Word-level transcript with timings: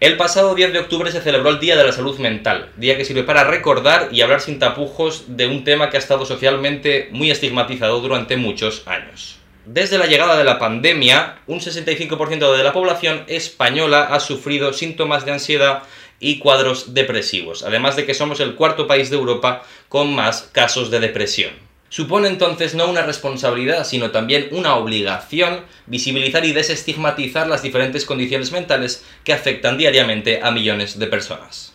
El 0.00 0.16
pasado 0.16 0.54
10 0.54 0.72
de 0.72 0.78
octubre 0.78 1.12
se 1.12 1.20
celebró 1.20 1.50
el 1.50 1.60
Día 1.60 1.76
de 1.76 1.84
la 1.84 1.92
Salud 1.92 2.18
Mental, 2.18 2.70
día 2.76 2.96
que 2.96 3.04
sirve 3.04 3.22
para 3.22 3.44
recordar 3.44 4.08
y 4.10 4.22
hablar 4.22 4.40
sin 4.40 4.58
tapujos 4.58 5.36
de 5.36 5.46
un 5.46 5.62
tema 5.62 5.90
que 5.90 5.98
ha 5.98 6.00
estado 6.00 6.24
socialmente 6.24 7.10
muy 7.12 7.30
estigmatizado 7.30 8.00
durante 8.00 8.38
muchos 8.38 8.82
años. 8.86 9.36
Desde 9.66 9.98
la 9.98 10.06
llegada 10.06 10.38
de 10.38 10.44
la 10.44 10.58
pandemia, 10.58 11.40
un 11.46 11.60
65% 11.60 12.56
de 12.56 12.64
la 12.64 12.72
población 12.72 13.24
española 13.26 14.08
ha 14.10 14.20
sufrido 14.20 14.72
síntomas 14.72 15.26
de 15.26 15.32
ansiedad 15.32 15.82
y 16.18 16.38
cuadros 16.38 16.94
depresivos, 16.94 17.62
además 17.62 17.94
de 17.94 18.06
que 18.06 18.14
somos 18.14 18.40
el 18.40 18.54
cuarto 18.54 18.86
país 18.86 19.10
de 19.10 19.16
Europa 19.16 19.64
con 19.90 20.14
más 20.14 20.48
casos 20.50 20.90
de 20.90 21.00
depresión. 21.00 21.52
Supone 21.90 22.28
entonces 22.28 22.76
no 22.76 22.88
una 22.88 23.02
responsabilidad, 23.02 23.84
sino 23.84 24.12
también 24.12 24.48
una 24.52 24.76
obligación 24.76 25.64
visibilizar 25.86 26.44
y 26.44 26.52
desestigmatizar 26.52 27.48
las 27.48 27.64
diferentes 27.64 28.04
condiciones 28.04 28.52
mentales 28.52 29.04
que 29.24 29.32
afectan 29.32 29.76
diariamente 29.76 30.38
a 30.40 30.52
millones 30.52 31.00
de 31.00 31.08
personas. 31.08 31.74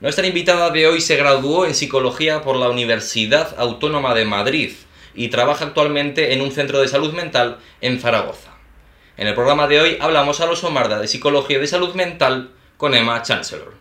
Nuestra 0.00 0.28
invitada 0.28 0.70
de 0.70 0.86
hoy 0.86 1.00
se 1.00 1.16
graduó 1.16 1.66
en 1.66 1.74
psicología 1.74 2.40
por 2.42 2.54
la 2.54 2.68
Universidad 2.68 3.56
Autónoma 3.58 4.14
de 4.14 4.24
Madrid 4.24 4.70
y 5.12 5.26
trabaja 5.26 5.64
actualmente 5.64 6.32
en 6.32 6.40
un 6.40 6.52
centro 6.52 6.80
de 6.80 6.86
salud 6.86 7.12
mental 7.12 7.58
en 7.80 7.98
Zaragoza. 7.98 8.52
En 9.16 9.26
el 9.26 9.34
programa 9.34 9.66
de 9.66 9.80
hoy 9.80 9.98
hablamos 10.00 10.40
a 10.40 10.46
los 10.46 10.62
Omarda 10.62 11.00
de 11.00 11.08
Psicología 11.08 11.58
y 11.58 11.62
de 11.62 11.66
Salud 11.66 11.94
Mental 11.94 12.52
con 12.76 12.94
Emma 12.94 13.22
Chancellor. 13.22 13.74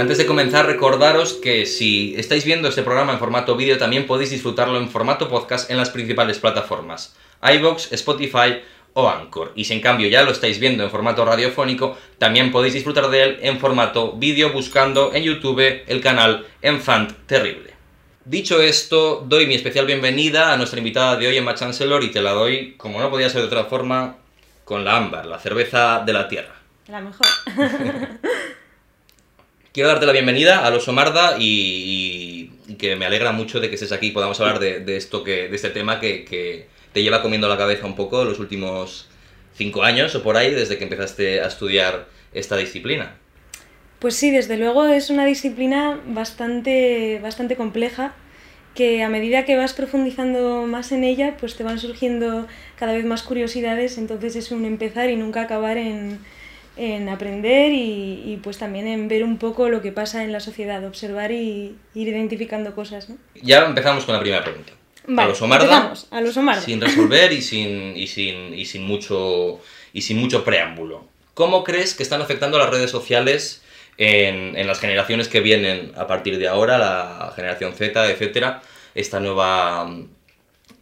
Antes 0.00 0.16
de 0.16 0.24
comenzar, 0.24 0.64
recordaros 0.64 1.34
que 1.34 1.66
si 1.66 2.14
estáis 2.16 2.46
viendo 2.46 2.68
este 2.68 2.82
programa 2.82 3.12
en 3.12 3.18
formato 3.18 3.54
vídeo, 3.54 3.76
también 3.76 4.06
podéis 4.06 4.30
disfrutarlo 4.30 4.78
en 4.78 4.88
formato 4.88 5.28
podcast 5.28 5.70
en 5.70 5.76
las 5.76 5.90
principales 5.90 6.38
plataformas, 6.38 7.14
iBox, 7.42 7.92
Spotify 7.92 8.62
o 8.94 9.10
Anchor. 9.10 9.52
Y 9.54 9.66
si 9.66 9.74
en 9.74 9.82
cambio 9.82 10.08
ya 10.08 10.22
lo 10.22 10.30
estáis 10.30 10.58
viendo 10.58 10.82
en 10.82 10.90
formato 10.90 11.22
radiofónico, 11.26 11.98
también 12.16 12.50
podéis 12.50 12.72
disfrutar 12.72 13.10
de 13.10 13.22
él 13.22 13.38
en 13.42 13.58
formato 13.58 14.12
vídeo 14.12 14.54
buscando 14.54 15.12
en 15.12 15.22
YouTube 15.22 15.82
el 15.86 16.00
canal 16.00 16.46
Enfant 16.62 17.12
Terrible. 17.26 17.74
Dicho 18.24 18.62
esto, 18.62 19.22
doy 19.28 19.46
mi 19.46 19.54
especial 19.54 19.84
bienvenida 19.84 20.54
a 20.54 20.56
nuestra 20.56 20.78
invitada 20.78 21.16
de 21.16 21.26
hoy, 21.26 21.36
Emma 21.36 21.54
Chancellor, 21.54 22.02
y 22.02 22.10
te 22.10 22.22
la 22.22 22.32
doy, 22.32 22.72
como 22.78 23.00
no 23.00 23.10
podía 23.10 23.28
ser 23.28 23.42
de 23.42 23.48
otra 23.48 23.64
forma, 23.64 24.16
con 24.64 24.82
la 24.82 24.96
ámbar, 24.96 25.26
la 25.26 25.38
cerveza 25.38 26.02
de 26.06 26.12
la 26.14 26.26
tierra. 26.26 26.54
La 26.88 27.02
mejor. 27.02 27.26
Quiero 29.72 29.88
darte 29.88 30.04
la 30.04 30.12
bienvenida 30.12 30.66
a 30.66 30.70
los 30.70 30.88
Omarda 30.88 31.36
y, 31.38 32.50
que 32.76 32.96
me 32.96 33.06
alegra 33.06 33.30
mucho 33.30 33.60
de 33.60 33.68
que 33.68 33.76
estés 33.76 33.92
aquí 33.92 34.08
y 34.08 34.10
podamos 34.10 34.40
hablar 34.40 34.58
de, 34.58 34.96
esto 34.96 35.22
que, 35.22 35.48
de 35.48 35.54
este 35.54 35.70
tema 35.70 36.00
que, 36.00 36.66
te 36.92 37.02
lleva 37.04 37.22
comiendo 37.22 37.48
la 37.48 37.56
cabeza 37.56 37.86
un 37.86 37.94
poco 37.94 38.24
los 38.24 38.40
últimos 38.40 39.08
cinco 39.54 39.84
años 39.84 40.12
o 40.16 40.24
por 40.24 40.36
ahí 40.36 40.52
desde 40.52 40.76
que 40.76 40.82
empezaste 40.82 41.40
a 41.40 41.46
estudiar 41.46 42.08
esta 42.32 42.56
disciplina. 42.56 43.14
Pues 44.00 44.16
sí, 44.16 44.32
desde 44.32 44.56
luego 44.56 44.86
es 44.86 45.08
una 45.08 45.24
disciplina 45.24 46.00
bastante, 46.04 47.20
bastante 47.22 47.54
compleja 47.54 48.16
que 48.74 49.04
a 49.04 49.08
medida 49.08 49.44
que 49.44 49.56
vas 49.56 49.72
profundizando 49.72 50.66
más 50.66 50.90
en 50.90 51.04
ella, 51.04 51.36
pues 51.38 51.54
te 51.54 51.62
van 51.62 51.78
surgiendo 51.78 52.48
cada 52.76 52.92
vez 52.92 53.04
más 53.04 53.22
curiosidades, 53.22 53.98
entonces 53.98 54.34
es 54.34 54.50
un 54.50 54.64
empezar 54.64 55.10
y 55.10 55.16
nunca 55.16 55.42
acabar 55.42 55.76
en, 55.76 56.18
en 56.80 57.10
aprender 57.10 57.72
y, 57.74 58.40
pues 58.42 58.56
también 58.56 58.86
en 58.86 59.06
ver 59.06 59.22
un 59.22 59.36
poco 59.36 59.68
lo 59.68 59.82
que 59.82 59.92
pasa 59.92 60.24
en 60.24 60.32
la 60.32 60.40
sociedad, 60.40 60.82
observar 60.86 61.30
y 61.30 61.76
ir 61.94 62.08
identificando 62.08 62.74
cosas. 62.74 63.10
¿no? 63.10 63.18
Ya 63.34 63.66
empezamos 63.66 64.06
con 64.06 64.14
la 64.14 64.20
primera 64.20 64.42
pregunta. 64.42 64.72
a 65.14 65.26
los 65.26 65.42
Omarda, 65.42 65.92
a 66.10 66.20
los 66.22 66.38
sin 66.64 66.80
resolver 66.80 67.32
y 67.32 67.42
sin, 67.42 67.94
y, 67.94 68.06
sin, 68.06 68.54
y, 68.54 68.64
sin 68.64 68.84
mucho, 68.84 69.60
y 69.92 70.00
sin 70.00 70.16
mucho 70.16 70.42
preámbulo. 70.42 71.04
¿Cómo 71.34 71.64
crees 71.64 71.94
que 71.94 72.02
están 72.02 72.22
afectando 72.22 72.58
las 72.58 72.70
redes 72.70 72.90
sociales 72.90 73.60
en, 73.98 74.56
en, 74.56 74.66
las 74.66 74.80
generaciones 74.80 75.28
que 75.28 75.40
vienen 75.40 75.92
a 75.98 76.06
partir 76.06 76.38
de 76.38 76.48
ahora, 76.48 76.78
la 76.78 77.30
generación 77.36 77.74
Z, 77.74 78.10
etcétera, 78.10 78.62
esta 78.94 79.20
nueva 79.20 79.94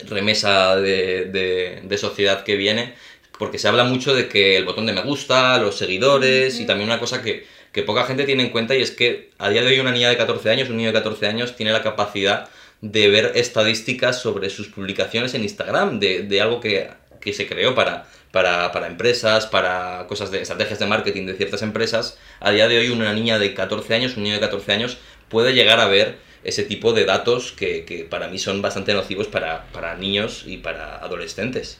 remesa 0.08 0.76
de, 0.76 1.25
de, 1.25 1.81
de 1.82 1.98
sociedad 1.98 2.44
que 2.44 2.54
viene? 2.54 2.94
Porque 3.38 3.59
se 3.59 3.69
habla 3.69 3.84
mucho 3.84 4.15
de 4.15 4.28
que 4.28 4.56
el 4.56 4.65
botón 4.65 4.87
de 4.87 4.93
me 4.93 5.03
gusta, 5.03 5.59
los 5.59 5.78
seguidores 5.78 6.59
y 6.60 6.66
también 6.66 6.91
una 6.91 6.99
cosa 6.99 7.22
que, 7.22 7.47
poca 7.87 8.04
gente 8.04 8.25
tiene 8.25 8.43
en 8.43 8.50
cuenta 8.50 8.75
y 8.75 8.82
es 8.82 8.91
que 8.91 9.31
a 9.38 9.50
día 9.50 9.62
de 9.62 9.69
hoy 9.69 9.78
una 9.78 9.93
niña 9.93 10.09
de 10.09 10.16
14 10.16 10.50
años, 10.50 10.69
un 10.69 10.78
niño 10.78 10.88
de 10.88 10.94
14 10.94 11.28
años 11.28 11.54
tiene 11.54 11.71
la 11.71 11.81
capacidad 11.81 12.49
de 12.81 13.09
ver 13.09 13.32
estadísticas 13.37 14.21
sobre 14.21 14.50
sus 14.50 14.66
publicaciones 14.66 15.34
en 15.34 15.44
Instagram, 15.44 16.00
de, 16.00 16.41
algo 16.41 16.59
que, 16.59 16.91
se 17.32 17.47
creó 17.47 17.76
para, 17.76 18.09
para, 18.32 18.72
para, 18.72 18.88
empresas, 18.88 19.47
para 19.47 20.06
cosas 20.09 20.32
de 20.32 20.43
estrategias 20.43 20.81
de 20.81 20.87
marketing 20.87 21.26
de 21.26 21.34
ciertas 21.34 21.62
empresas. 21.62 22.19
A 22.41 22.50
día 22.50 22.66
de 22.66 22.78
hoy 22.78 22.88
una 22.88 23.12
niña 23.12 23.38
de 23.38 23.55
14 23.55 23.94
años, 23.94 24.16
un 24.16 24.25
niño 24.25 24.34
de 24.34 24.41
14 24.41 24.72
años 24.72 24.99
puede 25.28 25.53
llegar 25.53 25.78
a 25.78 25.87
ver 25.87 26.19
ese 26.43 26.65
tipo 26.65 26.93
de 26.93 27.05
datos 27.05 27.53
que, 27.53 27.84
que 27.84 28.05
para 28.05 28.26
mí 28.26 28.41
son 28.41 28.60
bastante 28.60 28.93
nocivos 28.93 29.28
para, 29.28 29.66
para 29.70 29.94
niños 29.94 30.43
y 30.47 30.56
para 30.56 30.97
adolescentes. 30.97 31.78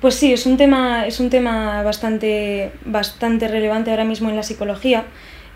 Pues 0.00 0.14
sí, 0.14 0.32
es 0.32 0.46
un 0.46 0.56
tema, 0.56 1.06
es 1.06 1.18
un 1.18 1.28
tema 1.28 1.82
bastante, 1.82 2.72
bastante 2.84 3.48
relevante 3.48 3.90
ahora 3.90 4.04
mismo 4.04 4.28
en 4.28 4.36
la 4.36 4.44
psicología, 4.44 5.06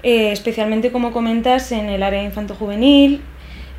eh, 0.03 0.33
especialmente 0.33 0.91
como 0.91 1.13
comentas 1.13 1.71
en 1.71 1.89
el 1.89 2.03
área 2.03 2.23
infanto-juvenil. 2.23 3.21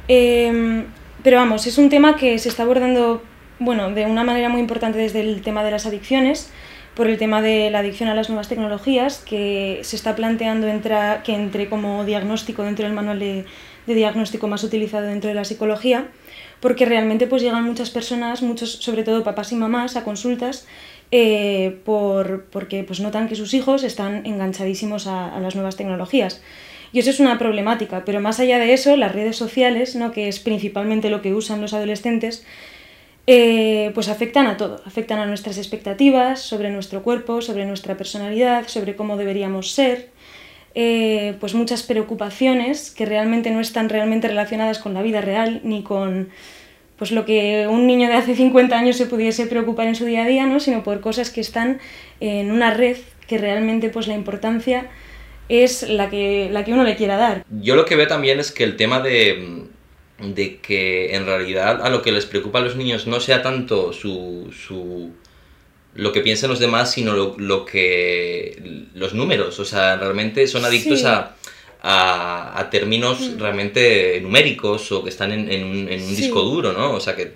Em, 0.07 0.85
pero 1.21 1.37
vamos, 1.37 1.67
es 1.67 1.77
un 1.77 1.89
tema 1.89 2.15
que 2.15 2.39
se 2.39 2.49
está 2.49 2.63
abordando 2.63 3.21
bueno, 3.59 3.91
de 3.91 4.05
una 4.05 4.23
manera 4.23 4.49
muy 4.49 4.59
importante 4.61 4.97
desde 4.97 5.21
el 5.21 5.41
tema 5.41 5.63
de 5.63 5.71
las 5.71 5.85
adicciones, 5.85 6.51
por 6.93 7.07
el 7.07 7.17
tema 7.17 7.41
de 7.41 7.69
la 7.69 7.79
adicción 7.79 8.07
a 8.07 8.15
las 8.15 8.29
nuevas 8.29 8.47
tecnologías, 8.47 9.17
que 9.17 9.79
se 9.83 9.97
está 9.97 10.15
planteando 10.15 10.67
entra, 10.67 11.23
que 11.23 11.33
entre 11.33 11.67
como 11.67 12.05
diagnóstico 12.05 12.63
dentro 12.63 12.85
del 12.85 12.93
manual 12.93 13.19
de, 13.19 13.45
de 13.85 13.95
diagnóstico 13.95 14.47
más 14.47 14.63
utilizado 14.63 15.07
dentro 15.07 15.27
de 15.27 15.35
la 15.35 15.43
psicología 15.43 16.07
porque 16.59 16.85
realmente 16.85 17.27
pues 17.27 17.41
llegan 17.41 17.63
muchas 17.63 17.89
personas, 17.89 18.41
muchos, 18.41 18.71
sobre 18.71 19.03
todo 19.03 19.23
papás 19.23 19.51
y 19.51 19.55
mamás, 19.55 19.95
a 19.95 20.03
consultas 20.03 20.65
eh, 21.11 21.79
por, 21.85 22.45
porque 22.45 22.83
pues 22.83 22.99
notan 22.99 23.27
que 23.27 23.35
sus 23.35 23.53
hijos 23.53 23.83
están 23.83 24.25
enganchadísimos 24.25 25.07
a, 25.07 25.39
las 25.39 25.55
nuevas 25.55 25.75
tecnologías. 25.75 26.41
Y 26.91 26.99
eso 26.99 27.09
es 27.09 27.19
una 27.19 27.37
problemática, 27.37 28.03
pero 28.05 28.21
más 28.21 28.39
allá 28.39 28.57
de 28.57 28.73
eso, 28.73 28.95
las 28.95 29.13
redes 29.13 29.35
sociales, 29.35 29.95
¿no? 29.95 30.11
que 30.11 30.27
es 30.27 30.39
principalmente 30.39 31.09
lo 31.09 31.21
que 31.21 31.33
usan 31.33 31.61
los 31.61 31.73
adolescentes, 31.73 32.45
eh, 33.27 33.91
pues 33.93 34.07
afectan 34.07 34.47
a 34.47 34.55
todo, 34.55 34.81
afectan 34.85 35.19
a 35.19 35.25
nuestras 35.25 35.57
expectativas 35.57 36.41
sobre 36.41 36.69
nuestro 36.69 37.03
cuerpo, 37.03 37.41
sobre 37.41 37.65
nuestra 37.65 37.97
personalidad, 37.97 38.67
sobre 38.67 38.95
cómo 38.95 39.17
deberíamos 39.17 39.71
ser, 39.71 40.09
eh, 40.75 41.35
pues 41.39 41.53
muchas 41.53 41.83
preocupaciones 41.83 42.91
que 42.91 43.05
realmente 43.05 43.49
no 43.49 43.61
están 43.61 43.87
realmente 43.87 44.27
relacionadas 44.27 44.77
con 44.77 44.93
la 44.93 45.01
vida 45.01 45.21
real 45.21 45.61
ni 45.63 45.83
con 45.83 46.29
pues 46.97 47.11
lo 47.11 47.25
que 47.25 47.67
un 47.69 47.87
niño 47.87 48.07
de 48.09 48.15
hace 48.15 48.35
50 48.35 48.77
años 48.77 48.97
se 48.97 49.05
pudiese 49.05 49.47
preocupar 49.47 49.87
en 49.87 49.95
su 49.95 50.05
día 50.05 50.23
a 50.23 50.27
día, 50.27 50.45
¿no? 50.45 50.59
sino 50.59 50.83
por 50.83 50.99
cosas 50.99 51.29
que 51.29 51.41
están 51.41 51.79
en 52.19 52.51
una 52.51 52.73
red 52.73 52.97
que 53.27 53.37
realmente 53.37 53.89
pues 53.89 54.07
la 54.07 54.15
importancia 54.15 54.89
es 55.47 55.87
la 55.89 56.09
que, 56.09 56.49
la 56.51 56.65
que 56.65 56.73
uno 56.73 56.83
le 56.83 56.95
quiera 56.95 57.17
dar. 57.17 57.45
Yo 57.61 57.75
lo 57.75 57.85
que 57.85 57.95
veo 57.95 58.07
también 58.07 58.39
es 58.39 58.51
que 58.51 58.63
el 58.63 58.75
tema 58.75 58.99
de, 58.99 59.63
de 60.19 60.57
que 60.57 61.15
en 61.15 61.25
realidad 61.25 61.81
a 61.85 61.89
lo 61.89 62.01
que 62.01 62.11
les 62.11 62.25
preocupa 62.25 62.59
a 62.59 62.61
los 62.61 62.75
niños 62.75 63.07
no 63.07 63.19
sea 63.19 63.41
tanto 63.41 63.93
su, 63.93 64.51
su 64.51 65.11
lo 65.95 66.11
que 66.11 66.21
piensan 66.21 66.49
los 66.49 66.59
demás, 66.59 66.91
sino 66.91 67.13
lo, 67.13 67.35
lo, 67.37 67.65
que 67.65 68.85
los 68.93 69.13
números. 69.13 69.59
O 69.59 69.65
sea, 69.65 69.95
realmente 69.95 70.45
son 70.47 70.65
adictos 70.65 71.05
a, 71.05 71.35
a, 71.81 72.59
a, 72.59 72.69
términos 72.69 73.21
mm. 73.21 73.39
realmente 73.39 74.19
numéricos 74.21 74.91
o 74.91 75.03
que 75.03 75.09
están 75.09 75.31
en, 75.31 75.49
en 75.51 75.63
un, 75.63 75.89
en 75.89 76.01
un 76.03 76.15
disco 76.15 76.41
duro, 76.41 76.73
¿no? 76.73 76.91
O 76.93 76.99
sea, 76.99 77.15
que 77.15 77.33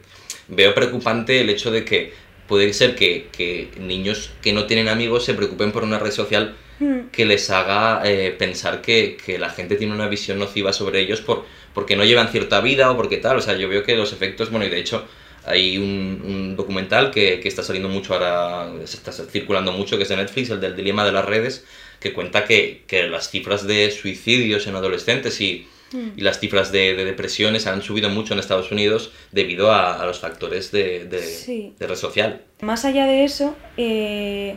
veo 0.49 0.75
preocupante 0.75 1.39
el 1.39 1.49
hecho 1.49 1.71
de 1.71 1.85
que 1.85 2.11
puede 2.47 2.73
ser 2.73 2.95
que, 2.95 3.27
que 3.31 3.69
niños 3.79 4.31
que 4.41 4.51
no 4.51 4.65
tienen 4.65 4.89
amigos 4.89 5.23
se 5.23 5.35
preocupen 5.35 5.71
por 5.71 5.83
una 5.83 5.99
red 5.99 6.11
social 6.11 6.55
mm. 6.79 7.09
que 7.11 7.25
les 7.25 7.49
haga 7.51 8.01
eh, 8.03 8.35
pensar 8.37 8.81
que, 8.81 9.17
que, 9.23 9.37
la 9.39 9.49
gente 9.51 9.75
tiene 9.75 9.93
una 9.93 10.09
visión 10.09 10.39
nociva 10.39 10.73
sobre 10.73 10.99
ellos 10.99 11.21
por, 11.21 11.45
porque 11.73 11.95
no 11.95 12.03
llevan 12.03 12.29
cierta 12.29 12.59
vida 12.59 12.91
o 12.91 12.97
porque 12.97 13.17
tal. 13.17 13.37
O 13.37 13.41
sea, 13.41 13.55
yo 13.55 13.69
veo 13.69 13.83
que 13.83 13.95
los 13.95 14.11
efectos, 14.11 14.49
bueno, 14.49 14.65
y 14.65 14.69
de 14.69 14.79
hecho 14.79 15.05
hay 15.49 15.77
un, 15.77 16.55
documental 16.55 17.11
que, 17.11 17.39
que, 17.39 17.47
está 17.47 17.63
saliendo 17.63 17.89
mucho 17.89 18.13
ahora, 18.13 18.71
se 18.85 18.97
está 18.97 19.11
circulando 19.11 19.71
mucho, 19.71 19.97
que 19.97 20.03
es 20.03 20.09
de 20.09 20.17
Netflix, 20.17 20.51
el 20.51 20.61
del 20.61 20.75
dilema 20.75 21.03
de 21.03 21.11
las 21.11 21.25
redes, 21.25 21.65
que 21.99 22.13
cuenta 22.13 22.45
que, 22.45 22.83
que 22.87 23.07
las 23.07 23.29
cifras 23.29 23.65
de 23.65 23.89
suicidios 23.91 24.67
en 24.67 24.75
adolescentes 24.75 25.41
y, 25.41 25.67
mm. 25.91 26.17
y 26.17 26.21
las 26.21 26.39
cifras 26.39 26.71
de, 26.71 26.93
de, 26.93 27.03
depresiones 27.03 27.65
han 27.65 27.81
subido 27.81 28.09
mucho 28.09 28.33
en 28.33 28.39
Estados 28.39 28.71
Unidos 28.71 29.11
debido 29.31 29.71
a, 29.71 30.01
a 30.01 30.05
los 30.05 30.19
factores 30.19 30.71
de, 30.71 31.05
de, 31.05 31.73
de, 31.77 31.87
red 31.87 31.95
social. 31.95 32.43
Más 32.61 32.85
allá 32.85 33.05
de 33.05 33.23
eso, 33.23 33.55
eh, 33.77 34.55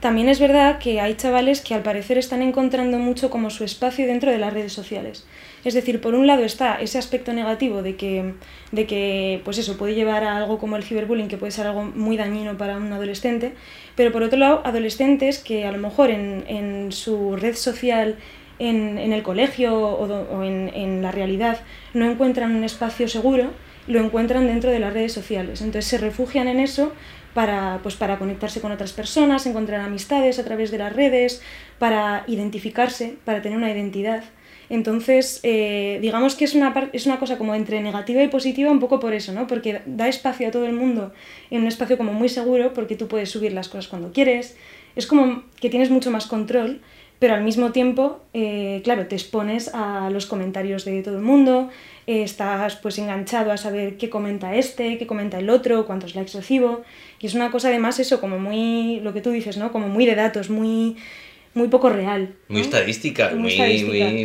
también 0.00 0.30
es 0.30 0.40
verdad 0.40 0.78
que 0.78 1.00
hay 1.00 1.14
chavales 1.16 1.60
que 1.60 1.74
al 1.74 1.82
parecer 1.82 2.16
están 2.16 2.40
encontrando 2.40 2.98
mucho 2.98 3.28
como 3.28 3.50
su 3.50 3.64
espacio 3.64 4.06
dentro 4.06 4.30
de 4.30 4.38
las 4.38 4.54
redes 4.54 4.72
sociales. 4.72 5.26
Es 5.64 5.74
decir, 5.74 6.00
por 6.00 6.14
un 6.14 6.26
lado 6.26 6.42
está 6.42 6.80
ese 6.80 6.98
aspecto 6.98 7.32
negativo 7.32 7.82
de 7.82 7.96
que, 7.96 8.34
de 8.72 8.86
que 8.86 9.40
pues 9.44 9.58
eso, 9.58 9.76
puede 9.76 9.94
llevar 9.94 10.24
a 10.24 10.36
algo 10.36 10.58
como 10.58 10.76
el 10.76 10.82
ciberbullying, 10.82 11.28
que 11.28 11.36
puede 11.36 11.52
ser 11.52 11.66
algo 11.66 11.84
muy 11.84 12.16
dañino 12.16 12.56
para 12.56 12.76
un 12.76 12.92
adolescente, 12.92 13.52
pero 13.94 14.12
por 14.12 14.22
otro 14.22 14.38
lado, 14.38 14.62
adolescentes 14.64 15.38
que 15.38 15.66
a 15.66 15.72
lo 15.72 15.78
mejor 15.78 16.10
en, 16.10 16.44
en 16.48 16.92
su 16.92 17.36
red 17.36 17.54
social, 17.54 18.16
en, 18.58 18.98
en 18.98 19.12
el 19.12 19.22
colegio 19.22 19.78
o, 19.78 20.42
en, 20.42 20.70
en 20.74 21.02
la 21.02 21.10
realidad 21.10 21.60
no 21.94 22.10
encuentran 22.10 22.54
un 22.54 22.64
espacio 22.64 23.08
seguro, 23.08 23.50
lo 23.86 24.00
encuentran 24.00 24.46
dentro 24.46 24.70
de 24.70 24.78
las 24.78 24.92
redes 24.92 25.12
sociales. 25.12 25.60
Entonces 25.62 25.86
se 25.86 25.98
refugian 25.98 26.46
en 26.46 26.60
eso 26.60 26.92
para, 27.34 27.80
pues, 27.82 27.96
para 27.96 28.18
conectarse 28.18 28.60
con 28.60 28.72
otras 28.72 28.92
personas, 28.92 29.46
encontrar 29.46 29.80
amistades 29.80 30.38
a 30.38 30.44
través 30.44 30.70
de 30.70 30.78
las 30.78 30.94
redes, 30.94 31.42
para 31.78 32.24
identificarse, 32.26 33.16
para 33.24 33.40
tener 33.42 33.56
una 33.56 33.70
identidad. 33.70 34.24
Entonces, 34.70 35.40
eh, 35.42 35.98
digamos 36.00 36.36
que 36.36 36.44
es 36.44 36.54
una, 36.54 36.90
es 36.92 37.04
una 37.04 37.18
cosa 37.18 37.36
como 37.36 37.56
entre 37.56 37.80
negativa 37.80 38.22
y 38.22 38.28
positiva 38.28 38.70
un 38.70 38.78
poco 38.78 39.00
por 39.00 39.12
eso, 39.12 39.32
¿no? 39.32 39.48
Porque 39.48 39.82
da 39.84 40.06
espacio 40.06 40.46
a 40.48 40.52
todo 40.52 40.64
el 40.64 40.72
mundo 40.72 41.12
en 41.50 41.62
un 41.62 41.66
espacio 41.66 41.98
como 41.98 42.12
muy 42.12 42.28
seguro, 42.28 42.72
porque 42.72 42.94
tú 42.94 43.08
puedes 43.08 43.30
subir 43.30 43.52
las 43.52 43.68
cosas 43.68 43.88
cuando 43.88 44.12
quieres. 44.12 44.56
Es 44.94 45.08
como 45.08 45.42
que 45.60 45.70
tienes 45.70 45.90
mucho 45.90 46.12
más 46.12 46.26
control, 46.26 46.80
pero 47.18 47.34
al 47.34 47.42
mismo 47.42 47.72
tiempo, 47.72 48.20
eh, 48.32 48.80
claro, 48.84 49.06
te 49.08 49.16
expones 49.16 49.74
a 49.74 50.08
los 50.08 50.26
comentarios 50.26 50.84
de 50.84 51.02
todo 51.02 51.16
el 51.16 51.22
mundo, 51.22 51.68
eh, 52.06 52.22
estás 52.22 52.76
pues 52.76 52.96
enganchado 52.98 53.50
a 53.52 53.56
saber 53.56 53.98
qué 53.98 54.08
comenta 54.08 54.54
este, 54.54 54.98
qué 54.98 55.06
comenta 55.06 55.38
el 55.38 55.50
otro, 55.50 55.84
cuántos 55.84 56.14
likes 56.14 56.32
recibo, 56.32 56.82
y 57.18 57.26
es 57.26 57.34
una 57.34 57.50
cosa 57.50 57.68
además 57.68 57.98
eso 57.98 58.20
como 58.20 58.38
muy, 58.38 59.00
lo 59.00 59.12
que 59.12 59.20
tú 59.20 59.30
dices, 59.30 59.58
¿no? 59.58 59.70
Como 59.70 59.88
muy 59.88 60.06
de 60.06 60.14
datos, 60.14 60.48
muy 60.48 60.96
muy 61.54 61.68
poco 61.68 61.90
real. 61.90 62.34
Muy 62.48 62.60
estadística, 62.60 63.30
muy, 63.30 63.56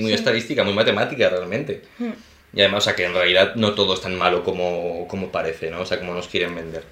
muy, 0.01 0.13
estadística, 0.13 0.63
muy 0.63 0.73
matemática 0.73 1.29
realmente. 1.29 1.81
Hmm. 1.97 2.11
Y 2.53 2.61
además, 2.61 2.83
o 2.83 2.85
sea, 2.85 2.95
que 2.95 3.05
en 3.05 3.13
realidad 3.13 3.55
no 3.55 3.73
todo 3.73 3.93
es 3.93 4.01
tan 4.01 4.15
malo 4.17 4.43
como, 4.43 5.07
como 5.07 5.29
parece, 5.29 5.69
¿no? 5.69 5.81
O 5.81 5.85
sea, 5.85 5.99
como 5.99 6.13
nos 6.13 6.27
quieren 6.27 6.55
vender. 6.55 6.83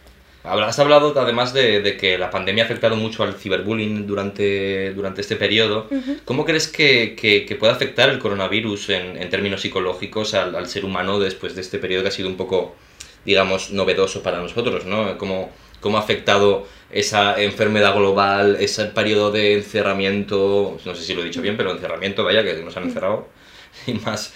Has 0.43 0.77
hablado 0.77 1.17
además 1.17 1.53
de, 1.53 1.79
de, 1.79 1.95
que 1.95 2.17
la 2.17 2.29
pandemia 2.29 2.63
ha 2.63 2.65
afectado 2.65 2.97
mucho 2.97 3.23
al 3.23 3.35
ciberbullying 3.35 4.05
durante, 4.05 4.93
durante 4.93 5.21
este 5.21 5.37
periodo. 5.37 5.87
¿Cómo 6.25 6.43
crees 6.43 6.67
que, 6.67 7.15
que, 7.15 7.45
que, 7.45 7.55
puede 7.55 7.71
afectar 7.71 8.09
el 8.09 8.19
coronavirus 8.19 8.89
en, 8.89 9.15
en 9.15 9.29
términos 9.29 9.61
psicológicos 9.61 10.33
al, 10.33 10.53
al, 10.55 10.67
ser 10.67 10.83
humano 10.83 11.17
después 11.17 11.55
de 11.55 11.61
este 11.61 11.79
periodo 11.79 12.03
que 12.03 12.09
ha 12.09 12.11
sido 12.11 12.27
un 12.27 12.35
poco, 12.35 12.75
digamos, 13.23 13.71
novedoso 13.71 14.21
para 14.21 14.39
nosotros? 14.39 14.85
¿no? 14.85 15.17
¿Cómo, 15.17 15.49
cómo 15.83 15.97
ha 15.97 15.99
afectado 15.99 16.65
esa 16.89 17.39
enfermedad 17.41 17.93
global, 17.93 18.57
ese 18.59 18.85
periodo 18.85 19.31
de 19.31 19.55
encerramiento, 19.55 20.77
no 20.85 20.95
sé 20.95 21.03
si 21.03 21.13
lo 21.13 21.21
he 21.21 21.25
dicho 21.25 21.41
bien, 21.41 21.57
pero 21.57 21.71
encerramiento, 21.71 22.23
vaya, 22.23 22.43
que 22.43 22.53
nos 22.63 22.75
han 22.77 22.83
encerrado 22.83 23.27
sin 23.85 24.01
más, 24.03 24.33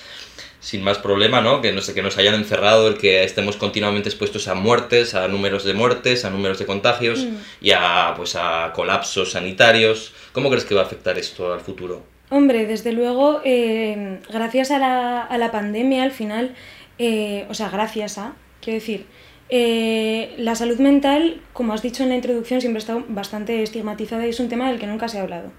sin 0.59 0.83
más 0.83 0.97
problema, 0.97 1.39
¿no? 1.39 1.61
Que, 1.61 1.71
no 1.71 1.81
sé, 1.81 1.93
que 1.93 2.01
nos 2.01 2.17
hayan 2.17 2.35
encerrado, 2.35 2.87
el 2.87 2.97
que 2.97 3.23
estemos 3.23 3.55
continuamente 3.57 4.09
expuestos 4.09 4.47
a 4.47 4.55
muertes, 4.55 5.15
a 5.15 5.27
números 5.27 5.63
de 5.63 5.73
muertes, 5.73 6.25
a 6.25 6.29
números 6.29 6.59
de 6.59 6.65
contagios 6.65 7.19
mm. 7.19 7.35
y 7.61 7.71
a, 7.71 8.13
pues, 8.17 8.35
a 8.35 8.73
colapsos 8.75 9.31
sanitarios. 9.31 10.13
¿Cómo 10.33 10.49
crees 10.49 10.65
que 10.65 10.75
va 10.75 10.81
a 10.81 10.85
afectar 10.85 11.17
esto 11.17 11.53
al 11.53 11.61
futuro? 11.61 12.03
Hombre, 12.29 12.65
desde 12.65 12.91
luego, 12.91 13.39
eh, 13.45 14.19
gracias 14.29 14.71
a 14.71 14.79
la, 14.79 15.21
a 15.21 15.37
la, 15.37 15.51
pandemia, 15.51 16.03
al 16.03 16.11
final, 16.11 16.55
eh, 16.97 17.45
o 17.49 17.53
sea, 17.53 17.69
gracias 17.69 18.17
a, 18.17 18.33
quiero 18.59 18.79
decir, 18.79 19.05
eh, 19.49 20.33
la 20.37 20.55
salud 20.55 20.77
mental, 20.79 21.41
como 21.53 21.73
has 21.73 21.81
dicho 21.81 22.03
en 22.03 22.09
la 22.09 22.15
introducción, 22.15 22.61
siempre 22.61 22.77
ha 22.77 22.79
estado 22.79 23.05
bastante 23.07 23.63
estigmatizada 23.63 24.25
y 24.25 24.29
es 24.29 24.39
un 24.39 24.49
tema 24.49 24.69
del 24.69 24.79
que 24.79 24.87
nunca 24.87 25.07
se 25.07 25.19
ha 25.19 25.21
hablado. 25.21 25.51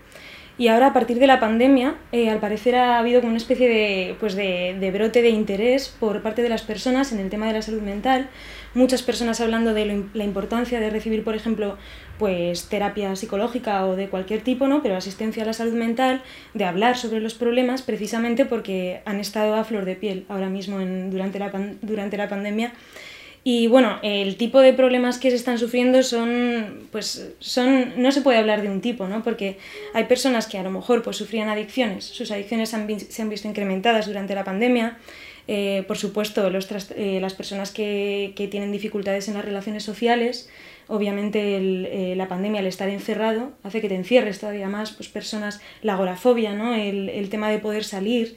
Y 0.59 0.67
ahora, 0.67 0.89
a 0.89 0.93
partir 0.93 1.21
de 1.21 1.29
la 1.29 1.39
pandemia, 1.39 1.95
eh, 2.11 2.31
al 2.31 2.41
parecer 2.41 2.75
ha 2.75 2.99
habido 2.99 3.21
como 3.21 3.31
una 3.31 3.37
especie 3.37 3.69
de, 3.69 4.17
pues 4.19 4.35
de, 4.35 4.77
de, 4.81 4.91
brote 4.91 5.23
de 5.23 5.29
interés 5.29 5.89
por 6.01 6.21
parte 6.21 6.43
de 6.43 6.49
las 6.49 6.63
personas 6.63 7.13
en 7.13 7.21
el 7.21 7.31
tema 7.31 7.47
de 7.47 7.53
la 7.53 7.63
salud 7.63 7.81
mental. 7.81 8.29
Muchas 8.75 9.03
personas 9.03 9.41
hablando 9.41 9.73
de 9.73 9.87
lo, 9.87 10.09
la 10.15 10.25
importancia 10.25 10.81
de 10.81 10.91
recibir, 10.91 11.23
por 11.23 11.37
ejemplo, 11.37 11.79
pues 12.19 12.69
terapia 12.69 13.15
psicológica 13.15 13.87
o 13.87 13.95
de 13.95 14.09
cualquier 14.09 14.43
tipo, 14.43 14.67
¿no? 14.67 14.83
pero 14.83 14.97
asistencia 14.97 15.45
a 15.45 15.47
la 15.47 15.53
salud 15.53 15.75
mental, 15.75 16.23
de 16.55 16.65
hablar 16.65 16.97
sobre 16.97 17.21
los 17.21 17.35
problemas 17.35 17.83
precisamente 17.83 18.45
porque 18.45 19.01
han 19.05 19.21
estado 19.21 19.55
a 19.55 19.63
flor 19.63 19.85
de 19.85 19.95
piel 19.95 20.27
ahora 20.29 20.49
mismo 20.49 20.81
en, 20.81 21.13
durante, 21.13 21.39
la, 21.39 21.53
durante 21.83 22.17
la 22.17 22.29
pandemia 22.29 22.73
y 23.45 23.67
bueno, 23.67 23.99
el 24.03 24.37
tipo 24.37 24.61
de 24.61 24.73
problemas 24.73 25.19
que 25.19 25.31
se 25.31 25.37
están 25.37 25.59
sufriendo 25.59 26.03
son, 26.03 26.89
pues, 26.93 27.31
son, 27.39 27.95
no 28.03 28.13
se 28.13 28.21
puede 28.21 28.39
hablar 28.39 28.63
de 28.63 28.69
un 28.69 28.81
tipo, 28.81 29.07
¿no? 29.07 29.23
Porque 29.23 29.59
hay 29.95 30.05
personas 30.05 30.47
que 30.47 30.59
a 30.59 30.63
lo 30.63 30.71
mejor 30.71 31.03
pues, 31.03 31.17
sufrían 31.17 31.49
adicciones, 31.49 32.05
sus 32.05 32.31
adicciones 32.31 32.75
han, 32.75 33.01
se 33.01 33.23
han 33.23 33.29
visto 33.29 33.49
incrementadas 33.49 34.07
durante 34.07 34.35
la 34.35 34.45
pandemia. 34.45 34.99
Eh, 35.51 35.85
por 35.89 35.97
supuesto, 35.97 36.51
los 36.51 36.69
eh, 36.95 37.21
las 37.23 37.33
personas 37.33 37.71
que, 37.71 38.35
que, 38.37 38.49
tienen 38.49 38.71
dificultades 38.71 39.29
en 39.29 39.35
las 39.35 39.47
relaciones 39.47 39.83
sociales, 39.83 40.51
obviamente 40.89 41.57
el, 41.57 41.87
eh, 41.87 42.15
la 42.17 42.29
pandemia, 42.29 42.61
al 42.61 42.67
estar 42.67 42.91
encerrado, 42.91 43.53
hace 43.63 43.81
que 43.81 43.89
te 43.89 43.95
encierres 43.95 44.41
todavía 44.41 44.69
más, 44.69 44.93
pues 44.93 45.09
personas, 45.09 45.63
la 45.81 45.95
agorafobia, 45.95 46.53
¿no? 46.53 46.75
el, 46.75 47.09
el 47.09 47.31
tema 47.31 47.49
de 47.51 47.61
poder 47.61 47.85
salir. 47.85 48.37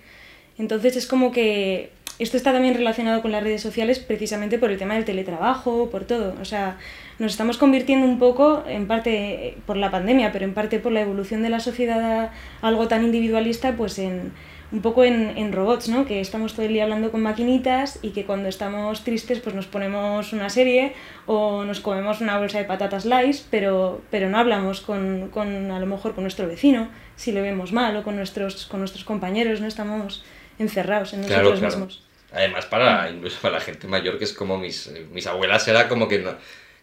Entonces 0.57 0.95
es 0.95 1.05
como 1.05 1.33
que 1.33 1.89
esto 2.23 2.37
está 2.37 2.53
también 2.53 2.75
relacionado 2.75 3.21
con 3.21 3.31
las 3.31 3.43
redes 3.43 3.61
sociales 3.61 3.99
precisamente 3.99 4.59
por 4.59 4.69
el 4.69 4.77
tema 4.77 4.95
del 4.95 5.05
teletrabajo, 5.05 5.89
por 5.89 6.05
todo. 6.05 6.35
O 6.41 6.45
sea, 6.45 6.77
nos 7.19 7.31
estamos 7.31 7.57
convirtiendo 7.57 8.05
un 8.05 8.19
poco, 8.19 8.63
en 8.67 8.87
parte 8.87 9.57
por 9.65 9.77
la 9.77 9.91
pandemia, 9.91 10.31
pero 10.31 10.45
en 10.45 10.53
parte 10.53 10.79
por 10.79 10.91
la 10.91 11.01
evolución 11.01 11.41
de 11.41 11.49
la 11.49 11.59
sociedad 11.59 11.99
a 12.01 12.31
algo 12.61 12.87
tan 12.87 13.03
individualista, 13.03 13.75
pues 13.75 13.97
en 13.99 14.33
un 14.71 14.81
poco 14.81 15.03
en, 15.03 15.37
en, 15.37 15.51
robots, 15.51 15.89
¿no? 15.89 16.05
Que 16.05 16.21
estamos 16.21 16.53
todo 16.53 16.65
el 16.65 16.71
día 16.71 16.83
hablando 16.83 17.11
con 17.11 17.21
maquinitas 17.21 17.99
y 18.01 18.11
que 18.11 18.25
cuando 18.25 18.47
estamos 18.47 19.03
tristes 19.03 19.39
pues 19.39 19.53
nos 19.53 19.67
ponemos 19.67 20.31
una 20.31 20.49
serie 20.49 20.93
o 21.25 21.65
nos 21.65 21.81
comemos 21.81 22.21
una 22.21 22.37
bolsa 22.37 22.59
de 22.59 22.63
patatas 22.63 23.05
lice, 23.05 23.43
pero, 23.51 24.01
pero 24.09 24.29
no 24.29 24.37
hablamos 24.37 24.79
con, 24.79 25.29
con, 25.29 25.71
a 25.71 25.79
lo 25.79 25.85
mejor 25.87 26.13
con 26.13 26.23
nuestro 26.23 26.47
vecino 26.47 26.87
si 27.17 27.31
le 27.31 27.41
vemos 27.41 27.73
mal 27.73 27.95
o 27.97 28.03
con 28.03 28.15
nuestros, 28.15 28.65
con 28.65 28.79
nuestros 28.79 29.03
compañeros, 29.03 29.59
no 29.59 29.67
estamos 29.67 30.23
encerrados 30.57 31.13
en 31.13 31.21
nosotros 31.21 31.41
claro, 31.41 31.59
claro. 31.59 31.75
mismos. 31.75 32.10
Además, 32.31 32.65
para, 32.65 33.09
incluso 33.09 33.37
para 33.41 33.55
la 33.55 33.61
gente 33.61 33.87
mayor, 33.87 34.17
que 34.17 34.23
es 34.23 34.33
como 34.33 34.57
mis, 34.57 34.89
mis 35.11 35.27
abuelas, 35.27 35.67
era 35.67 35.87
como 35.89 36.07
que, 36.07 36.19
no, 36.19 36.35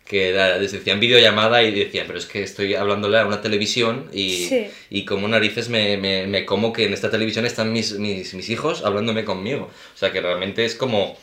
que 0.04 0.32
les 0.58 0.72
decían 0.72 1.00
videollamada 1.00 1.62
y 1.62 1.70
decían, 1.70 2.06
pero 2.06 2.18
es 2.18 2.26
que 2.26 2.42
estoy 2.42 2.74
hablándole 2.74 3.18
a 3.18 3.26
una 3.26 3.40
televisión 3.40 4.08
y, 4.12 4.46
sí. 4.46 4.70
y 4.90 5.04
como 5.04 5.28
narices 5.28 5.68
me, 5.68 5.96
me, 5.96 6.26
me, 6.26 6.44
como 6.44 6.72
que 6.72 6.84
en 6.84 6.92
esta 6.92 7.10
televisión 7.10 7.46
están 7.46 7.72
mis, 7.72 7.92
mis, 7.98 8.34
mis 8.34 8.50
hijos 8.50 8.84
hablándome 8.84 9.24
conmigo. 9.24 9.70
O 9.94 9.98
sea, 9.98 10.12
que 10.12 10.20
realmente 10.20 10.64
es 10.64 10.74
como 10.74 11.16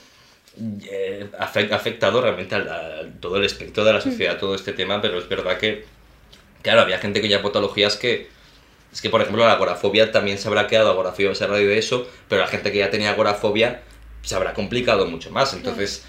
eh, 0.90 1.28
afectado 1.40 2.22
realmente 2.22 2.56
a, 2.56 3.02
todo 3.20 3.38
el 3.38 3.44
espectro 3.44 3.84
de 3.84 3.94
la 3.94 4.02
sociedad, 4.02 4.38
todo 4.40 4.56
este 4.56 4.74
tema, 4.74 5.02
pero 5.02 5.20
es 5.20 5.28
verdad 5.28 5.58
que, 5.58 5.86
claro, 6.62 6.82
había 6.82 6.98
gente 6.98 7.22
que 7.22 7.28
ya 7.28 7.42
patologías 7.42 7.96
que 7.96 8.34
es 8.94 9.02
que, 9.02 9.10
por 9.10 9.22
ejemplo, 9.22 9.46
la 9.46 9.52
agorafobia 9.52 10.14
también 10.14 10.38
se 10.38 10.48
habrá 10.48 10.68
quedado 10.68 10.90
agorafobia, 10.90 11.36
se 11.36 11.44
habrá 11.44 11.58
de 11.58 11.78
eso, 11.78 12.08
pero 12.30 12.42
la 12.42 12.48
gente 12.48 12.72
que 12.72 12.78
ya 12.78 12.90
tenía 12.90 13.10
agorafobia 13.10 13.82
se 14.26 14.36
habrá 14.36 14.54
complicado 14.54 15.06
mucho 15.06 15.32
más. 15.32 15.54
Entonces, 15.54 16.04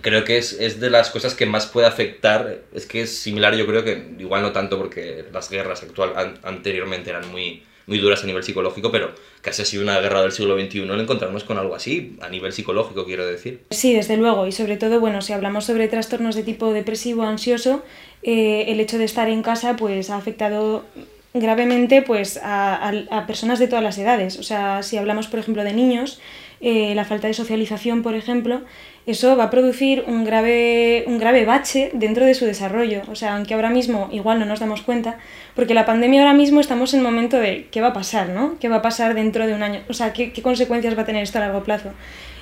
creo 0.00 0.24
que 0.24 0.38
es, 0.38 0.52
es, 0.52 0.80
de 0.80 0.90
las 0.90 1.10
cosas 1.10 1.34
que 1.34 1.46
más 1.46 1.66
puede 1.66 1.86
afectar. 1.86 2.62
Es 2.74 2.86
que 2.86 3.02
es 3.02 3.18
similar, 3.18 3.54
yo 3.54 3.66
creo 3.66 3.84
que 3.84 4.14
igual 4.18 4.42
no 4.42 4.52
tanto 4.52 4.78
porque 4.78 5.24
las 5.32 5.50
guerras 5.50 5.82
actual, 5.82 6.12
an, 6.16 6.38
anteriormente 6.42 7.10
eran 7.10 7.30
muy, 7.30 7.62
muy 7.86 7.98
duras 7.98 8.22
a 8.22 8.26
nivel 8.26 8.42
psicológico, 8.42 8.90
pero 8.90 9.12
casi 9.42 9.62
ha 9.62 9.64
sido 9.64 9.82
una 9.82 9.98
guerra 10.00 10.22
del 10.22 10.32
siglo 10.32 10.58
XXI 10.58 10.82
el 10.82 11.00
encontrarnos 11.00 11.44
con 11.44 11.58
algo 11.58 11.74
así, 11.74 12.16
a 12.20 12.28
nivel 12.28 12.52
psicológico, 12.52 13.04
quiero 13.04 13.26
decir. 13.26 13.64
Sí, 13.70 13.94
desde 13.94 14.16
luego, 14.16 14.46
y 14.46 14.52
sobre 14.52 14.76
todo, 14.76 15.00
bueno, 15.00 15.22
si 15.22 15.32
hablamos 15.32 15.64
sobre 15.64 15.88
trastornos 15.88 16.36
de 16.36 16.44
tipo 16.44 16.72
depresivo 16.72 17.24
ansioso, 17.24 17.82
eh, 18.22 18.66
el 18.68 18.80
hecho 18.80 18.96
de 18.98 19.04
estar 19.04 19.28
en 19.28 19.42
casa 19.42 19.76
pues 19.76 20.10
ha 20.10 20.16
afectado 20.16 20.84
gravemente 21.32 22.02
pues 22.02 22.36
a, 22.36 22.76
a, 22.76 22.92
a 23.10 23.26
personas 23.26 23.58
de 23.58 23.66
todas 23.66 23.82
las 23.82 23.98
edades. 23.98 24.38
O 24.38 24.42
sea, 24.42 24.82
si 24.82 24.96
hablamos, 24.96 25.26
por 25.28 25.40
ejemplo, 25.40 25.64
de 25.64 25.72
niños, 25.72 26.20
eh, 26.62 26.94
la 26.94 27.06
falta 27.06 27.26
de 27.26 27.32
socialización, 27.32 28.02
por 28.02 28.14
ejemplo, 28.14 28.60
eso 29.06 29.34
va 29.34 29.44
a 29.44 29.50
producir 29.50 30.04
un 30.06 30.24
grave, 30.24 31.04
un 31.06 31.18
grave 31.18 31.46
bache 31.46 31.90
dentro 31.94 32.26
de 32.26 32.34
su 32.34 32.44
desarrollo. 32.44 33.00
O 33.10 33.14
sea, 33.14 33.36
aunque 33.36 33.54
ahora 33.54 33.70
mismo 33.70 34.10
igual 34.12 34.38
no 34.38 34.44
nos 34.44 34.60
damos 34.60 34.82
cuenta, 34.82 35.16
porque 35.56 35.72
la 35.72 35.86
pandemia 35.86 36.20
ahora 36.20 36.34
mismo 36.34 36.60
estamos 36.60 36.92
en 36.92 37.00
el 37.00 37.06
momento 37.06 37.38
de 37.38 37.68
qué 37.70 37.80
va 37.80 37.88
a 37.88 37.92
pasar, 37.94 38.28
¿no? 38.28 38.58
¿Qué 38.60 38.68
va 38.68 38.76
a 38.76 38.82
pasar 38.82 39.14
dentro 39.14 39.46
de 39.46 39.54
un 39.54 39.62
año? 39.62 39.80
O 39.88 39.94
sea, 39.94 40.12
¿qué, 40.12 40.32
qué 40.32 40.42
consecuencias 40.42 40.96
va 40.98 41.02
a 41.02 41.06
tener 41.06 41.22
esto 41.22 41.38
a 41.38 41.40
largo 41.40 41.64
plazo? 41.64 41.92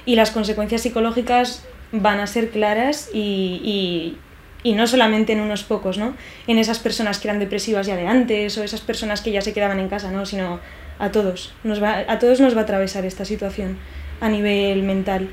Y 0.05 0.17
las 0.17 0.33
consecuencias 0.33 0.83
psicológicas 0.83 1.65
van 1.93 2.19
a 2.19 2.27
ser 2.27 2.51
claras 2.51 3.11
y, 3.15 4.17
y, 4.65 4.75
no 4.75 4.87
solamente 4.87 5.33
en 5.33 5.41
unos 5.41 5.63
pocos, 5.63 5.97
¿no? 5.97 6.15
En 6.47 6.59
esas 6.59 6.79
personas 6.81 7.19
que 7.19 7.29
eran 7.29 7.39
depresivas 7.39 7.87
ya 7.87 7.97
de 7.97 8.07
antes 8.07 8.59
o 8.59 8.65
esas 8.65 8.81
personas 8.81 9.23
que 9.23 9.31
ya 9.31 9.41
se 9.41 9.53
quedaban 9.53 9.79
en 9.79 9.89
casa, 9.89 10.11
¿no? 10.11 10.27
Sino 10.27 10.61
a 10.99 11.11
todos. 11.11 11.55
Nos 11.65 11.83
va, 11.83 12.05
a 12.07 12.19
todos 12.19 12.41
nos 12.41 12.55
va 12.55 12.61
a 12.61 12.65
atravesar 12.65 13.05
esta 13.07 13.25
situación 13.25 13.79
a 14.21 14.29
nivel 14.29 14.83
mental. 14.83 15.29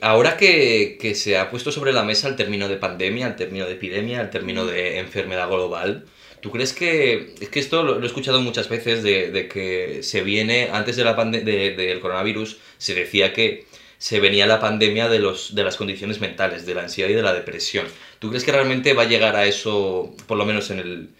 Ahora 0.00 0.36
que, 0.36 0.96
que, 1.00 1.14
se 1.14 1.36
ha 1.36 1.50
puesto 1.50 1.72
sobre 1.72 1.92
la 1.92 2.02
mesa 2.02 2.28
el 2.28 2.36
término 2.36 2.68
de 2.68 2.76
pandemia, 2.76 3.26
el 3.26 3.36
término 3.36 3.66
de 3.66 3.72
epidemia, 3.72 4.20
el 4.22 4.30
término 4.30 4.64
de 4.64 4.98
enfermedad 4.98 5.48
global, 5.48 6.06
¿Tú 6.40 6.50
crees 6.50 6.72
que, 6.72 7.34
es 7.40 7.48
que 7.50 7.60
esto 7.60 7.82
lo, 7.82 8.02
he 8.02 8.06
escuchado 8.06 8.40
muchas 8.40 8.68
veces 8.68 9.02
de, 9.02 9.48
que 9.48 10.02
se 10.02 10.22
viene, 10.22 10.70
antes 10.72 10.96
de 10.96 11.04
la 11.04 11.12
de, 11.12 11.42
del 11.42 12.00
coronavirus, 12.00 12.58
se 12.78 12.94
decía 12.94 13.32
que 13.32 13.66
se 13.98 14.20
venía 14.20 14.46
la 14.46 14.60
pandemia 14.60 15.08
de, 15.08 15.18
los, 15.18 15.54
de 15.54 15.62
las 15.62 15.76
condiciones 15.76 16.20
mentales, 16.20 16.64
de 16.64 16.74
la 16.74 16.82
ansiedad 16.82 17.10
y 17.10 17.14
de 17.14 17.22
la 17.22 17.34
depresión. 17.34 17.86
¿Tú 18.18 18.30
crees 18.30 18.44
que 18.44 18.52
realmente 18.52 18.94
va 18.94 19.02
a 19.02 19.08
llegar 19.08 19.36
a 19.36 19.44
eso, 19.46 20.14
por 20.26 20.38
lo 20.38 20.46
menos 20.46 20.70
en, 20.70 20.78
el, 20.78 21.10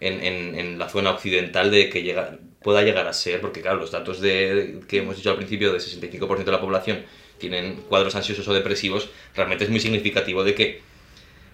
en, 0.00 0.22
en, 0.22 0.58
en 0.58 0.78
la 0.78 0.90
zona 0.90 1.12
occidental, 1.12 1.70
de 1.70 1.88
que 1.88 2.02
llega, 2.02 2.38
pueda 2.66 2.82
llegar 2.82 3.06
a 3.06 3.12
ser? 3.12 3.40
Porque 3.40 3.62
claro, 3.62 3.78
los 3.78 3.92
datos 3.92 4.20
de, 4.20 4.80
que 4.88 4.98
hemos 4.98 5.14
dicho 5.14 5.30
al 5.30 5.36
principio, 5.36 5.72
de 5.72 5.78
65% 5.78 6.42
de 6.42 6.50
la 6.50 6.60
población 6.60 7.04
tienen 7.38 7.76
cuadros 7.88 8.16
ansiosos 8.16 8.48
o 8.48 8.52
depresivos, 8.52 9.08
realmente 9.36 9.62
es 9.62 9.70
muy 9.70 9.78
significativo 9.78 10.42
de 10.42 10.56
que, 10.56 10.80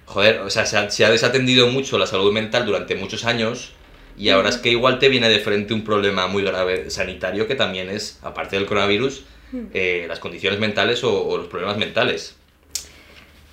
joder, 0.06 0.38
o 0.38 0.48
sea, 0.48 0.64
se 0.64 1.04
ha, 1.04 1.10
desatendido 1.10 1.66
mucho 1.66 1.98
la 1.98 2.06
salud 2.06 2.32
mental 2.32 2.64
durante 2.64 2.94
muchos 2.94 3.26
años 3.26 3.74
y 4.16 4.30
ahora 4.30 4.48
es 4.48 4.56
que 4.56 4.70
igual 4.70 4.98
te 4.98 5.10
viene 5.10 5.28
de 5.28 5.38
frente 5.40 5.74
un 5.74 5.84
problema 5.84 6.28
muy 6.28 6.44
grave 6.44 6.88
sanitario 6.88 7.46
que 7.46 7.56
también 7.56 7.90
es, 7.90 8.18
aparte 8.22 8.56
del 8.56 8.64
coronavirus, 8.64 9.24
eh, 9.74 10.06
las 10.08 10.18
condiciones 10.18 10.60
mentales 10.60 11.04
o, 11.04 11.36
los 11.36 11.48
problemas 11.48 11.76
mentales. 11.76 12.36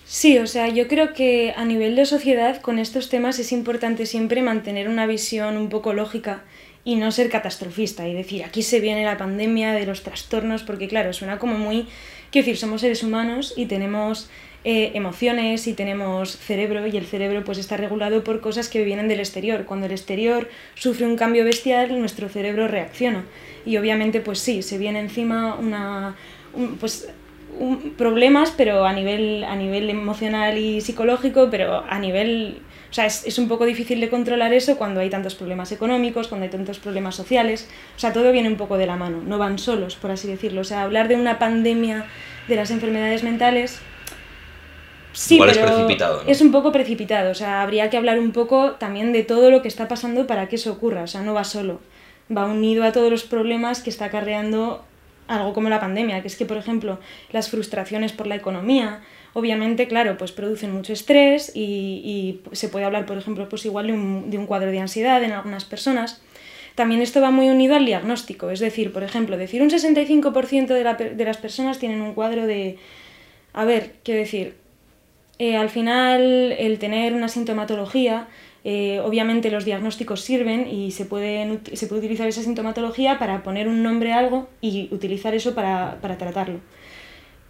Sí, 0.05 0.37
o 0.37 0.47
sea, 0.47 0.69
yo 0.69 0.87
creo 0.87 1.13
que 1.13 1.53
a 1.57 1.65
nivel 1.65 1.97
de 1.97 2.05
sociedad 2.05 2.61
con 2.61 2.79
estos 2.79 3.09
temas 3.09 3.37
es 3.37 3.51
importante 3.51 4.05
siempre 4.05 4.41
mantener 4.41 4.87
una 4.87 5.07
visión 5.07 5.57
un 5.57 5.67
poco 5.67 5.91
lógica 5.91 6.43
y 6.83 6.95
no 6.95 7.12
ser 7.12 7.29
catastrofista 7.29 8.07
y 8.07 8.13
decir 8.13 8.43
aquí 8.43 8.63
se 8.63 8.79
viene 8.79 9.03
la 9.03 9.17
pandemia 9.17 9.74
de 9.74 9.86
los 9.86 10.03
trastornos, 10.03 10.63
porque 10.63 10.88
claro, 10.88 11.13
suena 11.13 11.38
como 11.38 11.57
muy 11.57 11.88
Quiero 12.31 12.45
decir, 12.45 12.57
somos 12.59 12.81
seres 12.81 13.01
humanos 13.01 13.53
y 13.57 13.65
tenemos 13.65 14.29
eh, 14.63 14.91
emociones 14.93 15.65
y 15.65 15.74
tenemos 15.74 16.38
cerebro 16.38 16.86
y 16.86 16.95
el 16.95 17.05
cerebro 17.05 17.43
pues 17.43 17.57
está 17.57 17.75
regulado 17.75 18.24
por 18.24 18.39
cosas 18.39 18.69
que 18.69 18.83
vienen 18.83 19.07
del 19.07 19.19
exterior. 19.19 19.65
Cuando 19.65 19.88
el 19.88 19.93
exterior 19.93 20.48
sufre 20.75 21.07
un 21.07 21.15
cambio 21.15 21.43
bestial, 21.43 22.00
nuestro 22.00 22.29
cerebro 22.29 22.67
reacciona. 22.67 23.25
Y 23.65 23.77
obviamente 23.77 24.21
pues 24.21 24.39
sí, 24.39 24.62
se 24.62 24.77
viene 24.77 25.00
encima 25.00 25.55
una... 25.55 26.15
pues 26.79 27.09
problemas, 27.98 28.53
pero 28.55 28.86
a 28.86 28.93
nivel, 28.93 29.43
a 29.43 29.55
nivel 29.55 29.89
emocional 29.89 30.57
y 30.57 30.81
psicológico, 30.81 31.50
pero 31.50 31.83
a 31.89 32.00
nivel 32.00 32.59
o 32.89 32.93
sea, 32.93 33.05
es, 33.05 33.25
es, 33.25 33.38
un 33.38 33.48
poco 33.48 33.65
difícil 33.65 34.01
de 34.01 34.10
controlar 34.10 34.51
eso 34.51 34.77
cuando 34.77 35.00
hay 35.00 35.12
tantos 35.12 35.36
problemas 35.36 35.72
económicos, 35.72 36.27
cuando 36.27 36.46
hay 36.46 36.50
tantos 36.50 36.79
problemas 36.79 37.15
sociales. 37.15 37.69
O 37.96 38.00
sea, 38.00 38.13
todo 38.13 38.31
viene 38.31 38.50
un 38.50 38.58
poco 38.58 38.77
de 38.77 38.88
la 38.88 38.96
mano, 38.96 39.22
no 39.24 39.38
van 39.38 39.60
solos, 39.60 39.96
por 39.96 40.10
así 40.10 40.27
decirlo. 40.27 40.62
O 40.62 40.63
sea, 40.63 40.81
hablar 40.81 41.08
de 41.08 41.15
una 41.15 41.38
pandemia 41.38 42.08
de 42.48 42.55
las 42.55 42.72
enfermedades 42.72 43.24
mentales... 43.24 43.79
Sí, 45.12 45.38
pero 45.39 45.51
es 45.51 45.58
precipitado. 45.58 46.24
Es 46.27 46.41
un 46.41 46.51
poco 46.51 46.72
precipitado. 46.72 47.31
O 47.31 47.36
sea, 47.36 47.62
habría 47.62 47.89
que 47.89 47.98
hablar 47.98 48.19
un 48.19 48.31
poco 48.31 48.74
también 48.74 49.12
de 49.12 49.24
todo 49.24 49.51
lo 49.51 49.62
que 49.62 49.67
está 49.67 49.88
pasando 49.88 50.27
para 50.27 50.48
que 50.48 50.55
eso 50.55 50.72
ocurra. 50.72 51.03
O 51.03 51.08
sea, 51.08 51.22
no 51.22 51.34
va 51.34 51.43
solo. 51.43 51.81
Va 52.36 52.46
unido 52.46 52.84
a 52.84 52.91
todos 52.91 53.12
los 53.12 53.24
problemas 53.24 53.81
que 53.81 53.89
está 53.89 54.05
acarreando 54.05 54.86
algo 55.27 55.53
como 55.53 55.69
la 55.69 55.79
pandemia, 55.79 56.22
que 56.22 56.27
es 56.27 56.36
que, 56.36 56.46
por 56.46 56.58
ejemplo, 56.58 57.00
las 57.31 57.50
frustraciones 57.50 58.13
por 58.13 58.27
la 58.27 58.36
economía, 58.36 59.01
obviamente, 59.33 59.88
claro, 59.88 60.17
pues 60.17 60.31
producen 60.31 60.74
mucho 60.74 60.93
estrés 60.93 61.51
y, 61.55 62.41
se 62.51 62.69
puede 62.69 62.86
hablar, 62.86 63.05
por 63.05 63.17
ejemplo, 63.17 63.48
pues 63.50 63.65
igual 63.65 63.88
de 63.88 63.93
un, 63.93 64.29
de 64.29 64.38
un, 64.38 64.45
cuadro 64.45 64.71
de 64.71 64.79
ansiedad 64.79 65.24
en 65.24 65.31
algunas 65.31 65.65
personas. 65.65 66.21
También 66.75 67.01
esto 67.01 67.21
va 67.21 67.31
muy 67.31 67.50
unido 67.50 67.75
al 67.75 67.86
diagnóstico, 67.86 68.51
es 68.51 68.59
decir, 68.59 68.93
por 68.93 69.03
ejemplo, 69.03 69.38
decir 69.38 69.62
un 69.62 69.69
65% 69.69 70.67
de, 70.67 70.83
la, 70.83 70.93
de 70.93 71.25
las 71.25 71.38
personas 71.38 71.79
tienen 71.79 72.01
un 72.01 72.13
cuadro 72.13 72.48
de... 72.48 72.77
A 73.51 73.65
ver, 73.65 73.95
quiero 74.03 74.19
decir, 74.19 74.55
eh, 75.39 75.55
al 75.55 75.69
final 75.69 76.53
el 76.57 76.79
tener 76.79 77.13
una 77.13 77.29
sintomatología, 77.29 78.27
eh, 78.65 79.00
obviamente 79.00 79.50
los 79.50 79.63
diagnósticos 79.63 80.21
sirven 80.21 80.67
y 80.67 80.91
se, 80.91 81.05
pueden, 81.05 81.62
se 81.74 81.88
puede 81.88 82.00
utilizar 82.00 82.27
esa 82.27 82.43
sintomatología 82.43 83.17
para 83.19 83.41
poner 83.41 83.69
un 83.69 83.81
nombre 83.81 84.12
a 84.12 84.19
algo 84.19 84.50
y 84.59 84.89
utilizar 84.91 85.33
eso 85.33 85.55
para, 85.55 86.00
para 86.01 86.17
tratarlo. 86.17 86.59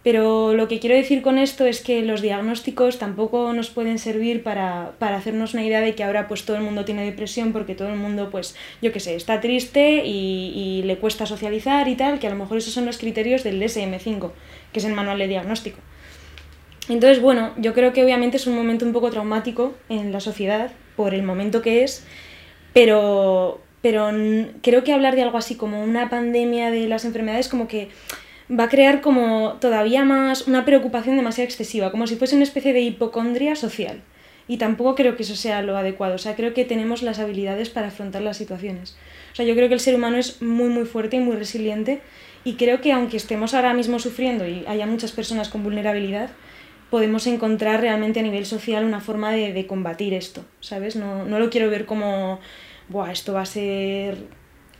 Pero 0.02 0.54
lo 0.54 0.66
que 0.66 0.80
quiero 0.80 0.96
decir 0.96 1.20
con 1.20 1.36
esto 1.36 1.66
es 1.66 1.82
que 1.82 2.00
los 2.02 2.22
diagnósticos 2.22 2.98
tampoco 2.98 3.52
nos 3.52 3.68
pueden 3.68 3.98
servir 3.98 4.42
para, 4.42 4.92
para, 4.98 5.16
hacernos 5.16 5.52
una 5.52 5.62
idea 5.62 5.80
de 5.80 5.94
que 5.94 6.02
ahora 6.02 6.26
pues 6.26 6.46
todo 6.46 6.56
el 6.56 6.62
mundo 6.62 6.86
tiene 6.86 7.04
depresión 7.04 7.52
porque 7.52 7.74
todo 7.74 7.88
el 7.88 7.96
mundo 7.96 8.30
pues 8.30 8.56
yo 8.80 8.92
qué 8.92 9.00
sé, 9.00 9.14
está 9.14 9.42
triste 9.42 10.02
y, 10.06 10.82
le 10.84 10.96
cuesta 10.96 11.26
socializar 11.26 11.86
y 11.88 11.96
tal, 11.96 12.18
que 12.18 12.26
a 12.26 12.30
lo 12.30 12.36
mejor 12.36 12.56
esos 12.56 12.72
son 12.72 12.86
los 12.86 12.96
criterios 12.96 13.44
del 13.44 13.60
DSM5, 13.60 14.30
que 14.72 14.78
es 14.78 14.84
el 14.86 14.94
manual 14.94 15.18
de 15.18 15.28
diagnóstico. 15.28 15.78
Entonces, 16.88 17.20
bueno, 17.20 17.52
yo 17.58 17.74
creo 17.74 17.92
que 17.92 18.02
obviamente 18.02 18.38
es 18.38 18.46
un 18.46 18.56
momento 18.56 18.86
un 18.86 18.92
poco 18.92 19.10
traumático 19.10 19.74
en 19.90 20.10
la 20.10 20.20
sociedad 20.20 20.72
por 20.96 21.14
el 21.14 21.22
momento 21.22 21.60
que 21.60 21.84
es, 21.84 22.04
pero, 22.72 23.60
pero 23.82 24.10
creo 24.62 24.82
que 24.82 24.94
hablar 24.94 25.14
de 25.14 25.22
algo 25.22 25.36
así 25.36 25.56
como 25.56 25.84
una 25.84 26.08
pandemia 26.08 26.70
de 26.70 26.88
las 26.88 27.04
enfermedades 27.04 27.48
como 27.48 27.68
que 27.68 27.90
va 28.50 28.64
a 28.64 28.68
crear 28.68 29.00
como 29.00 29.58
todavía 29.60 30.04
más 30.04 30.46
una 30.48 30.64
preocupación 30.64 31.16
demasiado 31.16 31.46
excesiva, 31.46 31.90
como 31.90 32.06
si 32.06 32.16
fuese 32.16 32.34
una 32.34 32.44
especie 32.44 32.72
de 32.72 32.80
hipocondria 32.80 33.54
social. 33.54 34.02
Y 34.48 34.56
tampoco 34.56 34.96
creo 34.96 35.16
que 35.16 35.22
eso 35.22 35.36
sea 35.36 35.62
lo 35.62 35.76
adecuado. 35.76 36.16
O 36.16 36.18
sea, 36.18 36.34
creo 36.34 36.52
que 36.54 36.64
tenemos 36.64 37.02
las 37.02 37.20
habilidades 37.20 37.70
para 37.70 37.88
afrontar 37.88 38.22
las 38.22 38.36
situaciones. 38.36 38.96
O 39.32 39.36
sea, 39.36 39.46
yo 39.46 39.54
creo 39.54 39.68
que 39.68 39.74
el 39.74 39.80
ser 39.80 39.94
humano 39.94 40.16
es 40.16 40.42
muy, 40.42 40.68
muy 40.68 40.86
fuerte 40.86 41.16
y 41.16 41.20
muy 41.20 41.36
resiliente. 41.36 42.00
Y 42.42 42.54
creo 42.54 42.80
que 42.80 42.90
aunque 42.90 43.16
estemos 43.16 43.54
ahora 43.54 43.74
mismo 43.74 44.00
sufriendo 44.00 44.48
y 44.48 44.64
haya 44.66 44.86
muchas 44.86 45.12
personas 45.12 45.48
con 45.48 45.62
vulnerabilidad, 45.62 46.30
podemos 46.90 47.28
encontrar 47.28 47.80
realmente 47.80 48.18
a 48.18 48.22
nivel 48.24 48.44
social 48.44 48.84
una 48.84 49.00
forma 49.00 49.30
de, 49.30 49.52
de 49.52 49.66
combatir 49.66 50.14
esto, 50.14 50.44
¿sabes? 50.58 50.96
No, 50.96 51.24
no, 51.24 51.38
lo 51.38 51.48
quiero 51.48 51.70
ver 51.70 51.86
como, 51.86 52.40
esto 53.10 53.32
va 53.32 53.42
a 53.42 53.46
ser 53.46 54.16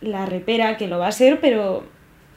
la 0.00 0.26
repera, 0.26 0.76
que 0.76 0.88
lo 0.88 0.98
va 0.98 1.06
a 1.06 1.12
ser, 1.12 1.38
pero 1.40 1.84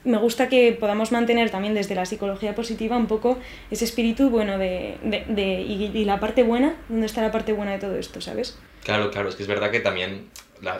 me 0.03 0.17
gusta 0.17 0.50
que 0.50 0.74
podamos 0.74 1.12
mantener 1.12 1.50
también 1.50 1.74
desde 1.74 1.95
la 1.95 2.05
psicología 2.05 2.55
positiva 2.55 2.98
un 2.98 3.07
poco 3.07 3.39
ese 3.72 3.86
espíritu 3.86 4.29
bueno 4.29 4.57
de, 4.57 4.98
de, 5.03 5.62
y, 5.62 6.05
la 6.05 6.19
parte 6.19 6.43
buena, 6.43 6.75
¿dónde 6.89 7.05
está 7.05 7.22
la 7.22 7.31
parte 7.31 7.53
buena 7.53 7.72
de 7.72 7.79
todo 7.79 7.95
esto, 7.95 8.22
sabes? 8.22 8.57
Claro, 8.83 9.12
claro, 9.12 9.29
es 9.29 9.36
que 9.36 9.43
es 9.43 9.48
verdad 9.48 9.72
que 9.72 9.79
también 9.79 10.27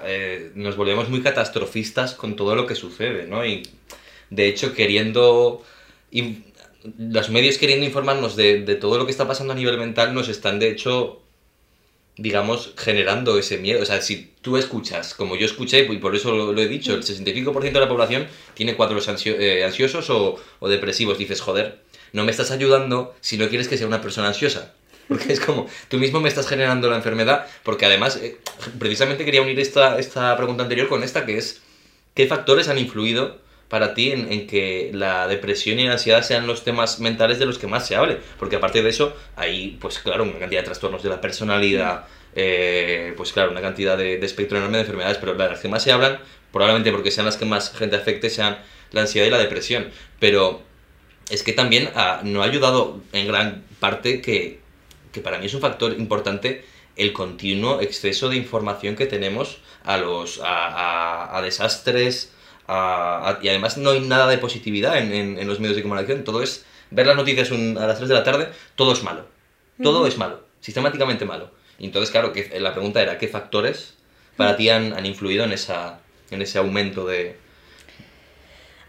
eh, 0.06 0.52
nos 0.56 0.76
volvemos 0.76 1.10
muy 1.10 1.22
catastrofistas 1.22 2.14
con 2.16 2.36
todo 2.36 2.56
lo 2.56 2.68
que 2.68 2.76
sucede, 2.76 3.28
¿no? 3.28 3.46
Y 3.46 3.64
de 4.30 4.48
hecho 4.48 4.74
queriendo... 4.74 5.64
los 6.98 7.30
medios 7.30 7.58
queriendo 7.58 7.86
informarnos 7.86 8.36
de, 8.36 8.62
de 8.62 8.76
todo 8.76 8.98
lo 8.98 9.06
que 9.06 9.12
está 9.12 9.28
pasando 9.28 9.54
a 9.54 9.56
nivel 9.56 9.78
mental 9.78 10.14
nos 10.14 10.28
están 10.28 10.60
de 10.60 10.70
hecho 10.70 11.24
digamos, 12.18 12.74
generando 12.78 13.38
ese 13.38 13.58
miedo. 13.58 13.82
O 13.82 13.86
sea, 13.86 14.02
si 14.02 14.32
tú 14.42 14.58
escuchas, 14.58 15.14
como 15.14 15.36
yo 15.36 15.46
escuché, 15.46 15.88
y 15.90 15.98
por 15.98 16.16
eso 16.16 16.32
lo, 16.32 16.62
he 16.62 16.68
dicho, 16.68 16.94
el 16.94 17.04
65% 17.04 17.62
de 17.62 17.80
la 17.80 17.90
población 17.90 18.28
tiene 18.54 18.76
cuadros 18.76 19.08
eh, 19.26 19.64
ansiosos 19.64 20.10
o, 20.10 20.40
o, 20.60 20.70
depresivos, 20.70 21.18
dices, 21.18 21.42
joder, 21.42 21.80
no 22.12 22.24
me 22.24 22.32
estás 22.32 22.52
ayudando 22.52 23.16
si 23.22 23.38
no 23.38 23.50
quieres 23.50 23.68
que 23.68 23.78
sea 23.78 23.88
una 23.88 24.02
persona 24.02 24.28
ansiosa. 24.28 24.74
Porque 25.08 25.34
es 25.34 25.40
como, 25.40 25.68
tú 25.90 25.98
mismo 25.98 26.22
me 26.22 26.30
estás 26.30 26.48
generando 26.48 26.90
la 26.90 26.96
enfermedad, 26.96 27.46
porque 27.64 27.86
además, 27.86 28.16
eh, 28.16 28.38
precisamente 28.80 29.26
quería 29.26 29.42
unir 29.42 29.60
esta, 29.60 30.00
esta 30.00 30.36
pregunta 30.38 30.64
anterior 30.64 30.88
con 30.88 31.04
esta, 31.04 31.26
que 31.26 31.38
es, 31.38 31.62
¿qué 32.14 32.26
factores 32.26 32.70
han 32.70 32.78
influido 32.78 33.38
para 33.74 33.96
ti 33.96 34.12
en, 34.12 34.32
en, 34.32 34.46
que 34.46 34.92
la 34.94 35.28
depresión 35.28 35.80
y 35.80 35.88
la 35.88 35.94
ansiedad 35.94 36.22
sean 36.22 36.46
los 36.46 36.64
temas 36.64 37.00
mentales 37.00 37.40
de 37.40 37.48
los 37.48 37.58
que 37.58 37.66
más 37.66 37.88
se 37.88 37.96
hable. 37.96 38.20
Porque 38.38 38.58
aparte 38.58 38.84
de 38.84 38.90
eso, 38.92 39.18
hay, 39.36 39.80
pues 39.82 39.98
claro, 39.98 40.26
una 40.26 40.38
cantidad 40.38 40.62
de 40.62 40.66
trastornos 40.66 41.02
de 41.02 41.10
la 41.10 41.20
personalidad, 41.20 42.06
eh, 42.36 43.16
pues 43.18 43.34
claro, 43.34 43.50
una 43.50 43.62
cantidad 43.62 43.98
de, 43.98 44.24
espectro 44.24 44.60
enorme 44.60 44.78
de 44.78 44.82
enfermedades, 44.82 45.18
pero 45.18 45.34
las 45.34 45.60
que 45.60 45.70
más 45.70 45.82
se 45.82 45.92
hablan, 45.92 46.20
probablemente 46.52 46.92
porque 46.92 47.10
sean 47.10 47.26
las 47.26 47.36
que 47.36 47.46
más 47.46 47.76
gente 47.76 47.96
afecte, 47.96 48.30
sean 48.30 48.60
la 48.92 49.02
ansiedad 49.02 49.26
y 49.26 49.32
la 49.32 49.40
depresión. 49.40 49.90
Pero 50.20 50.62
es 51.32 51.42
que 51.42 51.54
también 51.54 51.90
ha, 51.96 52.22
no 52.24 52.44
ha 52.44 52.46
ayudado 52.46 53.02
en 53.12 53.26
gran 53.26 53.64
parte 53.80 54.22
que, 54.22 54.60
que 55.12 55.20
para 55.20 55.40
mí 55.40 55.48
es 55.48 55.54
un 55.56 55.62
factor 55.62 55.94
importante 55.94 56.64
el 56.96 57.12
continuo 57.12 57.82
exceso 57.82 58.30
de 58.30 58.36
información 58.36 58.96
que 58.96 59.08
tenemos 59.08 59.62
a 59.84 59.98
los 59.98 60.42
a, 60.42 60.68
a, 60.68 61.36
a 61.40 61.42
desastres 61.42 62.34
y 62.68 63.48
además 63.48 63.78
no 63.78 63.92
hay 63.92 64.02
nada 64.02 64.28
de 64.28 64.38
positividad 64.38 64.98
en, 64.98 65.38
en, 65.38 65.48
los 65.48 65.60
medios 65.60 65.76
de 65.76 65.84
comunicación, 65.84 66.24
todo 66.24 66.42
es 66.42 66.66
ver 66.92 67.08
las 67.08 67.16
noticias 67.16 67.52
a 67.52 67.88
las 67.88 67.98
3 67.98 68.10
de 68.10 68.16
la 68.16 68.24
tarde, 68.24 68.50
todo 68.76 68.94
es 68.94 69.04
malo, 69.04 69.26
todo 69.82 70.08
es 70.08 70.18
malo, 70.18 70.44
sistemáticamente 70.62 71.26
malo. 71.26 71.52
Y 71.80 71.86
entonces, 71.86 72.12
claro, 72.12 72.32
que 72.32 72.60
la 72.60 72.74
pregunta 72.74 73.02
era, 73.02 73.18
¿qué 73.18 73.28
factores 73.28 73.96
para 74.38 74.56
ti 74.56 74.70
han, 74.70 74.94
han 74.94 75.06
influido 75.06 75.44
en, 75.44 75.52
esa, 75.52 76.00
en 76.32 76.42
ese 76.42 76.60
aumento 76.60 77.06
de, 77.06 77.38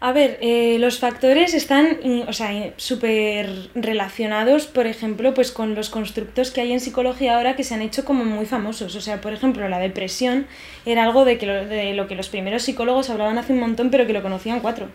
a 0.01 0.11
ver, 0.11 0.37
eh, 0.41 0.77
los 0.79 0.99
factores 0.99 1.53
están 1.53 1.99
o 2.27 2.33
sea, 2.33 2.73
súper 2.77 3.49
relacionados, 3.75 4.67
por 4.67 4.87
ejemplo, 4.87 5.33
pues 5.33 5.51
con 5.51 5.73
los 5.73 5.89
constructos 5.89 6.51
que 6.51 6.61
hay 6.61 6.73
en 6.73 6.79
psicología 6.79 7.37
ahora 7.37 7.55
que 7.55 7.63
se 7.63 7.73
han 7.73 7.81
hecho 7.81 8.05
como 8.05 8.25
muy 8.25 8.45
famosos. 8.45 8.95
O 8.95 9.01
sea, 9.01 9.21
por 9.21 9.33
ejemplo, 9.33 9.67
la 9.69 9.79
depresión 9.79 10.47
era 10.85 11.03
algo 11.03 11.25
de, 11.25 11.37
que 11.37 11.45
lo, 11.45 11.65
de 11.65 11.93
lo 11.93 12.07
que 12.07 12.15
los 12.15 12.29
primeros 12.29 12.63
psicólogos 12.63 13.09
hablaban 13.09 13.37
hace 13.37 13.53
un 13.53 13.59
montón, 13.59 13.89
pero 13.89 14.05
que 14.05 14.13
lo 14.13 14.21
conocían 14.21 14.59
cuatro. 14.59 14.89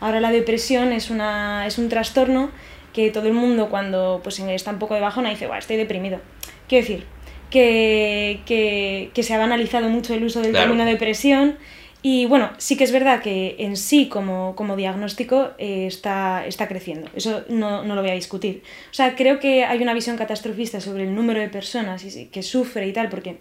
Ahora 0.00 0.20
la 0.20 0.30
depresión 0.30 0.92
es, 0.92 1.10
una, 1.10 1.66
es 1.66 1.78
un 1.78 1.88
trastorno 1.88 2.50
que 2.92 3.10
todo 3.10 3.26
el 3.26 3.32
mundo 3.32 3.70
cuando 3.70 4.20
pues, 4.22 4.38
está 4.38 4.70
un 4.70 4.78
poco 4.78 4.94
de 4.94 5.00
bajona 5.00 5.30
dice, 5.30 5.46
Buah, 5.46 5.58
estoy 5.58 5.76
deprimido. 5.76 6.20
Quiero 6.68 6.86
decir, 6.86 7.04
que, 7.50 8.40
que, 8.46 9.10
que, 9.14 9.22
se 9.22 9.34
ha 9.34 9.38
banalizado 9.38 9.88
mucho 9.88 10.14
el 10.14 10.24
uso 10.24 10.40
del 10.40 10.50
Claro. 10.50 10.66
término 10.66 10.84
depresión. 10.84 11.56
Y 12.04 12.26
bueno, 12.26 12.50
sí 12.58 12.76
que 12.76 12.82
es 12.82 12.90
verdad 12.90 13.22
que 13.22 13.54
en 13.60 13.76
sí 13.76 14.08
como, 14.08 14.56
como 14.56 14.74
diagnóstico 14.74 15.50
eh, 15.58 15.86
está, 15.86 16.44
está 16.44 16.66
creciendo, 16.66 17.08
eso 17.14 17.44
no, 17.48 17.84
no 17.84 17.94
lo 17.94 18.02
voy 18.02 18.10
a 18.10 18.14
discutir. 18.14 18.64
O 18.90 18.94
sea, 18.94 19.14
creo 19.14 19.38
que 19.38 19.64
hay 19.64 19.80
una 19.80 19.94
visión 19.94 20.16
catastrofista 20.16 20.80
sobre 20.80 21.04
el 21.04 21.14
número 21.14 21.40
de 21.40 21.48
personas 21.48 22.04
que 22.32 22.42
sufre 22.42 22.88
y 22.88 22.92
tal, 22.92 23.08
porque, 23.08 23.36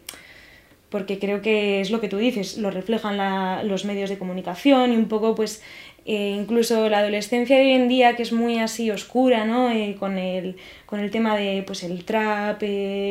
porque 0.90 1.18
creo 1.18 1.42
que 1.42 1.82
es 1.82 1.90
lo 1.90 2.00
que 2.02 2.08
tú 2.08 2.18
dices, 2.18 2.60
lo 2.60 2.70
reflejan 2.70 3.68
los 3.68 3.84
medios 3.84 4.12
de 4.12 4.20
comunicación 4.20 4.94
y 4.94 4.96
un 4.96 5.08
poco 5.08 5.34
pues 5.34 5.64
eh, 6.06 6.36
incluso 6.36 6.90
la 6.90 7.00
adolescencia 7.00 7.58
de 7.58 7.64
hoy 7.64 7.72
en 7.72 7.88
día 7.88 8.16
que 8.16 8.24
es 8.24 8.32
muy 8.32 8.60
así 8.60 8.92
oscura, 8.92 9.46
¿no? 9.46 9.72
Eh, 9.72 9.96
con, 10.00 10.20
el, 10.20 10.56
con 10.86 11.00
el 11.00 11.10
tema 11.10 11.36
de 11.36 11.64
pues 11.66 11.82
el 11.84 12.06
trap, 12.06 12.62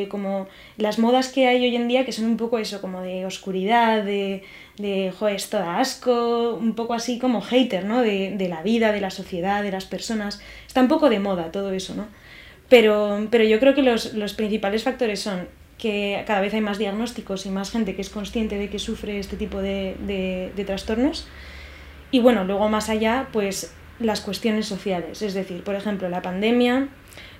como 0.08 0.46
las 0.76 1.00
modas 1.00 1.28
que 1.28 1.48
hay 1.48 1.64
hoy 1.64 1.74
en 1.74 1.88
día 1.88 2.04
que 2.04 2.12
son 2.12 2.26
un 2.26 2.36
poco 2.36 2.58
eso, 2.58 2.80
como 2.80 3.00
de 3.02 3.26
oscuridad, 3.26 4.04
de, 4.04 4.42
de 4.80 5.12
joder, 5.18 5.36
esto 5.36 5.58
da 5.58 5.78
asco, 5.80 6.54
un 6.54 6.74
poco 6.74 6.94
así 6.94 7.18
como 7.18 7.40
hater, 7.42 7.84
¿no? 7.84 8.02
De, 8.02 8.34
de 8.36 8.48
la 8.48 8.62
vida, 8.62 8.92
de 8.92 9.00
la 9.00 9.10
sociedad, 9.10 9.62
de 9.62 9.70
las 9.70 9.84
personas. 9.84 10.40
Está 10.66 10.80
un 10.80 10.88
poco 10.88 11.08
de 11.10 11.18
moda 11.20 11.52
todo 11.52 11.72
eso, 11.72 11.94
¿no? 11.94 12.06
Pero, 12.68 13.26
pero 13.30 13.44
yo 13.44 13.58
creo 13.60 13.74
que 13.74 13.82
los, 13.82 14.14
los 14.14 14.34
principales 14.34 14.84
factores 14.84 15.20
son 15.20 15.48
que 15.78 16.22
cada 16.26 16.40
vez 16.40 16.52
hay 16.54 16.60
más 16.60 16.78
diagnósticos 16.78 17.46
y 17.46 17.50
más 17.50 17.70
gente 17.70 17.94
que 17.96 18.02
es 18.02 18.10
consciente 18.10 18.58
de 18.58 18.68
que 18.68 18.78
sufre 18.78 19.18
este 19.18 19.36
tipo 19.36 19.60
de- 19.62 19.96
de 20.54 20.64
trastornos. 20.64 21.26
Y 22.10 22.20
bueno, 22.20 22.44
luego 22.44 22.68
más 22.68 22.88
allá, 22.90 23.28
pues 23.32 23.72
las 23.98 24.20
cuestiones 24.20 24.66
sociales, 24.66 25.22
es 25.22 25.34
decir, 25.34 25.62
por 25.62 25.74
ejemplo, 25.74 26.08
la 26.08 26.22
pandemia, 26.22 26.88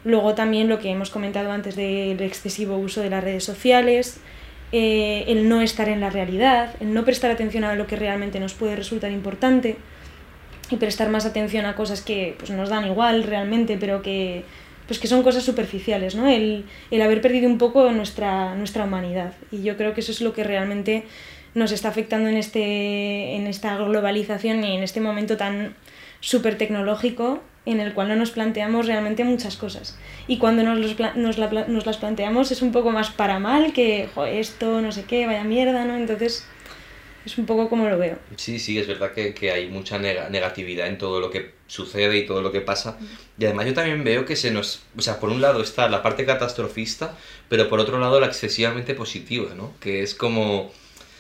luego 0.05 0.35
también 0.35 0.69
lo 0.69 0.79
que 0.79 0.91
hemos 0.91 1.11
comentado 1.11 1.51
antes 1.53 1.77
del 1.77 2.21
excesivo 2.23 2.77
uso 2.77 3.01
de 3.03 3.11
las 3.11 3.23
redes 3.25 3.45
sociales, 3.45 4.21
eh, 4.73 5.25
el 5.27 5.49
no 5.49 5.63
estar 5.63 5.89
en 5.89 6.01
la 6.01 6.11
realidad, 6.11 6.75
el 6.81 6.95
no 6.95 7.05
prestar 7.05 7.31
atención 7.31 7.65
a 7.65 7.75
lo 7.75 7.87
que 7.87 7.97
realmente 7.97 8.39
nos 8.41 8.55
puede 8.55 8.77
resultar 8.77 9.11
importante 9.11 9.77
y 10.71 10.77
prestar 10.77 11.11
más 11.11 11.27
atención 11.27 11.67
a 11.67 11.75
cosas 11.75 12.03
que 12.03 12.37
pues, 12.39 12.51
nos 12.51 12.69
dan 12.69 12.87
igual 12.87 13.25
realmente, 13.25 13.77
pero 13.79 14.03
que, 14.03 14.45
pues, 14.87 15.01
que 15.01 15.09
son 15.09 15.23
cosas 15.23 15.43
superficiales, 15.43 16.15
¿no? 16.15 16.29
El, 16.29 16.65
el 16.91 17.03
haber 17.03 17.21
perdido 17.21 17.49
un 17.49 17.59
poco 17.59 17.91
nuestra, 17.91 18.55
nuestra 18.55 18.85
humanidad. 18.85 19.33
Y 19.51 19.63
yo 19.63 19.77
creo 19.77 19.95
que 19.95 20.01
eso 20.01 20.13
es 20.13 20.21
lo 20.21 20.33
que 20.33 20.45
realmente 20.45 21.05
nos 21.55 21.73
está 21.73 21.89
afectando 21.89 22.29
en, 22.29 22.37
este, 22.37 23.35
en 23.35 23.47
esta 23.49 23.77
globalización 23.77 24.63
y 24.65 24.77
en 24.77 24.83
este 24.85 25.01
momento 25.01 25.37
tan 25.37 25.75
súper 26.21 26.57
tecnológico 26.57 27.43
en 27.67 27.81
el 27.81 27.93
cual 27.93 28.09
no 28.09 28.17
nos 28.17 28.31
planteamos 28.31 28.87
realmente 28.87 29.23
muchas 29.25 29.57
cosas. 29.57 29.99
Y 30.27 30.39
cuando 30.39 30.63
nos, 30.63 30.79
los 30.79 30.97
nos, 31.17 31.39
la 31.39 31.49
nos 31.69 31.87
las 31.87 31.97
planteamos 31.99 32.51
es 32.51 32.63
un 32.63 32.73
poco 32.73 32.91
más 32.91 33.11
para 33.11 33.39
mal 33.39 33.73
que 33.73 34.09
"Jo, 34.15 34.25
esto, 34.27 34.81
no 34.81 34.93
sé 34.93 35.05
qué, 35.05 35.27
vaya 35.27 35.45
mierda, 35.45 35.85
¿no? 35.85 35.97
Entonces 35.97 36.47
es 37.27 37.37
un 37.37 37.45
poco 37.45 37.69
como 37.69 37.87
lo 37.89 37.99
veo. 37.99 38.19
Sí, 38.37 38.59
sí, 38.59 38.79
es 38.79 38.87
verdad 38.87 39.13
que, 39.13 39.35
que 39.35 39.51
hay 39.51 39.69
mucha 39.69 39.99
nega- 39.99 40.31
negatividad 40.31 40.87
en 40.89 40.97
todo 40.97 41.21
lo 41.21 41.31
que 41.31 41.53
sucede 41.67 42.17
y 42.17 42.27
todo 42.27 42.41
lo 42.41 42.51
que 42.51 42.63
pasa. 42.63 42.97
Y 43.39 43.45
además 43.45 43.67
yo 43.67 43.75
también 43.75 44.03
veo 44.05 44.25
que 44.25 44.37
se 44.37 44.51
nos... 44.51 44.81
O 44.97 45.03
sea, 45.03 45.21
por 45.21 45.29
un 45.29 45.41
lado 45.43 45.63
está 45.63 45.89
la 45.91 46.03
parte 46.03 46.25
catastrofista, 46.25 47.17
pero 47.51 47.69
por 47.69 47.79
otro 47.79 47.99
lado 47.99 48.19
la 48.21 48.27
excesivamente 48.27 48.95
positiva, 48.95 49.55
¿no? 49.55 49.73
Que 49.81 50.03
es 50.03 50.15
como... 50.15 50.73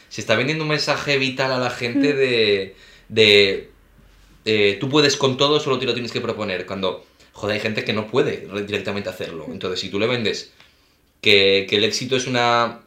Se 0.08 0.22
está 0.22 0.34
vendiendo 0.36 0.64
un 0.64 0.70
mensaje 0.70 1.18
vital 1.18 1.52
a 1.52 1.58
la 1.58 1.70
gente 1.70 2.14
de... 2.14 2.74
de 3.08 3.69
eh, 4.44 4.76
tú 4.80 4.88
puedes 4.88 5.16
con 5.16 5.36
todo, 5.36 5.60
solo 5.60 5.78
te 5.78 5.86
lo 5.86 5.92
tienes 5.94 6.12
que 6.12 6.20
proponer. 6.20 6.66
Cuando, 6.66 7.04
joder, 7.32 7.54
hay 7.54 7.60
gente 7.60 7.84
que 7.84 7.92
no 7.92 8.06
puede 8.06 8.46
re- 8.50 8.62
directamente 8.64 9.08
hacerlo. 9.08 9.46
Entonces, 9.50 9.80
si 9.80 9.88
tú 9.90 9.98
le 9.98 10.06
vendes 10.06 10.52
que, 11.20 11.66
que 11.68 11.76
el 11.76 11.84
éxito 11.84 12.16
es 12.16 12.26
una 12.26 12.80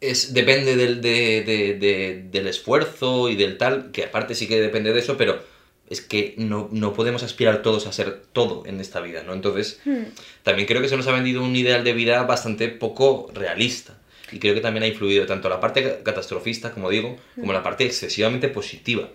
es, 0.00 0.32
depende 0.32 0.76
del, 0.76 1.00
de- 1.00 1.42
de- 1.42 1.74
de- 1.74 2.22
del 2.30 2.46
esfuerzo 2.46 3.28
y 3.28 3.36
del 3.36 3.58
tal, 3.58 3.90
que 3.90 4.04
aparte 4.04 4.34
sí 4.34 4.46
que 4.46 4.60
depende 4.60 4.92
de 4.92 5.00
eso, 5.00 5.16
pero 5.16 5.42
es 5.90 6.00
que 6.00 6.34
no, 6.36 6.68
no 6.70 6.92
podemos 6.92 7.22
aspirar 7.22 7.62
todos 7.62 7.86
a 7.86 7.92
ser 7.92 8.22
todo 8.32 8.62
en 8.66 8.78
esta 8.80 9.00
vida, 9.00 9.22
¿no? 9.24 9.32
Entonces, 9.32 9.80
Hmm. 9.84 10.04
también 10.44 10.68
creo 10.68 10.82
que 10.82 10.88
se 10.88 10.96
nos 10.96 11.06
ha 11.08 11.12
vendido 11.12 11.42
un 11.42 11.56
ideal 11.56 11.82
de 11.82 11.94
vida 11.94 12.22
bastante 12.24 12.68
poco 12.68 13.30
realista. 13.34 13.98
Y 14.30 14.38
creo 14.38 14.54
que 14.54 14.60
también 14.60 14.82
ha 14.84 14.86
influido 14.86 15.24
tanto 15.26 15.48
la 15.48 15.58
parte 15.60 15.82
ca- 15.82 16.02
catastrofista, 16.04 16.72
como 16.72 16.90
digo, 16.90 17.16
como 17.34 17.52
la 17.54 17.62
parte 17.62 17.84
excesivamente 17.86 18.48
positiva. 18.48 19.08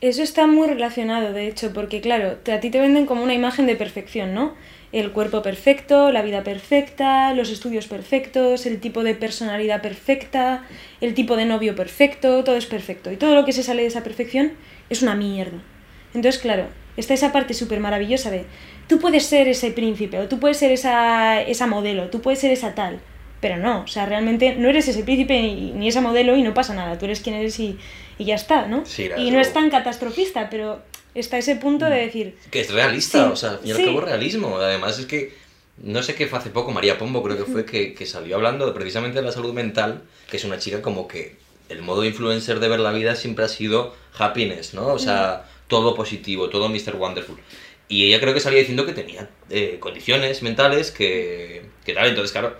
Eso 0.00 0.22
está 0.22 0.46
muy 0.46 0.66
relacionado, 0.66 1.32
de 1.34 1.46
hecho, 1.46 1.72
porque 1.74 2.00
claro, 2.00 2.36
te- 2.38 2.52
a 2.52 2.60
ti 2.60 2.70
te 2.70 2.80
venden 2.80 3.04
como 3.04 3.22
una 3.22 3.34
imagen 3.34 3.66
de 3.66 3.76
perfección, 3.76 4.32
¿no? 4.32 4.54
El 4.92 5.12
cuerpo 5.12 5.42
perfecto, 5.42 6.10
la 6.10 6.22
vida 6.22 6.42
perfecta, 6.42 7.34
los 7.34 7.50
estudios 7.50 7.86
perfectos, 7.86 8.64
el 8.66 8.80
tipo 8.80 9.04
de 9.04 9.14
personalidad 9.14 9.82
perfecta, 9.82 10.64
el 11.02 11.12
tipo 11.14 11.36
de 11.36 11.44
novio 11.44 11.76
perfecto, 11.76 12.42
todo 12.44 12.56
es 12.56 12.64
perfecto. 12.66 13.12
Y 13.12 13.16
todo 13.16 13.34
lo 13.34 13.44
que 13.44 13.52
se 13.52 13.62
sale 13.62 13.82
de 13.82 13.88
esa 13.88 14.02
perfección 14.02 14.52
es 14.88 15.02
una 15.02 15.14
mierda. 15.14 15.58
Entonces, 16.14 16.40
claro, 16.40 16.64
está 16.96 17.12
esa 17.14 17.30
parte 17.30 17.52
súper 17.54 17.78
maravillosa 17.80 18.30
de 18.30 18.46
tú 18.88 18.98
puedes 18.98 19.26
ser 19.26 19.48
ese 19.48 19.70
príncipe 19.70 20.18
o 20.18 20.28
tú 20.28 20.40
puedes 20.40 20.56
ser 20.56 20.72
esa, 20.72 21.40
esa 21.42 21.66
modelo, 21.66 22.08
tú 22.10 22.20
puedes 22.22 22.40
ser 22.40 22.50
esa 22.52 22.74
tal. 22.74 23.00
Pero 23.40 23.56
no, 23.56 23.82
o 23.82 23.86
sea, 23.86 24.04
realmente 24.06 24.54
no 24.56 24.68
eres 24.68 24.88
ese 24.88 25.02
príncipe 25.02 25.40
ni, 25.40 25.72
ni 25.72 25.88
esa 25.88 26.00
modelo 26.02 26.36
y 26.36 26.42
no 26.42 26.52
pasa 26.52 26.74
nada, 26.74 26.98
tú 26.98 27.06
eres 27.06 27.20
quien 27.20 27.36
eres 27.36 27.58
y, 27.60 27.78
y 28.20 28.26
ya 28.26 28.34
está, 28.34 28.66
¿no? 28.66 28.84
Sí, 28.84 29.08
y 29.16 29.30
no 29.30 29.40
es 29.40 29.54
tan 29.54 29.70
catastrofista, 29.70 30.50
pero 30.50 30.82
está 31.14 31.38
ese 31.38 31.56
punto 31.56 31.86
de 31.86 31.96
decir, 31.96 32.36
Que 32.50 32.60
es 32.60 32.70
realista, 32.70 33.24
Sí, 33.24 33.30
o 33.32 33.34
sea, 33.34 33.52
al 33.52 33.58
fin 33.60 33.68
y 33.68 33.70
al 33.70 33.76
sí. 33.78 33.84
cabo 33.86 34.00
realismo. 34.02 34.58
Además 34.58 34.98
es 34.98 35.06
que, 35.06 35.32
no 35.78 36.02
sé 36.02 36.14
qué 36.14 36.26
fue 36.26 36.38
hace 36.38 36.50
poco, 36.50 36.70
María 36.70 36.98
Pombo 36.98 37.22
creo 37.22 37.38
que 37.38 37.50
fue, 37.50 37.64
que, 37.64 37.94
que 37.94 38.04
salió 38.04 38.36
hablando 38.36 38.66
de, 38.66 38.72
precisamente 38.72 39.20
de 39.20 39.24
la 39.24 39.32
salud 39.32 39.54
mental, 39.54 40.02
que 40.30 40.36
es 40.36 40.44
una 40.44 40.58
chica 40.58 40.82
como 40.82 41.08
que 41.08 41.36
el 41.70 41.80
modo 41.80 42.04
influencer 42.04 42.60
de 42.60 42.68
ver 42.68 42.80
la 42.80 42.92
vida 42.92 43.16
siempre 43.16 43.46
ha 43.46 43.48
sido 43.48 43.96
happiness, 44.18 44.74
¿no? 44.74 44.88
O 44.88 44.98
sea, 44.98 45.46
todo 45.66 45.94
positivo, 45.94 46.50
todo 46.50 46.68
Mr. 46.68 46.96
Wonderful. 46.96 47.38
Y 47.88 48.04
ella 48.04 48.20
creo 48.20 48.34
que 48.34 48.40
salía 48.40 48.58
diciendo 48.58 48.84
que 48.84 48.92
tenía 48.92 49.30
eh, 49.48 49.78
condiciones 49.80 50.42
mentales 50.42 50.90
que, 50.90 51.62
que 51.86 51.94
tal, 51.94 52.08
entonces 52.08 52.32
claro, 52.32 52.54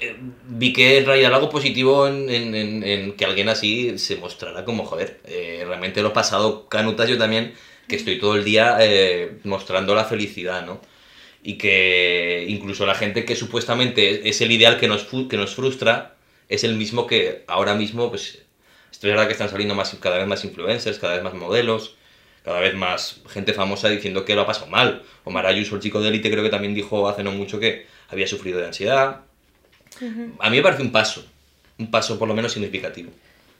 eh, 0.00 0.16
vi 0.46 0.72
que 0.72 1.00
realidad 1.04 1.34
algo 1.34 1.50
positivo 1.50 2.06
en, 2.06 2.28
en- 2.30 2.54
en- 2.54 2.82
en 2.84 3.12
que 3.16 3.24
alguien 3.24 3.48
así 3.48 3.98
se 3.98 4.16
mostrara 4.16 4.64
como, 4.64 4.84
joder, 4.84 5.20
eh, 5.24 5.64
realmente 5.66 6.02
lo 6.02 6.08
he 6.08 6.12
pasado 6.12 6.68
canutas 6.68 7.08
yo 7.08 7.18
también, 7.18 7.54
que 7.88 7.96
estoy 7.96 8.18
todo 8.18 8.36
el 8.36 8.44
día 8.44 8.76
eh, 8.80 9.38
mostrando 9.44 9.94
la 9.94 10.04
felicidad, 10.04 10.64
¿no? 10.66 10.80
Y 11.42 11.58
que 11.58 12.46
incluso 12.48 12.86
la 12.86 12.94
gente 12.94 13.24
que 13.24 13.36
supuestamente 13.36 14.28
es 14.28 14.40
el 14.40 14.50
ideal 14.52 14.78
que 14.78 14.88
nos, 14.88 15.04
que 15.28 15.36
nos 15.36 15.54
frustra, 15.54 16.16
es 16.48 16.64
el 16.64 16.76
mismo 16.76 17.06
que 17.06 17.44
ahora 17.46 17.74
mismo, 17.74 18.10
pues, 18.10 18.42
esto 18.90 19.06
es 19.06 19.12
verdad 19.12 19.26
que 19.26 19.32
están 19.32 19.48
saliendo 19.50 19.74
más, 19.74 19.94
cada 20.00 20.18
vez 20.18 20.26
más 20.26 20.44
influencers, 20.44 20.98
cada 20.98 21.14
vez 21.14 21.22
más 21.22 21.34
modelos, 21.34 21.96
cada 22.44 22.60
vez 22.60 22.74
más 22.74 23.20
gente 23.28 23.52
famosa 23.54 23.88
diciendo 23.88 24.24
que 24.24 24.34
lo 24.34 24.42
ha 24.42 24.46
pasado 24.46 24.66
mal. 24.68 25.02
Omar 25.24 25.46
Ayuso, 25.46 25.76
el 25.76 25.82
chico 25.82 26.00
de 26.00 26.08
élite, 26.08 26.30
creo 26.30 26.42
que 26.44 26.50
también 26.50 26.74
dijo 26.74 27.08
hace 27.08 27.22
no 27.22 27.32
mucho 27.32 27.60
que 27.60 27.86
había 28.08 28.26
sufrido 28.26 28.58
de 28.60 28.66
ansiedad. 28.66 29.22
A 30.38 30.50
mí 30.50 30.56
me 30.56 30.62
parece 30.62 30.82
un 30.82 30.92
paso, 30.92 31.24
un 31.78 31.90
paso 31.90 32.18
por 32.18 32.28
lo 32.28 32.34
menos 32.34 32.52
significativo. 32.52 33.10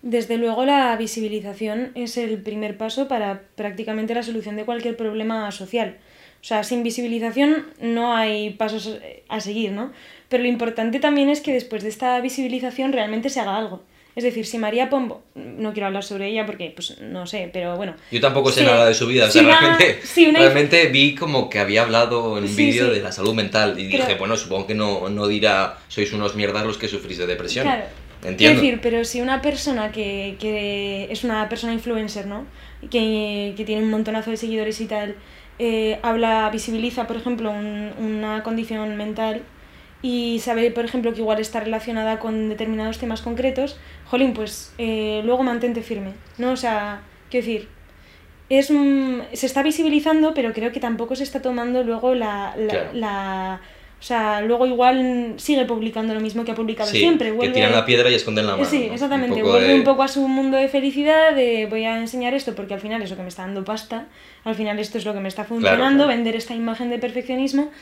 desde 0.03 0.37
luego 0.37 0.65
la 0.65 0.97
visibilización 0.97 1.91
es 1.95 2.17
el 2.17 2.41
primer 2.41 2.77
paso 2.77 3.09
para 3.09 3.43
prácticamente 3.57 4.15
la 4.15 4.23
solución 4.23 4.57
de 4.57 4.65
cualquier 4.65 4.97
problema 4.97 5.51
social. 5.51 5.97
O 6.41 6.45
sea, 6.45 6.63
sin 6.63 6.85
visibilización 6.85 7.67
no 7.81 8.15
hay 8.15 8.51
pasos 8.51 8.99
eh, 9.03 9.25
a 9.29 9.41
seguir, 9.41 9.73
¿no? 9.73 9.93
Pero 10.29 10.45
lo 10.45 10.49
importante 10.49 11.01
también 11.01 11.29
es 11.29 11.41
que 11.41 11.53
después 11.53 11.83
de 11.83 11.89
esta 11.89 12.21
visibilización 12.21 12.93
realmente 12.93 13.29
se 13.29 13.41
haga 13.41 13.57
algo. 13.57 13.83
Es 14.19 14.25
decir, 14.25 14.45
si 14.47 14.59
María 14.59 14.91
Pombo, 14.91 15.23
no 15.37 15.73
quiero 15.73 15.87
hablar 15.87 16.03
sobre 16.03 16.27
ella 16.27 16.45
porque, 16.45 16.73
pues, 16.75 16.99
no 17.01 17.25
sé, 17.29 17.51
pero 17.53 17.77
bueno. 17.77 17.95
Yo 18.11 18.21
tampoco 18.21 18.51
sé 18.51 18.63
Sí. 18.63 18.67
nada 18.67 18.85
de 18.87 18.93
su 18.93 19.07
vida, 19.07 19.27
o 19.27 19.31
sea, 19.31 19.43
realmente, 19.45 20.01
si 20.03 20.27
una- 20.27 20.41
realmente 20.41 20.87
vi 20.89 21.15
como 21.15 21.49
que 21.49 21.61
había 21.61 21.83
hablado 21.83 22.37
en 22.37 22.43
un 22.43 22.51
Sí, 22.51 22.67
vídeo 22.67 22.87
sí. 22.89 22.95
de 22.97 23.01
la 23.01 23.13
salud 23.13 23.33
mental 23.35 23.79
y 23.79 23.85
dije, 23.87 24.17
bueno, 24.19 24.37
supongo 24.37 24.67
que 24.67 24.75
no, 24.75 25.09
no 25.09 25.29
dirá 25.29 25.79
sois 25.87 26.13
unos 26.13 26.35
mierdas 26.35 26.67
los 26.67 26.79
que 26.79 26.89
sufrís 26.89 27.17
de 27.19 27.29
depresión. 27.29 27.65
Claro. 27.65 27.85
Entiendo. 28.25 28.61
Quiero 28.61 28.61
decir, 28.61 28.81
pero 28.83 29.05
si 29.05 29.21
una 29.21 29.41
persona 29.41 29.93
que, 29.93 30.35
que 30.41 31.07
es 31.13 31.23
una 31.23 31.49
persona 31.49 31.73
influencer, 31.73 32.27
¿no? 32.27 32.45
Que, 32.91 33.55
que 33.57 33.65
tiene 33.65 33.85
un 33.85 33.91
montonazo 33.91 34.33
de 34.33 34.37
seguidores 34.37 34.81
y 34.81 34.87
tal, 34.87 35.15
eh, 35.61 36.01
habla, 36.03 36.51
visibiliza, 36.53 37.07
por 37.07 37.17
ejemplo, 37.17 37.53
un- 37.53 37.93
una 38.01 38.43
condición 38.43 38.97
mental 38.97 39.43
y 40.01 40.39
sabe, 40.39 40.71
por 40.71 40.85
ejemplo, 40.85 41.13
que 41.13 41.21
igual 41.21 41.41
está 41.41 41.59
relacionada 41.59 42.21
con 42.21 42.49
determinados 42.49 42.99
temas 42.99 43.21
concretos, 43.21 43.77
jolín, 44.09 44.33
pues 44.33 44.73
eh, 44.79 45.21
luego 45.25 45.43
mantente 45.43 45.83
firme, 45.83 46.13
¿no? 46.39 46.53
O 46.53 46.57
sea, 46.57 47.03
quiero 47.31 47.47
decir, 47.47 47.69
es, 48.49 48.71
un- 48.71 49.23
se 49.33 49.47
está 49.47 49.63
visibilizando, 49.63 50.33
pero 50.35 50.53
creo 50.53 50.73
que 50.73 50.81
tampoco 50.81 51.15
se 51.17 51.23
está 51.25 51.43
tomando 51.43 51.83
luego 51.85 52.15
la... 52.15 52.55
la, 52.57 52.69
Claro. 52.69 52.91
la- 52.95 53.61
o 54.01 54.03
sea, 54.03 54.41
luego 54.43 54.65
igual 54.65 55.35
sigue 55.39 55.65
publicando 55.65 56.15
lo 56.15 56.21
mismo 56.21 56.45
que 56.45 56.53
ha 56.53 56.55
publicado 56.55 56.89
Sí, 56.89 56.99
siempre. 56.99 57.31
que 57.33 57.37
vuelve- 57.37 57.53
tiran 57.53 57.73
la 57.73 57.85
piedra 57.85 58.09
y 58.09 58.15
esconden 58.15 58.47
la 58.47 58.53
mano. 58.53 58.65
Sí, 58.65 58.87
¿no? 58.87 58.95
exactamente. 58.95 59.43
Un 59.43 59.51
Vuelve 59.51 59.67
de- 59.69 59.75
un 59.75 59.83
poco 59.83 60.05
a 60.05 60.09
su 60.09 60.27
mundo 60.29 60.57
de 60.57 60.69
felicidad, 60.69 61.35
de 61.35 61.67
voy 61.67 61.85
a 61.85 61.99
enseñar 61.99 62.33
esto 62.33 62.55
porque 62.55 62.75
al 62.75 62.81
final 62.81 63.03
eso 63.03 63.17
que 63.17 63.23
me 63.23 63.29
está 63.29 63.43
dando 63.43 63.65
pasta, 63.65 64.07
al 64.45 64.55
final 64.55 64.79
esto 64.79 64.99
es 64.99 65.05
lo 65.05 65.15
que 65.15 65.19
me 65.21 65.27
está 65.27 65.43
funcionando, 65.45 66.05
claro. 66.05 66.17
vender 66.17 66.37
esta 66.37 66.55
imagen 66.55 66.91
de 66.91 66.99
perfeccionismo. 67.01 67.73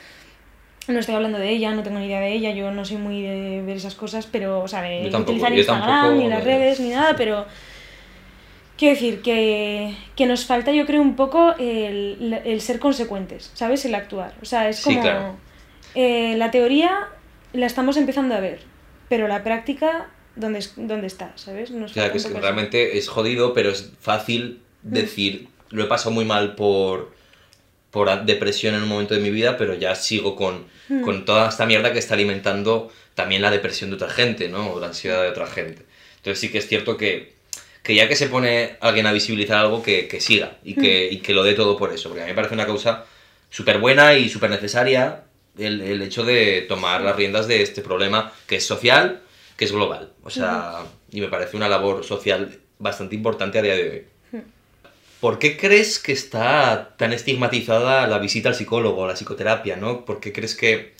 No 0.87 0.99
estoy 0.99 1.15
hablando 1.15 1.37
de 1.37 1.49
ella, 1.49 1.71
no 1.71 1.83
tengo 1.83 1.99
ni 1.99 2.05
idea 2.05 2.19
de 2.21 2.33
ella, 2.33 2.51
yo 2.51 2.71
no 2.71 2.85
soy 2.85 2.97
muy 2.97 3.21
de 3.21 3.61
ver 3.65 3.77
esas 3.77 3.95
cosas, 3.95 4.25
pero, 4.31 4.61
o 4.61 4.67
sea, 4.67 4.81
de 4.81 5.03
Yo 5.03 5.09
tampoco, 5.09 5.31
utilizar 5.33 5.53
Instagram 5.53 5.87
tampoco 5.87 6.21
ni 6.23 6.29
las 6.29 6.43
de- 6.43 6.51
redes 6.57 6.79
ni 6.79 6.89
nada, 6.89 7.15
pero 7.17 7.45
quiero 8.77 8.93
decir 8.95 9.21
que, 9.21 9.95
que 10.15 10.25
nos 10.25 10.45
falta, 10.45 10.71
yo 10.71 10.85
creo, 10.85 11.01
un 11.01 11.15
poco 11.15 11.53
el, 11.57 12.39
el 12.45 12.61
ser 12.61 12.79
consecuentes, 12.79 13.51
¿sabes? 13.53 13.83
El 13.85 13.95
actuar. 13.95 14.33
O 14.41 14.45
sea, 14.45 14.69
es 14.69 14.77
Sí, 14.77 14.83
como 14.89 15.01
claro. 15.01 15.35
eh, 15.95 16.35
la 16.37 16.51
teoría 16.51 17.07
la 17.53 17.65
estamos 17.65 17.97
empezando 17.97 18.35
a 18.35 18.39
ver, 18.39 18.59
pero 19.09 19.27
la 19.27 19.43
práctica, 19.43 20.07
¿dónde, 20.35 20.59
es- 20.59 20.73
dónde 20.77 21.07
está? 21.07 21.31
¿Sabes? 21.35 21.71
Nos 21.71 21.91
O 21.91 21.93
sea, 21.95 22.03
falta 22.03 22.11
que 22.13 22.17
es 22.19 22.25
que 22.27 22.39
realmente 22.39 22.97
es 22.97 23.09
jodido, 23.09 23.53
pero 23.53 23.71
es 23.71 23.91
fácil 23.99 24.61
Mm. 24.83 24.93
decir, 24.93 25.47
lo 25.71 25.83
he 25.83 25.87
pasado 25.87 26.11
muy 26.11 26.23
mal 26.23 26.55
por, 26.55 27.11
por 27.97 28.25
depresión 28.25 28.75
en 28.75 28.83
un 28.83 28.89
momento 28.89 29.13
de 29.15 29.19
mi 29.21 29.31
vida, 29.31 29.57
pero 29.57 29.73
ya 29.73 29.95
sigo 29.95 30.35
con, 30.35 30.65
Mm. 30.89 31.01
con 31.01 31.25
toda 31.25 31.49
esta 31.49 31.65
mierda 31.65 31.91
que 31.91 31.99
está 31.99 32.13
alimentando 32.13 32.89
también 33.13 33.41
la 33.41 33.51
depresión 33.51 33.89
de 33.89 33.97
otra 33.97 34.09
gente, 34.09 34.47
¿no? 34.47 34.71
O 34.71 34.79
la 34.79 34.87
ansiedad 34.87 35.21
de 35.21 35.29
otra 35.29 35.47
gente. 35.47 35.81
Entonces 36.17 36.39
sí 36.39 36.49
que 36.49 36.59
es 36.59 36.67
cierto 36.67 36.95
que, 36.95 37.33
que 37.83 37.93
ya 37.95 38.07
que 38.07 38.15
se 38.15 38.27
pone 38.27 38.77
alguien 38.79 39.05
a 39.05 39.11
visibilizar 39.11 39.57
algo, 39.57 39.83
que, 39.83 40.07
que 40.07 40.21
siga 40.21 40.57
y 40.63 40.75
que, 40.75 41.09
y 41.11 41.17
que 41.17 41.33
lo 41.33 41.43
dé 41.43 41.53
todo 41.55 41.75
por 41.75 41.91
eso, 41.91 42.07
porque 42.09 42.21
a 42.21 42.25
mí 42.25 42.31
me 42.31 42.35
parece 42.35 42.53
una 42.53 42.65
causa 42.65 43.03
súper 43.49 43.79
buena 43.79 44.13
y 44.15 44.29
súper 44.29 44.49
necesaria 44.49 45.23
el, 45.57 45.81
el 45.81 46.01
hecho 46.01 46.23
de 46.23 46.65
tomar 46.69 47.01
las 47.01 47.15
riendas 47.15 47.47
de 47.47 47.61
este 47.63 47.81
problema 47.81 48.31
que 48.47 48.57
es 48.57 48.65
social, 48.65 49.21
que 49.57 49.65
es 49.65 49.71
global. 49.73 50.13
O 50.23 50.29
sea, 50.29 50.83
y 51.11 51.19
me 51.19 51.27
parece 51.27 51.57
una 51.57 51.67
labor 51.67 52.05
social 52.05 52.59
bastante 52.79 53.15
importante 53.15 53.59
a 53.59 53.61
día 53.61 53.75
de 53.75 53.89
hoy. 53.89 54.03
¿Por 55.19 55.39
qué 55.39 55.57
crees 55.57 55.99
que 55.99 56.11
está 56.11 56.95
tan 56.97 57.11
estigmatizada 57.11 58.05
la 58.07 58.19
visita 58.19 58.49
al 58.49 58.55
psicólogo, 58.55 59.07
la 59.07 59.13
psicoterapia, 59.15 59.75
no? 59.75 60.05
¿Por 60.05 60.19
qué 60.19 60.31
crees 60.31 60.55
que, 60.55 60.93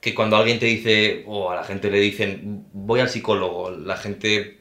que 0.00 0.14
cuando 0.14 0.36
alguien 0.36 0.58
te 0.58 0.66
dice, 0.66 1.22
o 1.26 1.50
a 1.50 1.54
la 1.56 1.64
gente 1.64 1.90
le 1.90 2.00
dicen, 2.00 2.66
voy 2.72 2.98
al 3.00 3.08
psicólogo, 3.08 3.70
la 3.70 3.96
gente 3.96 4.58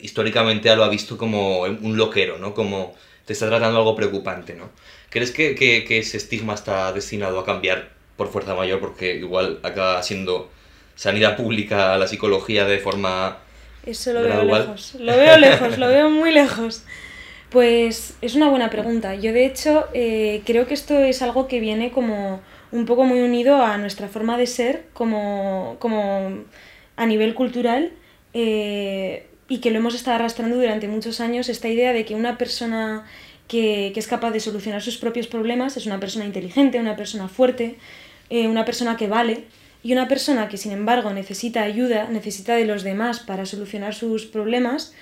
históricamente 0.00 0.74
lo 0.76 0.84
ha 0.84 0.88
visto 0.88 1.16
como 1.16 1.60
un 1.62 1.96
loquero, 1.96 2.38
¿no? 2.38 2.54
Como 2.54 2.94
te 3.24 3.32
está 3.32 3.46
tratando 3.48 3.78
algo 3.78 3.94
preocupante, 3.96 4.54
¿no? 4.54 4.70
¿Crees 5.10 5.30
que, 5.30 5.54
que- 5.54 5.84
que 5.84 5.98
ese 5.98 6.16
estigma 6.16 6.54
está 6.54 6.92
destinado 6.92 7.38
a 7.38 7.44
cambiar 7.44 7.90
por 8.16 8.28
fuerza 8.30 8.54
mayor? 8.54 8.80
Porque 8.80 9.14
igual 9.14 9.60
acaba 9.62 10.02
siendo 10.02 10.50
sanidad 10.96 11.36
pública 11.36 11.96
la 11.96 12.06
psicología 12.08 12.64
de 12.66 12.78
forma... 12.78 13.38
Eso 13.86 14.12
lo 14.12 14.20
veo 14.22 14.28
Gradual. 14.30 14.60
lejos, 14.62 14.94
lo 14.98 15.16
veo 15.16 15.38
lejos, 15.38 15.78
lo 15.78 15.88
veo 15.88 16.10
muy 16.10 16.32
lejos. 16.32 16.82
Pues 17.50 18.16
es 18.20 18.34
una 18.34 18.48
buena 18.50 18.70
pregunta. 18.70 19.14
Yo 19.14 19.32
de 19.32 19.46
hecho 19.46 19.86
eh, 19.94 20.42
creo 20.44 20.66
que 20.66 20.74
esto 20.74 20.98
es 20.98 21.22
algo 21.22 21.46
que 21.46 21.60
viene 21.60 21.92
como 21.92 22.40
un 22.72 22.86
poco 22.86 23.04
muy 23.04 23.20
unido 23.20 23.62
a 23.62 23.78
nuestra 23.78 24.08
forma 24.08 24.36
de 24.36 24.46
ser 24.46 24.86
como, 24.92 25.76
como 25.78 26.44
a 26.96 27.06
nivel 27.06 27.34
cultural 27.34 27.92
eh, 28.32 29.26
y 29.48 29.58
que 29.58 29.70
lo 29.70 29.78
hemos 29.78 29.94
estado 29.94 30.16
arrastrando 30.16 30.56
durante 30.56 30.88
muchos 30.88 31.20
años, 31.20 31.48
esta 31.48 31.68
idea 31.68 31.92
de 31.92 32.04
que 32.04 32.14
una 32.14 32.36
persona 32.36 33.06
que, 33.46 33.92
que 33.94 34.00
es 34.00 34.08
capaz 34.08 34.32
de 34.32 34.40
solucionar 34.40 34.82
sus 34.82 34.98
propios 34.98 35.28
problemas 35.28 35.76
es 35.76 35.86
una 35.86 36.00
persona 36.00 36.24
inteligente, 36.24 36.80
una 36.80 36.96
persona 36.96 37.28
fuerte, 37.28 37.76
eh, 38.30 38.48
una 38.48 38.64
persona 38.64 38.96
que 38.96 39.06
vale 39.06 39.44
y 39.82 39.92
una 39.92 40.08
persona 40.08 40.48
que 40.48 40.56
sin 40.56 40.72
embargo 40.72 41.12
necesita 41.12 41.62
ayuda, 41.62 42.08
necesita 42.08 42.56
de 42.56 42.64
los 42.64 42.82
demás 42.82 43.20
para 43.20 43.44
solucionar 43.44 43.94
sus 43.94 44.24
problemas, 44.24 44.94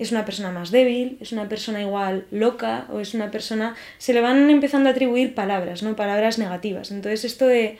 es 0.00 0.10
una 0.12 0.24
persona 0.24 0.50
más 0.50 0.70
débil, 0.70 1.16
es 1.20 1.30
una 1.32 1.48
persona 1.48 1.80
igual 1.80 2.24
loca 2.30 2.86
o 2.92 2.98
es 3.00 3.14
una 3.14 3.30
persona... 3.30 3.74
Se 3.98 4.12
le 4.12 4.20
van 4.20 4.50
empezando 4.50 4.88
a 4.88 4.92
atribuir 4.92 5.34
palabras, 5.34 5.82
¿no? 5.82 5.94
Palabras 5.94 6.38
negativas. 6.38 6.90
Entonces 6.90 7.24
esto 7.24 7.46
de 7.46 7.78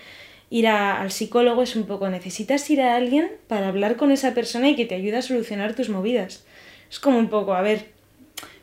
ir 0.50 0.66
a- 0.68 1.00
al 1.00 1.10
psicólogo 1.10 1.62
es 1.62 1.76
un 1.76 1.84
poco, 1.84 2.08
necesitas 2.10 2.68
ir 2.70 2.80
a 2.82 2.94
alguien 2.96 3.30
para 3.48 3.68
hablar 3.68 3.96
con 3.96 4.12
esa 4.12 4.34
persona 4.34 4.68
y 4.68 4.76
que 4.76 4.84
te 4.86 4.94
ayude 4.94 5.16
a 5.16 5.22
solucionar 5.22 5.74
tus 5.74 5.88
movidas. 5.88 6.44
Es 6.90 6.98
como 7.00 7.18
un 7.18 7.28
poco, 7.30 7.54
a 7.54 7.62
ver, 7.62 7.86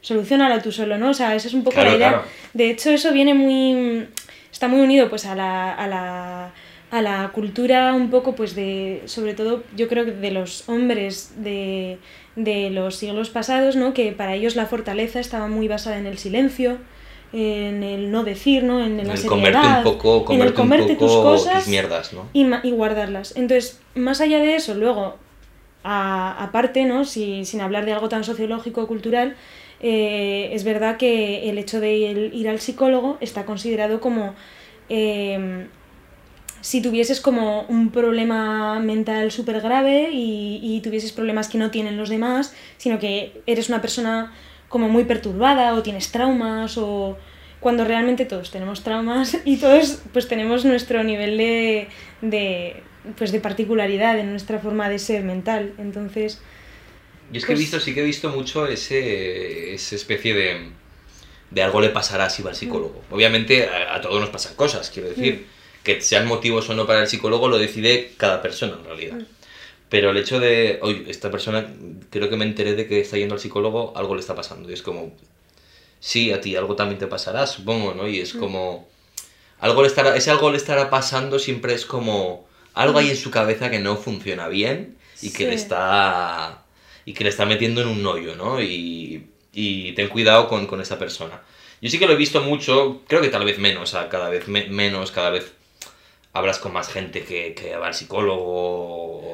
solucionala 0.01 0.61
tú 0.61 0.71
solo, 0.71 0.97
¿no? 0.97 1.09
O 1.09 1.13
sea, 1.13 1.35
esa 1.35 1.47
es 1.47 1.53
un 1.53 1.63
poco 1.63 1.75
Claro, 1.75 1.89
la 1.91 1.95
idea. 1.97 2.09
claro. 2.09 2.23
De 2.53 2.69
hecho, 2.69 2.91
eso 2.91 3.11
viene 3.11 3.33
muy... 3.33 4.07
está 4.51 4.67
muy 4.67 4.81
unido 4.81 5.09
pues 5.09 5.25
a 5.25 5.35
la... 5.35 5.73
A 5.73 5.87
la 5.87 6.51
a 6.89 7.01
la 7.01 7.31
cultura 7.33 7.93
un 7.93 8.09
poco 8.09 8.33
pues 8.33 8.55
de 8.55 9.01
sobre 9.07 9.33
todo 9.33 9.61
yo 9.75 9.89
creo 9.89 10.05
que 10.05 10.13
de 10.13 10.31
los 10.31 10.69
hombres 10.69 11.33
de, 11.35 11.97
de 12.37 12.69
los 12.69 12.95
siglos 12.95 13.29
pasados 13.29 13.75
no 13.75 13.93
que 13.93 14.13
para 14.13 14.33
ellos 14.35 14.55
la 14.55 14.65
fortaleza 14.67 15.19
estaba 15.19 15.47
muy 15.49 15.67
basada 15.67 15.97
en 15.97 16.05
el 16.05 16.17
silencio 16.17 16.77
en 17.33 17.83
el 17.83 18.09
no 18.11 18.23
decir 18.23 18.63
no 18.63 18.79
en, 18.85 18.99
En 19.01 19.07
la 19.07 19.15
el 19.15 19.25
comerte 19.25 19.57
seriedad, 19.59 19.77
un 19.85 19.97
poco, 19.97 20.33
en 20.33 20.41
el 20.41 20.53
comerte 20.53 20.61
un 20.61 20.67
comerte 20.69 20.95
tus 20.95 21.11
poco 21.11 21.23
cosas 21.31 21.59
tus 21.63 21.67
mierdas, 21.67 22.13
¿no? 22.13 22.29
y, 22.31 22.45
y 22.63 22.71
guardarlas. 22.71 23.35
Entonces, 23.35 23.81
más 23.95 24.21
allá 24.21 24.39
de 24.39 24.55
eso, 24.55 24.75
luego, 24.75 25.17
aparte, 25.83 26.85
¿no? 26.85 27.05
Si- 27.05 27.43
sin 27.45 27.61
hablar 27.61 27.85
de 27.85 27.93
algo 27.93 28.09
tan 28.09 28.23
sociológico 28.23 28.81
o 28.83 28.87
cultural, 28.87 29.35
eh, 29.81 30.49
es 30.53 30.63
verdad 30.63 30.97
que 30.97 31.49
el 31.49 31.57
hecho 31.57 31.79
de 31.79 31.95
ir, 31.97 32.31
ir 32.33 32.49
al 32.49 32.59
psicólogo 32.59 33.17
está 33.21 33.45
considerado 33.45 33.99
como 33.99 34.33
eh, 34.89 35.67
si 36.61 36.81
tuvieses 36.81 37.21
como 37.21 37.61
un 37.63 37.91
problema 37.91 38.79
mental 38.79 39.31
súper 39.31 39.61
grave 39.61 40.09
y, 40.11 40.59
y 40.61 40.81
tuvieses 40.81 41.11
problemas 41.11 41.47
que 41.49 41.57
no 41.57 41.71
tienen 41.71 41.97
los 41.97 42.09
demás, 42.09 42.53
sino 42.77 42.99
que 42.99 43.41
eres 43.45 43.69
una 43.69 43.81
persona 43.81 44.33
como 44.69 44.89
muy 44.89 45.05
perturbada 45.05 45.73
o 45.73 45.83
tienes 45.83 46.11
traumas 46.11 46.77
o 46.77 47.17
cuando 47.59 47.85
realmente 47.85 48.25
todos 48.25 48.51
tenemos 48.51 48.83
traumas 48.83 49.37
y 49.45 49.57
todos 49.57 49.99
pues 50.13 50.27
tenemos 50.27 50.65
nuestro 50.65 51.03
nivel 51.03 51.37
de, 51.37 51.87
de 52.21 52.83
pues 53.17 53.31
de 53.31 53.39
particularidad 53.39 54.19
en 54.19 54.31
nuestra 54.31 54.59
forma 54.59 54.89
de 54.89 54.99
ser 54.99 55.23
mental. 55.23 55.73
Entonces, 55.77 56.41
Yo 57.31 57.37
es 57.39 57.45
que 57.45 57.53
he 57.53 57.55
Pues- 57.55 57.59
visto, 57.59 57.79
sí 57.79 57.93
que 57.93 58.01
he 58.01 58.05
visto 58.05 58.29
mucho 58.29 58.67
ese, 58.67 59.73
esa 59.73 59.95
especie 59.95 60.33
de, 60.33 60.69
de 61.51 61.63
algo 61.63 61.79
le 61.81 61.89
pasará 61.89 62.29
si 62.29 62.43
va 62.43 62.49
al 62.49 62.55
psicólogo. 62.57 63.01
Obviamente 63.09 63.67
a, 63.69 63.95
a 63.95 64.01
todos 64.01 64.19
nos 64.19 64.29
pasan 64.29 64.55
cosas, 64.55 64.89
quiero 64.89 65.07
decir, 65.09 65.45
que 65.87 66.01
sean 66.01 66.27
motivos 66.27 66.69
o 66.69 66.73
no 66.75 66.85
para 66.85 67.01
el 67.01 67.07
psicólogo 67.07 67.47
lo 67.47 67.57
decide 67.57 68.11
cada 68.17 68.41
persona 68.43 68.75
en 68.79 68.85
realidad. 68.85 69.17
Pero 69.89 70.11
el 70.11 70.17
hecho 70.17 70.39
de, 70.39 70.79
oye, 70.81 71.05
esta 71.07 71.31
persona, 71.31 71.65
creo 72.11 72.29
que 72.29 72.35
me 72.35 72.45
enteré 72.45 72.75
de 72.75 72.87
que 72.87 72.99
está 72.99 73.17
yendo 73.17 73.35
al 73.35 73.39
psicólogo, 73.39 73.93
algo 73.95 74.13
le 74.15 74.19
está 74.21 74.35
pasando. 74.35 74.69
Y 74.69 74.73
es 74.73 74.81
como, 74.83 75.13
sí, 75.99 76.31
a 76.31 76.41
ti 76.41 76.55
algo 76.55 76.75
también 76.75 76.99
te 76.99 77.07
pasará, 77.07 77.47
supongo, 77.47 77.93
¿no? 77.93 78.07
Y 78.07 78.19
es 78.19 78.33
como, 78.33 78.87
algo 79.59 79.81
le 79.81 79.87
estará, 79.87 80.15
ese 80.15 80.29
algo 80.29 80.51
le 80.51 80.57
estará 80.57 80.89
pasando 80.89 81.39
siempre 81.39 81.73
es 81.73 81.85
como, 81.85 82.47
algo 82.73 82.99
hay 82.99 83.09
en 83.11 83.17
su 83.17 83.31
cabeza 83.31 83.71
que 83.71 83.79
no 83.79 83.95
funciona 83.95 84.47
bien 84.49 84.97
y 85.21 85.31
que 85.31 85.45
le 85.45 85.57
Sí. 85.57 85.63
está, 85.63 86.63
y 87.05 87.13
que 87.13 87.23
le 87.23 87.29
está 87.29 87.45
metiendo 87.45 87.81
en 87.81 87.87
un 87.87 88.05
hoyo, 88.05 88.35
¿no? 88.35 88.61
Y, 88.61 89.27
y 89.53 89.93
ten 89.93 90.09
cuidado 90.09 90.49
con, 90.49 90.67
con 90.67 90.81
esa 90.81 90.99
persona. 90.99 91.41
Yo 91.81 91.89
sí 91.89 91.97
que 91.97 92.07
lo 92.07 92.13
he 92.13 92.17
visto 92.17 92.41
mucho, 92.41 93.03
creo 93.07 93.21
que 93.21 93.29
tal 93.29 93.45
vez 93.45 93.57
menos, 93.57 93.83
o 93.83 93.85
sea, 93.91 94.09
cada 94.09 94.29
vez 94.29 94.47
me- 94.47 94.67
menos, 94.67 95.11
cada 95.11 95.29
vez 95.29 95.53
hablas 96.37 96.59
con 96.59 96.73
más 96.73 96.87
gente 96.89 97.23
que, 97.23 97.53
que 97.53 97.75
va 97.75 97.87
al 97.87 97.93
psicólogo, 97.93 98.43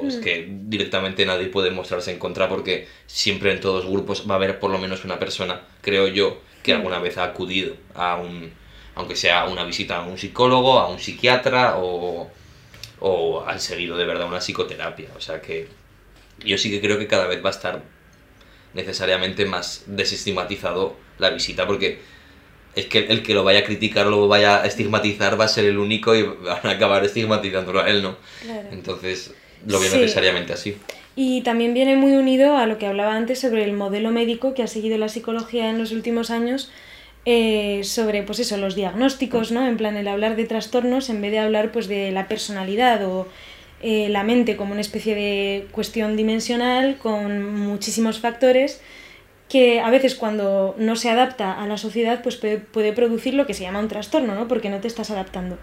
o 0.00 0.06
es 0.08 0.16
Mm. 0.16 0.20
que 0.20 0.48
directamente 0.50 1.24
nadie 1.26 1.46
puede 1.46 1.70
mostrarse 1.70 2.10
en 2.12 2.18
contra 2.18 2.48
porque 2.48 2.88
siempre 3.06 3.52
en 3.52 3.60
todos 3.60 3.84
los 3.84 3.92
grupos 3.92 4.24
va 4.28 4.34
a 4.34 4.36
haber 4.36 4.58
por 4.58 4.70
lo 4.70 4.78
menos 4.78 5.04
una 5.04 5.18
persona, 5.18 5.60
creo 5.82 6.08
yo, 6.08 6.40
que 6.62 6.72
Mm. 6.72 6.76
alguna 6.76 6.98
vez 6.98 7.16
ha 7.18 7.24
acudido 7.24 7.74
a 7.94 8.16
un, 8.16 8.52
aunque 8.94 9.16
sea 9.16 9.44
una 9.46 9.64
visita 9.64 9.96
a 9.98 10.02
un 10.02 10.18
psicólogo, 10.18 10.78
a 10.78 10.88
un 10.88 10.98
psiquiatra 10.98 11.76
o, 11.78 12.30
o 13.00 13.44
han 13.46 13.60
seguido 13.60 13.96
de 13.96 14.04
verdad 14.04 14.26
una 14.28 14.38
psicoterapia. 14.40 15.08
O 15.16 15.20
sea 15.20 15.40
que 15.42 15.68
yo 16.44 16.56
sí 16.58 16.70
que 16.70 16.80
creo 16.80 16.98
que 16.98 17.06
cada 17.06 17.26
vez 17.26 17.42
va 17.44 17.48
a 17.48 17.52
estar 17.52 17.82
necesariamente 18.72 19.46
más 19.46 19.84
desestigmatizado 19.86 20.96
la 21.18 21.30
visita 21.30 21.66
porque 21.66 22.00
es 22.76 22.86
que 22.86 23.06
el 23.06 23.22
que 23.22 23.34
lo 23.34 23.44
vaya 23.44 23.60
a 23.60 23.64
criticar 23.64 24.06
o 24.06 24.10
lo 24.10 24.28
vaya 24.28 24.62
a 24.62 24.66
estigmatizar 24.66 25.38
va 25.40 25.44
a 25.44 25.48
ser 25.48 25.64
el 25.64 25.78
único 25.78 26.14
y 26.14 26.22
van 26.22 26.58
a 26.64 26.70
acabar 26.70 27.04
estigmatizándolo 27.04 27.80
a 27.80 27.88
él, 27.88 28.02
¿no? 28.02 28.16
Claro. 28.42 28.68
Entonces 28.72 29.32
lo 29.66 29.78
veo 29.80 29.90
Sí. 29.90 29.98
necesariamente 29.98 30.52
así. 30.52 30.76
Y 31.16 31.42
también 31.42 31.74
viene 31.74 31.94
muy 31.96 32.12
unido 32.12 32.56
a 32.56 32.66
lo 32.66 32.76
que 32.78 32.86
hablaba 32.86 33.14
antes 33.14 33.38
sobre 33.40 33.64
el 33.64 33.72
modelo 33.72 34.10
médico 34.10 34.52
que 34.54 34.62
ha 34.62 34.66
seguido 34.66 34.98
la 34.98 35.08
psicología 35.08 35.70
en 35.70 35.78
los 35.78 35.92
últimos 35.92 36.30
años, 36.30 36.70
eh, 37.24 37.82
sobre 37.84 38.22
pues 38.24 38.40
eso, 38.40 38.56
los 38.58 38.74
diagnósticos, 38.74 39.52
¿no? 39.52 39.66
En 39.66 39.76
plan, 39.76 39.96
el 39.96 40.08
hablar 40.08 40.36
de 40.36 40.44
trastornos 40.44 41.08
en 41.10 41.22
vez 41.22 41.30
de 41.30 41.38
hablar 41.38 41.70
pues 41.72 41.86
de 41.88 42.10
la 42.10 42.26
personalidad 42.28 43.06
o 43.06 43.28
eh, 43.82 44.08
la 44.10 44.24
mente 44.24 44.56
como 44.56 44.72
una 44.72 44.80
especie 44.80 45.14
de 45.14 45.66
cuestión 45.70 46.16
dimensional 46.16 46.96
con 46.98 47.54
muchísimos 47.54 48.18
factores 48.18 48.80
que 49.48 49.80
a 49.80 49.90
veces 49.90 50.14
cuando 50.14 50.74
no 50.78 50.96
se 50.96 51.10
adapta 51.10 51.52
a 51.52 51.66
la 51.66 51.76
sociedad 51.76 52.22
pues 52.22 52.36
puede, 52.36 52.92
producir 52.92 53.34
lo 53.34 53.46
que 53.46 53.54
se 53.54 53.62
llama 53.62 53.80
un 53.80 53.88
trastorno, 53.88 54.34
¿no? 54.34 54.48
Porque 54.48 54.70
no 54.70 54.80
te 54.80 54.88
estás 54.88 55.10
adaptando. 55.10 55.58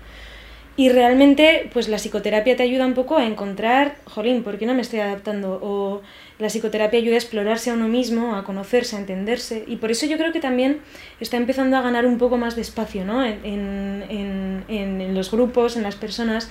Y 0.78 0.88
realmente, 0.88 1.70
pues 1.74 1.89
la 1.89 1.98
psicoterapia 1.98 2.56
te 2.56 2.63
ayuda 2.63 2.86
un 2.86 2.94
poco 2.94 3.17
a 3.17 3.26
encontrar, 3.26 3.98
jolín, 4.06 4.41
¿por 4.41 4.58
qué 4.58 4.65
no 4.65 4.74
me 4.74 4.82
estoy 4.82 5.02
adaptando? 5.02 5.60
O 5.62 6.02
la 6.39 6.48
psicoterapia 6.48 6.98
ayuda 6.98 7.15
a 7.15 7.17
explorarse 7.17 7.72
a 7.72 7.74
uno 7.74 7.89
mismo, 7.89 8.36
a 8.36 8.46
conocerse, 8.46 8.96
a 8.96 9.00
entenderse, 9.00 9.65
y 9.67 9.76
por 9.76 9.91
eso 9.91 10.06
yo 10.06 10.17
creo 10.17 10.32
que 10.32 10.39
también 10.39 10.80
está 11.20 11.36
empezando 11.36 11.76
a 11.76 11.82
ganar 11.82 12.06
un 12.06 12.17
poco 12.17 12.38
más 12.38 12.56
de 12.56 12.62
espacio 12.62 13.04
¿no? 13.04 13.24
en, 13.26 13.44
en, 13.44 14.63
en, 14.70 15.02
en 15.02 15.13
los 15.13 15.30
grupos, 15.30 15.76
en 15.76 15.84
las 15.84 15.98
personas, 15.98 16.50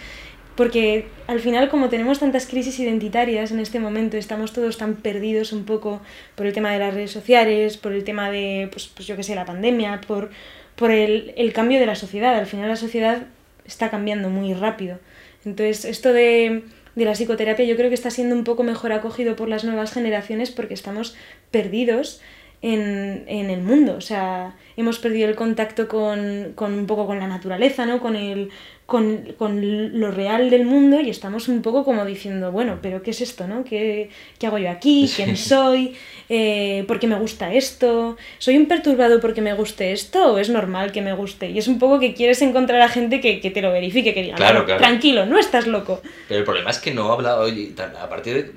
porque 0.61 1.07
al 1.27 1.40
final 1.40 1.70
como 1.70 1.88
tenemos 1.88 2.18
tantas 2.18 2.46
crisis 2.46 2.79
identitarias 2.81 3.51
en 3.51 3.61
este 3.61 3.81
momento, 3.81 4.18
estamos 4.18 4.53
todos 4.53 4.77
tan 4.77 4.96
perdidos 4.96 5.55
un 5.55 5.64
poco 5.64 6.03
por 6.35 6.44
el 6.44 6.53
tema 6.53 6.70
de 6.70 6.79
las 6.79 6.92
redes 6.92 7.11
sociales, 7.11 7.79
por 7.79 7.92
el 7.92 8.05
tema 8.05 8.31
de, 8.31 8.68
pues, 8.70 8.87
pues 8.87 9.09
yo 9.09 9.16
qué 9.16 9.23
sé, 9.23 9.35
la 9.35 9.46
pandemia, 9.46 10.03
por, 10.07 10.29
por 10.77 10.90
el, 10.90 11.33
el 11.38 11.55
cambio 11.55 11.81
de 11.81 11.87
la 11.87 11.94
sociedad. 11.94 12.35
Al 12.35 12.44
final 12.44 12.68
la 12.68 12.77
sociedad 12.77 13.29
está 13.64 13.88
cambiando 13.88 14.29
muy 14.29 14.53
rápido. 14.53 14.99
Entonces 15.46 15.87
esto 15.87 16.12
de, 16.12 16.64
de 16.94 17.05
la 17.07 17.14
psicoterapia 17.14 17.64
yo 17.64 17.77
creo 17.77 17.88
que 17.88 17.94
está 17.94 18.11
siendo 18.11 18.35
un 18.35 18.44
poco 18.44 18.62
mejor 18.62 18.92
acogido 18.92 19.37
por 19.37 19.49
las 19.49 19.64
nuevas 19.64 19.94
generaciones 19.94 20.51
porque 20.51 20.75
estamos 20.75 21.16
perdidos 21.51 22.20
en, 22.62 23.25
en, 23.27 23.49
el 23.49 23.62
mundo. 23.62 23.96
O 23.96 24.01
sea, 24.01 24.57
hemos 24.77 24.99
perdido 24.99 25.29
el 25.29 25.37
contacto 25.37 25.88
con, 25.88 26.53
con, 26.55 26.75
un 26.75 26.87
poco 26.87 27.07
con 27.07 27.18
la 27.18 27.27
naturaleza, 27.27 27.87
¿no? 27.87 28.01
Con 28.01 28.16
el, 28.16 28.51
con, 28.90 29.35
con, 29.38 30.00
lo 30.00 30.11
real 30.11 30.50
del 30.50 30.66
mundo 30.66 31.00
y 31.00 31.11
estamos 31.11 31.46
un 31.46 31.62
poco 31.62 31.85
como 31.85 32.05
diciendo, 32.05 32.50
bueno, 32.50 32.81
pero 32.83 33.03
¿qué 33.03 33.12
es 33.12 33.20
esto? 33.20 33.46
¿no? 33.46 33.62
¿Qué, 33.62 34.11
qué 34.38 34.48
hago 34.48 34.59
yo 34.59 34.68
aquí? 34.68 35.09
¿Quién 35.16 35.37
soy? 35.37 35.94
Eh, 36.29 36.85
¿Por 36.88 36.98
qué 36.98 37.07
me 37.07 37.14
gusta 37.14 37.55
esto? 37.55 38.16
¿Soy 38.38 38.57
un 38.57 38.66
perturbado 38.66 39.20
porque 39.20 39.40
me 39.40 39.55
guste 39.55 39.92
esto 39.92 40.35
o 40.35 40.38
es 40.38 40.50
normal 40.50 40.90
que 40.90 41.03
me 41.03 41.12
guste? 41.12 41.48
Y 41.48 41.59
es 41.59 41.68
un 41.68 41.79
poco 41.79 42.00
que 42.00 42.12
quieres 42.14 42.42
encontrar 42.42 42.81
a 42.81 42.88
gente 42.88 43.20
que, 43.20 43.40
que 43.40 43.53
te 43.53 43.62
lo 43.62 43.70
verifique, 43.70 44.12
que 44.12 44.22
diga, 44.22 44.35
claro, 44.35 44.64
claro. 44.64 44.81
tranquilo, 44.81 45.24
no 45.24 45.38
estás 45.38 45.68
loco. 45.68 46.03
Pero 46.26 46.40
el 46.40 46.44
problema 46.44 46.70
es 46.70 46.81
que 46.81 46.92
no 46.92 47.12
habla, 47.12 47.38
oye, 47.38 47.72
a 47.79 48.09
partir 48.09 48.35
de 48.35 48.50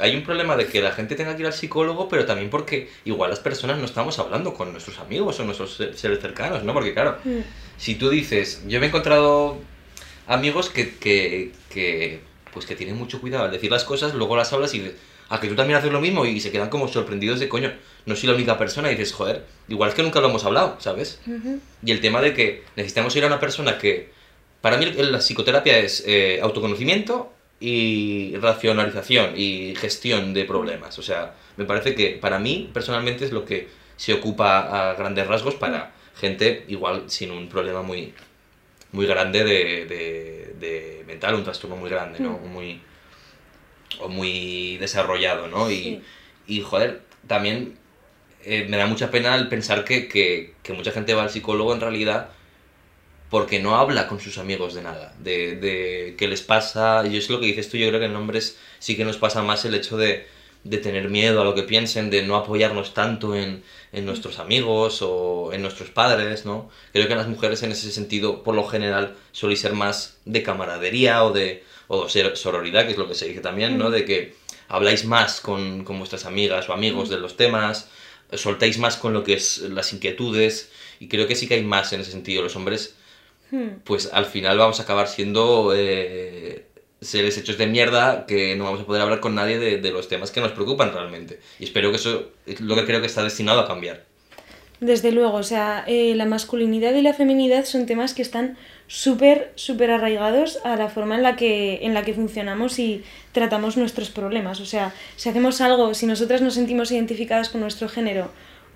hay 0.00 0.14
un 0.16 0.22
problema 0.22 0.56
de 0.56 0.66
que 0.66 0.80
la 0.80 0.92
gente 0.92 1.14
tenga 1.14 1.34
que 1.34 1.42
ir 1.42 1.46
al 1.46 1.52
psicólogo, 1.52 2.08
pero 2.08 2.24
también 2.24 2.50
porque 2.50 2.88
igual 3.04 3.30
las 3.30 3.40
personas 3.40 3.78
no 3.78 3.84
estamos 3.84 4.18
hablando 4.18 4.54
con 4.54 4.72
nuestros 4.72 4.98
amigos 4.98 5.38
o 5.40 5.44
nuestros 5.44 5.74
seres 5.74 6.20
cercanos, 6.20 6.62
¿no? 6.62 6.72
Porque 6.72 6.94
claro, 6.94 7.18
mm. 7.24 7.40
Si 7.78 7.94
tú 7.94 8.10
dices, 8.10 8.62
yo 8.66 8.78
me 8.80 8.86
he 8.86 8.88
encontrado 8.88 9.58
amigos 10.26 10.68
que, 10.68 10.96
que, 10.96 11.52
que, 11.70 12.20
pues 12.52 12.66
que 12.66 12.76
tienen 12.76 12.96
mucho 12.96 13.20
cuidado 13.20 13.44
al 13.44 13.50
decir 13.50 13.70
las 13.70 13.84
cosas, 13.84 14.14
luego 14.14 14.36
las 14.36 14.52
hablas 14.52 14.74
y 14.74 14.92
a 15.30 15.40
que 15.40 15.48
tú 15.48 15.54
también 15.54 15.78
haces 15.78 15.92
lo 15.92 16.00
mismo 16.00 16.26
y 16.26 16.40
se 16.40 16.50
quedan 16.50 16.68
como 16.68 16.88
sorprendidos 16.88 17.40
de 17.40 17.48
coño, 17.48 17.72
no 18.04 18.16
soy 18.16 18.28
la 18.28 18.34
única 18.34 18.58
persona 18.58 18.90
y 18.90 18.96
dices, 18.96 19.12
joder, 19.12 19.46
igual 19.68 19.88
es 19.90 19.94
que 19.94 20.02
nunca 20.02 20.20
lo 20.20 20.28
hemos 20.28 20.44
hablado, 20.44 20.76
¿sabes? 20.80 21.20
Uh 21.26 21.30
-huh. 21.30 21.60
Y 21.82 21.90
el 21.90 22.00
tema 22.00 22.20
de 22.20 22.34
que 22.34 22.64
necesitamos 22.76 23.14
ir 23.16 23.24
a 23.24 23.26
una 23.26 23.40
persona 23.40 23.78
que, 23.78 24.10
para 24.60 24.76
mí 24.76 24.86
la 24.86 25.18
psicoterapia 25.18 25.78
es 25.78 26.02
eh, 26.06 26.40
autoconocimiento, 26.42 27.32
y 27.60 28.36
racionalización 28.36 29.32
y 29.36 29.74
gestión 29.76 30.32
de 30.32 30.44
problemas. 30.44 30.98
O 30.98 31.02
sea, 31.02 31.34
me 31.56 31.64
parece 31.64 31.94
que 31.94 32.10
para 32.10 32.38
mí 32.38 32.70
personalmente 32.72 33.24
es 33.24 33.32
lo 33.32 33.44
que 33.44 33.68
se 33.96 34.14
ocupa 34.14 34.90
a 34.90 34.94
grandes 34.94 35.26
rasgos 35.26 35.56
para 35.56 35.92
gente 36.18 36.64
igual 36.68 37.04
sin 37.10 37.30
un 37.30 37.48
problema 37.48 37.82
muy, 37.82 38.14
muy 38.92 39.06
grande 39.06 39.44
de, 39.44 39.86
de, 39.86 40.54
de 40.58 41.04
mental, 41.06 41.34
un 41.34 41.44
trastorno 41.44 41.76
muy 41.76 41.90
grande, 41.90 42.20
¿no? 42.20 42.38
Mm. 42.38 42.52
Muy, 42.52 42.80
o 44.00 44.08
muy 44.08 44.76
desarrollado, 44.78 45.48
¿no? 45.48 45.70
Y, 45.70 45.76
sí. 45.76 46.02
y 46.46 46.60
joder, 46.60 47.02
también 47.26 47.78
eh, 48.44 48.66
me 48.68 48.76
da 48.76 48.86
mucha 48.86 49.10
pena 49.10 49.34
el 49.36 49.48
pensar 49.48 49.84
que, 49.84 50.08
que, 50.08 50.54
que 50.62 50.72
mucha 50.72 50.92
gente 50.92 51.14
va 51.14 51.22
al 51.22 51.30
psicólogo 51.30 51.74
en 51.74 51.80
realidad 51.80 52.30
porque 53.30 53.60
no 53.60 53.76
habla 53.76 54.08
con 54.08 54.20
sus 54.20 54.38
amigos 54.38 54.74
de 54.74 54.82
nada, 54.82 55.14
de, 55.18 55.56
de 55.56 56.14
qué 56.16 56.28
les 56.28 56.40
pasa. 56.42 57.06
Y 57.06 57.16
es 57.16 57.28
lo 57.28 57.40
que 57.40 57.46
dices 57.46 57.68
tú, 57.68 57.76
yo 57.76 57.88
creo 57.88 58.00
que 58.00 58.06
en 58.06 58.16
hombres 58.16 58.58
sí 58.78 58.96
que 58.96 59.04
nos 59.04 59.18
pasa 59.18 59.42
más 59.42 59.64
el 59.66 59.74
hecho 59.74 59.98
de, 59.98 60.26
de 60.68 60.78
tener 60.78 61.08
miedo 61.08 61.40
a 61.40 61.44
lo 61.44 61.54
que 61.54 61.62
piensen, 61.62 62.10
de 62.10 62.22
no 62.22 62.36
apoyarnos 62.36 62.92
tanto 62.92 63.34
en, 63.34 63.62
en, 63.92 64.04
nuestros 64.04 64.38
amigos 64.38 65.00
o 65.02 65.50
en 65.52 65.62
nuestros 65.62 65.90
padres, 65.90 66.44
¿no? 66.44 66.70
Creo 66.92 67.08
que 67.08 67.14
las 67.14 67.26
mujeres 67.26 67.62
en 67.62 67.72
ese 67.72 67.90
sentido, 67.90 68.42
por 68.42 68.54
lo 68.54 68.64
general, 68.66 69.16
suelen 69.32 69.56
ser 69.56 69.72
más 69.72 70.18
de 70.26 70.42
camaradería 70.42 71.24
o 71.24 71.32
de, 71.32 71.64
o 71.88 72.06
de 72.06 72.36
sororidad, 72.36 72.84
que 72.84 72.92
es 72.92 72.98
lo 72.98 73.08
que 73.08 73.14
se 73.14 73.28
dice 73.28 73.40
también, 73.40 73.78
¿no? 73.78 73.90
De 73.90 74.04
que 74.04 74.34
habláis 74.68 75.04
más 75.04 75.40
con, 75.40 75.84
con 75.84 75.98
vuestras 75.98 76.26
amigas 76.26 76.68
o 76.68 76.74
amigos 76.74 77.08
de 77.08 77.18
los 77.18 77.36
temas, 77.36 77.88
soltáis 78.34 78.78
más 78.78 78.96
con 78.96 79.14
lo 79.14 79.24
que 79.24 79.34
es 79.34 79.58
las 79.58 79.92
inquietudes, 79.94 80.70
y 81.00 81.08
creo 81.08 81.26
que 81.26 81.34
sí 81.34 81.48
que 81.48 81.54
hay 81.54 81.64
más 81.64 81.92
en 81.94 82.00
ese 82.00 82.10
sentido. 82.10 82.42
Los 82.42 82.56
hombres 82.56 82.94
Hmm. 83.50 83.80
pues 83.82 84.10
al 84.12 84.26
final 84.26 84.58
vamos 84.58 84.78
a 84.78 84.82
acabar 84.82 85.08
siendo 85.08 85.72
eh, 85.74 86.66
seres 87.00 87.38
hechos 87.38 87.58
de 87.58 87.66
mierda 87.66 88.26
que 88.26 88.56
no 88.56 88.64
vamos 88.64 88.80
a 88.80 88.86
poder 88.86 89.02
hablar 89.02 89.20
con 89.20 89.34
nadie 89.34 89.58
de, 89.58 89.78
de, 89.78 89.90
los 89.90 90.08
temas 90.08 90.30
que 90.30 90.40
nos 90.40 90.52
preocupan 90.52 90.92
realmente. 90.92 91.40
Y 91.58 91.64
espero 91.64 91.90
que 91.90 91.96
eso 91.96 92.30
es 92.46 92.60
lo 92.60 92.74
que 92.74 92.84
creo 92.84 93.00
que 93.00 93.06
está 93.06 93.22
destinado 93.22 93.60
a 93.60 93.68
cambiar. 93.68 94.04
Desde 94.80 95.10
luego, 95.10 95.38
o 95.38 95.42
sea, 95.42 95.82
eh, 95.88 96.14
la 96.14 96.24
masculinidad 96.24 96.94
y 96.94 97.02
la 97.02 97.12
feminidad 97.12 97.64
son 97.64 97.86
temas 97.86 98.14
que 98.14 98.22
están 98.22 98.56
súper, 98.86 99.50
súper 99.56 99.90
arraigados 99.90 100.60
a 100.64 100.76
la 100.76 100.88
forma 100.88 101.16
en 101.16 101.24
la, 101.24 101.34
que, 101.34 101.80
en 101.82 101.94
la 101.94 102.04
que 102.04 102.14
funcionamos 102.14 102.78
y 102.78 103.02
tratamos 103.32 103.76
nuestros 103.76 104.10
problemas. 104.10 104.60
O 104.60 104.66
sea, 104.66 104.94
si 105.16 105.28
hacemos 105.28 105.60
algo, 105.60 105.94
si 105.94 106.06
nosotras 106.06 106.42
nos 106.42 106.54
sentimos 106.54 106.92
identificadas 106.92 107.48
con 107.48 107.60
nuestro 107.60 107.88
género, 107.88 108.30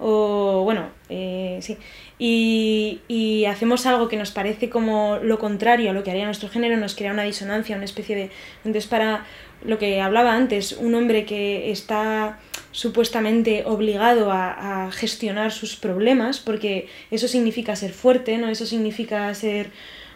o 0.05 0.63
bueno, 0.65 0.89
eh, 1.09 1.59
sí, 1.63 1.79
y, 2.19 3.45
hacemos 3.47 3.87
algo 3.87 4.09
que 4.09 4.17
nos 4.17 4.31
parece 4.31 4.71
como 4.71 5.19
lo 5.23 5.39
contrario 5.39 5.91
a 5.91 5.93
lo 5.93 6.03
que 6.03 6.11
haría 6.11 6.25
nuestro 6.25 6.49
género, 6.49 6.77
nos 6.77 6.95
crea 6.95 7.13
una 7.13 7.25
disonancia, 7.25 7.77
una 7.77 7.85
especie 7.85 8.17
de... 8.17 8.31
Entonces, 8.65 8.87
para 8.87 9.27
lo 9.65 9.79
que 9.79 10.01
hablaba 10.01 10.35
antes, 10.35 10.73
un 10.73 10.95
hombre 10.95 11.25
que 11.25 11.71
está 11.71 12.39
supuestamente 12.71 13.65
obligado 13.67 14.33
a, 14.33 14.87
a 14.87 14.93
gestionar 14.93 15.53
sus 15.53 15.77
problemas, 15.77 16.41
porque 16.41 16.89
eso 17.11 17.29
significa 17.29 17.77
ser 17.77 17.93
fuerte, 17.93 18.39
¿no? 18.39 18.49
Eso 18.49 18.67
significa 18.67 19.33
ser 19.35 19.71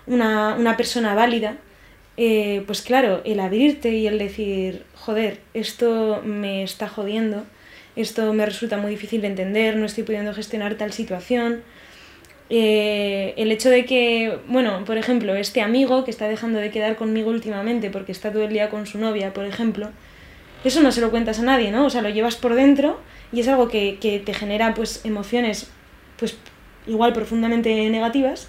una, 0.07 0.55
una 0.55 0.77
persona 0.77 1.15
válida, 1.15 1.59
eh, 2.17 2.63
pues 2.67 2.81
claro, 2.81 3.21
el 3.25 3.41
abrirte 3.41 3.91
y 3.91 4.07
el 4.07 4.19
decir, 4.19 4.85
joder, 4.95 5.41
esto 5.53 6.23
me 6.25 6.63
está 6.63 6.89
jodiendo, 6.89 7.45
esto 7.97 8.33
me 8.33 8.47
resulta 8.47 8.77
muy 8.77 8.91
difícil 8.91 9.23
de 9.23 9.29
entender, 9.29 9.77
no 9.77 9.87
estoy 9.87 10.05
pudiendo 10.05 10.33
gestionar 10.35 10.75
tal 10.75 10.93
situación, 10.93 11.63
eh, 12.49 13.35
el 13.37 13.51
hecho 13.51 13.71
de 13.71 13.85
que, 13.85 14.39
bueno, 14.47 14.85
por 14.85 14.99
ejemplo, 14.99 15.35
este 15.35 15.63
amigo 15.63 16.05
que 16.05 16.11
está 16.11 16.29
dejando 16.29 16.59
de 16.59 16.71
quedar 16.71 16.97
conmigo 16.97 17.31
últimamente 17.31 17.91
porque 17.91 18.13
está 18.13 18.31
todo 18.31 18.45
el 18.45 18.53
día 18.53 18.71
con 18.71 18.87
su 18.87 18.99
novia, 18.99 19.33
por 19.33 19.47
ejemplo, 19.47 19.91
eso 20.65 20.81
no 20.83 20.93
se 20.93 21.01
lo 21.01 21.11
cuentas 21.11 21.41
a 21.41 21.43
nadie, 21.43 21.71
¿no? 21.71 21.87
O 21.87 21.91
sea, 21.91 22.03
lo 22.03 22.09
llevas 22.09 22.37
por 22.37 22.55
dentro 22.55 23.01
y 23.33 23.41
es 23.41 23.49
algo 23.49 23.69
que, 23.69 23.99
que 24.01 24.21
te 24.21 24.35
genera 24.35 24.75
pues 24.75 25.05
emociones 25.05 25.71
pues 26.19 26.37
igual 26.87 27.13
profundamente 27.13 27.91
negativas 27.91 28.49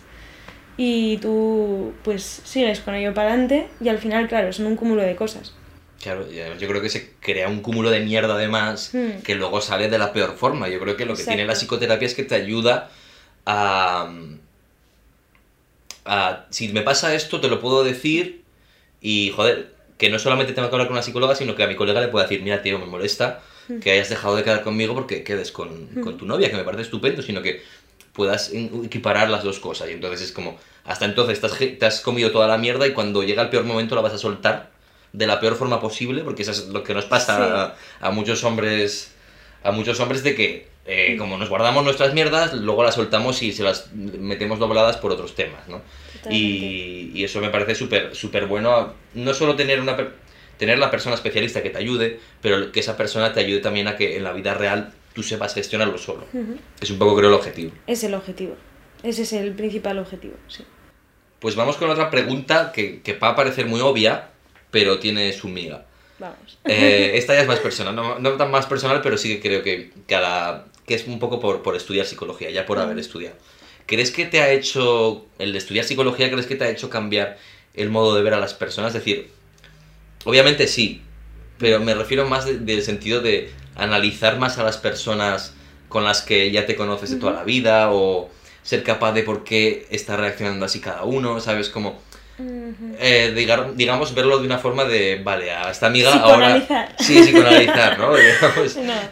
y 0.77 1.17
tú 1.17 1.93
pues 2.03 2.41
sigues 2.43 2.79
con 2.79 2.95
ello 2.95 3.13
para 3.13 3.29
adelante 3.29 3.67
y 3.81 3.89
al 3.89 3.97
final, 3.97 4.27
claro, 4.27 4.53
son 4.53 4.67
un 4.67 4.75
cúmulo 4.75 5.01
de 5.01 5.15
cosas. 5.15 5.53
Claro, 6.01 6.27
yo 6.29 6.67
creo 6.67 6.81
que 6.81 6.89
se 6.89 7.13
crea 7.19 7.47
un 7.47 7.61
cúmulo 7.61 7.89
de 7.89 8.01
mierda 8.01 8.35
además 8.35 8.91
hmm. 8.93 9.21
que 9.23 9.35
luego 9.35 9.61
sale 9.61 9.89
de 9.89 9.97
la 9.97 10.13
peor 10.13 10.35
forma. 10.35 10.69
Yo 10.69 10.79
creo 10.79 10.95
que 10.95 11.05
lo 11.05 11.13
que 11.13 11.21
Exacto. 11.21 11.37
tiene 11.37 11.47
la 11.47 11.55
psicoterapia 11.55 12.05
es 12.05 12.13
que 12.13 12.23
te 12.23 12.35
ayuda 12.35 12.91
a, 13.45 14.11
a, 16.05 16.45
si 16.49 16.69
me 16.69 16.81
pasa 16.81 17.15
esto, 17.15 17.41
te 17.41 17.47
lo 17.47 17.59
puedo 17.59 17.83
decir 17.83 18.43
y, 19.01 19.31
joder, 19.35 19.73
que 19.97 20.09
no 20.09 20.19
solamente 20.19 20.53
tengo 20.53 20.69
que 20.69 20.75
hablar 20.75 20.87
con 20.87 20.95
una 20.95 21.03
psicóloga, 21.03 21.33
sino 21.35 21.55
que 21.55 21.63
a 21.63 21.67
mi 21.67 21.75
colega 21.75 21.99
le 21.99 22.09
puedo 22.09 22.23
decir, 22.23 22.43
mira, 22.43 22.61
tío, 22.61 22.77
me 22.77 22.85
molesta 22.85 23.41
mm. 23.67 23.79
que 23.79 23.91
hayas 23.91 24.09
dejado 24.09 24.35
de 24.35 24.43
quedar 24.43 24.63
conmigo 24.63 24.93
porque 24.93 25.23
quedes 25.23 25.51
con, 25.51 25.89
mm. 25.95 26.01
con 26.01 26.17
tu 26.17 26.25
novia, 26.25 26.51
que 26.51 26.57
me 26.57 26.63
parece 26.63 26.83
estupendo, 26.83 27.23
sino 27.23 27.41
que 27.41 27.63
puedas 28.13 28.51
equiparar 28.53 29.29
las 29.29 29.43
dos 29.43 29.59
cosas. 29.59 29.89
Y 29.89 29.93
entonces 29.93 30.21
es 30.21 30.31
como, 30.31 30.59
hasta 30.85 31.05
entonces 31.05 31.41
te 31.41 31.47
has, 31.47 31.57
te 31.57 31.85
has 31.85 32.01
comido 32.01 32.31
toda 32.31 32.47
la 32.47 32.57
mierda 32.57 32.85
y 32.85 32.93
cuando 32.93 33.23
llega 33.23 33.41
el 33.41 33.49
peor 33.49 33.63
momento 33.63 33.95
la 33.95 34.01
vas 34.01 34.13
a 34.13 34.17
soltar 34.17 34.76
de 35.17 35.27
la 35.27 35.39
peor 35.39 35.55
forma 35.55 35.79
posible, 35.81 36.23
porque 36.23 36.43
eso 36.43 36.51
es 36.51 36.67
lo 36.67 36.83
que 36.83 36.93
nos 36.93 37.05
pasa 37.05 37.37
sí. 37.37 37.43
a, 38.01 38.07
a, 38.07 38.11
muchos 38.11 38.43
hombres, 38.43 39.11
a 39.63 39.71
muchos 39.71 39.99
hombres 39.99 40.23
de 40.23 40.35
que 40.35 40.67
eh, 40.85 41.15
como 41.17 41.37
nos 41.37 41.49
guardamos 41.49 41.83
nuestras 41.83 42.13
mierdas, 42.13 42.53
luego 42.53 42.83
las 42.83 42.95
soltamos 42.95 43.41
y 43.41 43.51
se 43.51 43.63
las 43.63 43.91
metemos 43.93 44.59
dobladas 44.59 44.97
por 44.97 45.11
otros 45.11 45.35
temas, 45.35 45.67
¿no? 45.67 45.81
Y, 46.29 47.11
y, 47.13 47.23
eso 47.23 47.39
me 47.41 47.49
parece 47.49 47.73
súper 47.75 48.15
súper 48.15 48.47
bueno, 48.47 48.93
no 49.13 49.33
solo 49.33 49.55
tener 49.55 49.81
una 49.81 49.95
tener 50.57 50.77
la 50.79 50.91
persona 50.91 51.15
especialista 51.15 51.63
que 51.63 51.69
te 51.69 51.77
ayude, 51.77 52.19
pero 52.41 52.71
que 52.71 52.79
esa 52.79 52.95
persona 52.95 53.33
te 53.33 53.39
ayude 53.39 53.59
también 53.59 53.87
a 53.87 53.95
que 53.95 54.17
en 54.17 54.23
la 54.23 54.33
vida 54.33 54.53
real 54.53 54.93
tú 55.13 55.23
sepas 55.23 55.53
gestionarlo 55.53 55.97
solo. 55.97 56.25
Uh 56.33 56.37
-huh. 56.37 56.57
Es 56.79 56.89
un 56.89 56.99
poco 56.99 57.15
creo 57.15 57.29
el 57.29 57.35
objetivo. 57.35 57.71
Es 57.85 58.03
el 58.03 58.13
objetivo. 58.13 58.55
Ese 59.03 59.23
es 59.23 59.33
el 59.33 59.53
principal 59.53 59.99
objetivo, 59.99 60.35
sí. 60.47 60.63
Pues 61.39 61.55
vamos 61.55 61.77
con 61.77 61.89
otra 61.89 62.09
pregunta 62.09 62.71
que, 62.71 63.01
que 63.01 63.13
va 63.13 63.29
a 63.29 63.35
parecer 63.35 63.67
muy 63.67 63.81
obvia, 63.81 64.29
pero 64.77 64.99
tiene 64.99 65.33
su 65.33 65.47
miga. 65.47 65.87
Vamos. 66.19 66.59
Eh, 66.63 67.13
esta 67.15 67.33
ya 67.33 67.41
es 67.41 67.47
más 67.47 67.57
personal, 67.67 67.95
no, 67.95 68.19
no, 68.19 68.33
tan 68.33 68.51
más 68.51 68.67
personal, 68.67 69.01
pero 69.01 69.17
sí 69.17 69.27
que 69.27 69.41
creo 69.41 69.63
que 69.63 69.89
cada, 70.07 70.67
que 70.85 70.93
es 70.93 71.07
un 71.07 71.17
poco 71.17 71.39
por, 71.39 71.63
por 71.63 71.75
estudiar 71.75 72.05
psicología, 72.05 72.51
ya 72.51 72.67
por 72.67 72.77
haber 72.77 72.99
estudiado. 72.99 73.35
¿Crees 73.87 74.11
que 74.11 74.25
te 74.25 74.39
ha 74.39 74.51
hecho, 74.51 75.25
el 75.39 75.51
de 75.51 75.57
estudiar 75.57 75.83
psicología, 75.83 76.29
crees 76.29 76.45
que 76.45 76.55
te 76.55 76.65
ha 76.65 76.69
hecho 76.69 76.91
cambiar 76.91 77.39
el 77.73 77.89
modo 77.89 78.15
de 78.15 78.21
ver 78.21 78.35
a 78.35 78.39
las 78.39 78.53
personas? 78.53 78.93
Es 78.93 79.03
decir, 79.03 79.31
obviamente 80.25 80.67
sí, 80.67 81.01
pero 81.57 81.79
me 81.79 81.95
refiero 81.95 82.27
más 82.27 82.45
del 82.45 82.83
sentido 82.83 83.21
de 83.21 83.49
analizar 83.73 84.37
más 84.37 84.59
a 84.59 84.63
las 84.63 84.77
personas 84.77 85.55
con 85.89 86.03
las 86.03 86.21
que 86.21 86.51
ya 86.51 86.67
te 86.67 86.75
conoces 86.75 87.09
de 87.09 87.15
toda 87.15 87.33
la 87.33 87.43
vida 87.45 87.91
o 87.91 88.29
ser 88.61 88.83
capaz 88.83 89.13
de 89.13 89.23
por 89.23 89.43
qué 89.43 89.87
está 89.89 90.17
reaccionando 90.17 90.65
así 90.65 90.81
cada 90.81 91.03
uno, 91.03 91.39
¿sabes? 91.39 91.69
Como, 91.69 91.99
eh, 92.39 93.33
digamos, 93.75 94.13
verlo 94.13 94.39
de 94.39 94.45
una 94.45 94.59
forma 94.59 94.85
de, 94.85 95.21
vale, 95.23 95.51
a 95.51 95.71
esta 95.71 95.87
amiga 95.87 96.13
ahora... 96.13 96.93
Sí, 96.99 97.19
psicoanalizar, 97.21 97.97
¿no? 97.99 98.13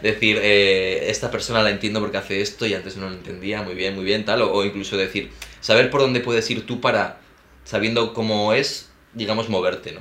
Decir, 0.02 0.38
eh, 0.40 1.06
esta 1.08 1.30
persona 1.30 1.62
la 1.62 1.70
entiendo 1.70 2.00
porque 2.00 2.18
hace 2.18 2.40
esto 2.40 2.66
y 2.66 2.74
antes 2.74 2.96
no 2.96 3.08
lo 3.08 3.14
entendía, 3.14 3.62
muy 3.62 3.74
bien, 3.74 3.94
muy 3.94 4.04
bien, 4.04 4.24
tal, 4.24 4.42
o, 4.42 4.64
incluso 4.64 4.96
decir, 4.96 5.30
saber 5.60 5.90
por 5.90 6.00
dónde 6.00 6.20
puedes 6.20 6.48
ir 6.50 6.66
tú 6.66 6.80
para, 6.80 7.18
sabiendo 7.64 8.14
cómo 8.14 8.52
es, 8.52 8.90
digamos, 9.14 9.48
moverte, 9.48 9.92
¿no? 9.92 10.00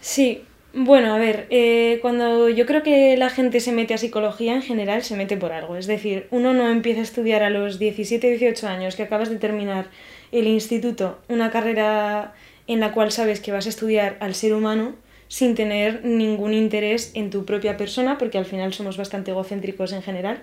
Sí, 0.00 0.44
bueno, 0.78 1.14
a 1.14 1.18
ver, 1.18 1.46
eh, 1.48 1.98
cuando 2.02 2.50
yo 2.50 2.66
creo 2.66 2.82
que 2.82 3.16
la 3.16 3.30
gente 3.30 3.60
se 3.60 3.72
mete 3.72 3.94
a 3.94 3.98
psicología 3.98 4.52
en 4.52 4.60
general, 4.60 5.02
se 5.02 5.16
mete 5.16 5.38
por 5.38 5.52
algo. 5.52 5.78
Es 5.78 5.86
decir, 5.86 6.26
uno 6.30 6.52
no 6.52 6.68
empieza 6.68 7.00
a 7.00 7.04
estudiar 7.04 7.42
a 7.42 7.48
los 7.48 7.78
17, 7.78 8.28
18 8.28 8.68
años 8.68 8.94
que 8.94 9.04
acabas 9.04 9.30
de 9.30 9.36
terminar 9.36 9.86
el 10.36 10.46
instituto, 10.46 11.18
una 11.28 11.50
carrera 11.50 12.34
en 12.66 12.80
la 12.80 12.92
cual 12.92 13.12
sabes 13.12 13.40
que 13.40 13.52
vas 13.52 13.66
a 13.66 13.68
estudiar 13.68 14.16
al 14.20 14.34
ser 14.34 14.54
humano 14.54 14.94
sin 15.28 15.54
tener 15.54 16.04
ningún 16.04 16.54
interés 16.54 17.10
en 17.14 17.30
tu 17.30 17.44
propia 17.44 17.76
persona, 17.76 18.18
porque 18.18 18.38
al 18.38 18.44
final 18.44 18.72
somos 18.72 18.96
bastante 18.96 19.32
egocéntricos 19.32 19.92
en 19.92 20.02
general, 20.02 20.42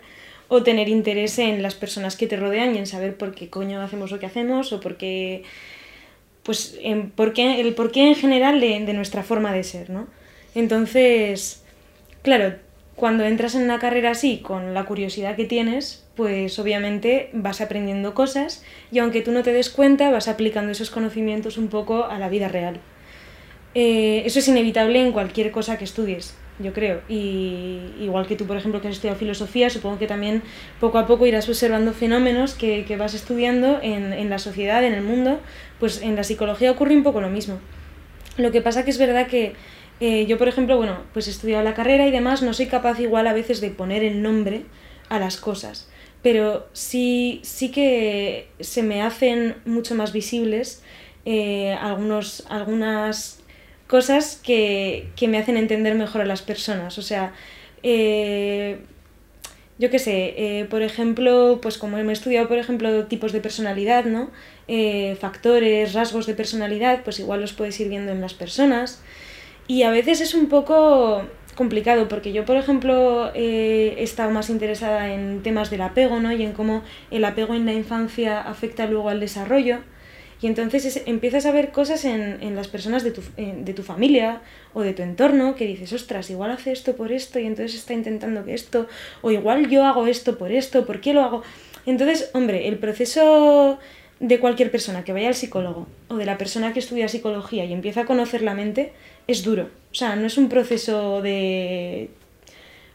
o 0.50 0.64
tener 0.64 0.90
interés 0.90 1.40
en 1.40 1.62
las 1.62 1.76
personas 1.76 2.18
que 2.18 2.28
te 2.28 2.36
rodean 2.36 2.76
y 2.76 2.78
en 2.78 2.86
saber 2.86 3.16
por 3.16 3.34
qué 3.34 3.50
coño 3.50 3.82
hacemos 3.82 4.12
lo 4.12 4.20
que 4.20 4.26
hacemos 4.26 4.74
o 4.74 4.80
por 4.80 4.98
qué, 4.98 5.44
pues, 6.44 6.78
en, 6.82 7.12
por 7.12 7.34
qué, 7.34 7.62
el 7.62 7.74
porqué 7.74 8.08
en 8.10 8.16
general 8.16 8.60
de, 8.60 8.80
de 8.86 8.94
nuestra 8.94 9.24
forma 9.24 9.54
de 9.54 9.64
ser, 9.64 9.90
¿no? 9.90 10.08
Entonces, 10.54 11.64
claro, 12.22 12.56
cuando 12.96 13.24
entras 13.24 13.56
en 13.56 13.64
una 13.64 13.80
carrera 13.80 14.12
así, 14.12 14.40
con 14.40 14.74
la 14.74 14.86
curiosidad 14.86 15.36
que 15.36 15.46
tienes, 15.46 16.06
pues 16.16 16.60
obviamente 16.60 17.30
vas 17.34 17.60
aprendiendo 17.60 18.14
cosas 18.14 18.64
y 18.92 19.00
aunque 19.00 19.22
tú 19.22 19.32
no 19.32 19.42
te 19.42 19.52
des 19.52 19.70
cuenta, 19.70 20.12
vas 20.12 20.28
aplicando 20.28 20.72
esos 20.72 20.92
conocimientos 20.92 21.58
un 21.58 21.70
poco 21.70 22.06
a 22.06 22.20
la 22.20 22.30
vida 22.30 22.48
real. 22.48 22.80
Eh, 23.76 24.22
eso 24.26 24.38
es 24.38 24.48
inevitable 24.48 25.02
en 25.02 25.12
cualquier 25.12 25.50
cosa 25.50 25.80
que 25.80 25.86
estudies, 25.86 26.36
yo 26.60 26.74
creo. 26.74 27.02
Y 27.10 27.80
igual 28.00 28.28
que 28.28 28.36
tú, 28.36 28.46
por 28.46 28.58
ejemplo, 28.58 28.80
que 28.80 28.90
has 28.90 28.96
estudiado 28.96 29.18
filosofía, 29.18 29.72
supongo 29.72 29.98
que 29.98 30.06
también 30.06 30.44
poco 30.80 31.00
a 31.00 31.08
poco 31.08 31.26
irás 31.26 31.50
observando 31.50 31.94
fenómenos 31.94 32.54
que, 32.54 32.86
que 32.86 32.96
vas 32.96 33.16
estudiando 33.16 33.80
en, 33.82 34.14
en 34.14 34.30
la 34.30 34.38
sociedad, 34.38 34.84
en 34.84 34.94
el 34.94 35.02
mundo. 35.02 35.40
Pues 35.80 36.04
en 36.04 36.16
la 36.16 36.24
psicología 36.24 36.70
ocurre 36.70 36.96
un 36.96 37.02
poco 37.02 37.22
lo 37.22 37.30
mismo. 37.30 37.60
Lo 38.38 38.52
que 38.52 38.62
pasa 38.62 38.84
que 38.84 38.92
es 38.92 39.00
verdad 39.00 39.28
que 39.28 39.54
eh, 40.06 40.26
yo, 40.26 40.38
por 40.38 40.50
ejemplo, 40.50 40.76
bueno, 40.76 40.98
pues 41.14 41.30
he 41.30 41.32
estudiado 41.32 41.64
la 41.64 41.74
carrera 41.74 42.06
y 42.06 42.12
demás, 42.12 42.42
no 42.42 42.54
soy 42.54 42.66
capaz 42.66 43.00
igual 43.00 43.26
a 43.26 43.32
veces 43.32 43.62
de 43.62 43.70
poner 43.70 44.04
el 44.04 44.22
nombre 44.22 44.66
a 45.08 45.18
las 45.18 45.38
cosas, 45.38 45.90
pero 46.22 46.68
sí, 46.74 47.40
sí 47.44 47.72
que 47.72 48.50
se 48.60 48.84
me 48.84 49.02
hacen 49.02 49.56
mucho 49.64 49.96
más 49.96 50.12
visibles 50.12 50.84
eh, 51.24 51.78
algunos, 51.80 52.44
algunas 52.50 53.40
cosas 53.88 54.42
que, 54.44 55.08
que, 55.16 55.30
me 55.30 55.38
hacen 55.38 55.56
entender 55.56 55.96
mejor 55.96 56.20
a 56.20 56.26
las 56.26 56.42
personas. 56.42 56.98
O 56.98 57.02
sea, 57.02 57.32
eh, 57.82 58.80
yo 59.80 59.90
qué 59.90 60.00
sé, 60.00 60.68
por 60.70 60.82
ejemplo, 60.82 61.60
pues 61.62 61.78
como 61.78 61.98
he 61.98 62.12
estudiado, 62.12 62.50
por 62.50 62.58
ejemplo, 62.58 63.06
tipos 63.06 63.32
de 63.32 63.40
personalidad, 63.40 64.04
¿no? 64.04 64.32
factores, 65.18 65.94
rasgos 65.94 66.26
de 66.26 66.34
personalidad, 66.34 67.04
pues 67.06 67.20
igual 67.22 67.40
los 67.40 67.54
puedes 67.54 67.80
ir 67.80 67.88
viendo 67.88 68.12
en 68.12 68.20
las 68.20 68.34
personas. 68.34 69.02
Y 69.68 69.84
a 69.84 69.92
veces 69.92 70.22
es 70.22 70.34
un 70.34 70.48
poco 70.48 71.24
complicado 71.56 72.08
porque 72.08 72.34
yo, 72.34 72.46
por 72.46 72.58
ejemplo, 72.58 73.32
he 73.34 74.02
estado 74.04 74.32
más 74.32 74.50
interesada 74.50 75.14
en 75.14 75.42
temas 75.44 75.70
del 75.70 75.82
apego, 75.82 76.20
¿no? 76.20 76.32
Y 76.32 76.44
en 76.44 76.54
cómo 76.54 76.84
el 77.12 77.24
apego 77.26 77.54
en 77.54 77.66
la 77.66 77.74
infancia 77.74 78.42
afecta 78.42 78.88
luego 78.88 79.10
al 79.10 79.20
desarrollo. 79.20 79.80
Y 80.42 80.48
entonces 80.48 81.04
empiezas 81.06 81.46
a 81.46 81.54
ver 81.54 81.72
cosas 81.72 82.04
en, 82.04 82.44
en 82.44 82.56
las 82.58 82.68
personas 82.68 83.06
de 83.06 83.12
tu, 83.12 83.22
de 83.38 83.74
tu, 83.74 83.82
familia 83.82 84.42
o 84.74 84.82
de 84.82 84.92
tu 84.92 85.02
entorno 85.02 85.56
que 85.56 85.66
dices, 85.66 85.94
ostras, 85.94 86.30
igual 86.30 86.52
hace 86.52 86.74
esto 86.74 86.98
por 86.98 87.14
esto 87.14 87.40
y 87.40 87.46
entonces 87.46 87.76
está 87.80 87.94
intentando 87.94 88.44
que 88.44 88.54
esto, 88.54 88.88
o 89.22 89.32
igual 89.32 89.70
yo 89.70 89.86
hago 89.86 90.06
esto 90.06 90.38
por 90.38 90.52
esto, 90.52 90.86
¿por 90.86 91.00
qué 91.00 91.14
lo 91.14 91.22
hago? 91.22 91.44
Entonces, 91.86 92.30
hombre, 92.34 92.68
el 92.68 92.78
proceso 92.78 93.80
de 94.20 94.40
cualquier 94.40 94.70
persona 94.70 95.06
que 95.06 95.14
vaya 95.14 95.30
al 95.30 95.36
psicólogo 95.36 95.88
o 96.10 96.16
de 96.16 96.26
la 96.26 96.38
persona 96.38 96.74
que 96.74 96.80
estudia 96.80 97.08
psicología 97.08 97.64
y 97.64 97.72
empieza 97.72 98.02
a 98.02 98.06
conocer 98.06 98.42
la 98.42 98.54
mente 98.54 98.92
es 99.28 99.44
duro. 99.44 99.70
O 99.92 99.96
sea, 99.96 100.16
no 100.16 100.26
es 100.26 100.38
un 100.38 100.50
proceso 100.50 101.22
de... 101.22 102.10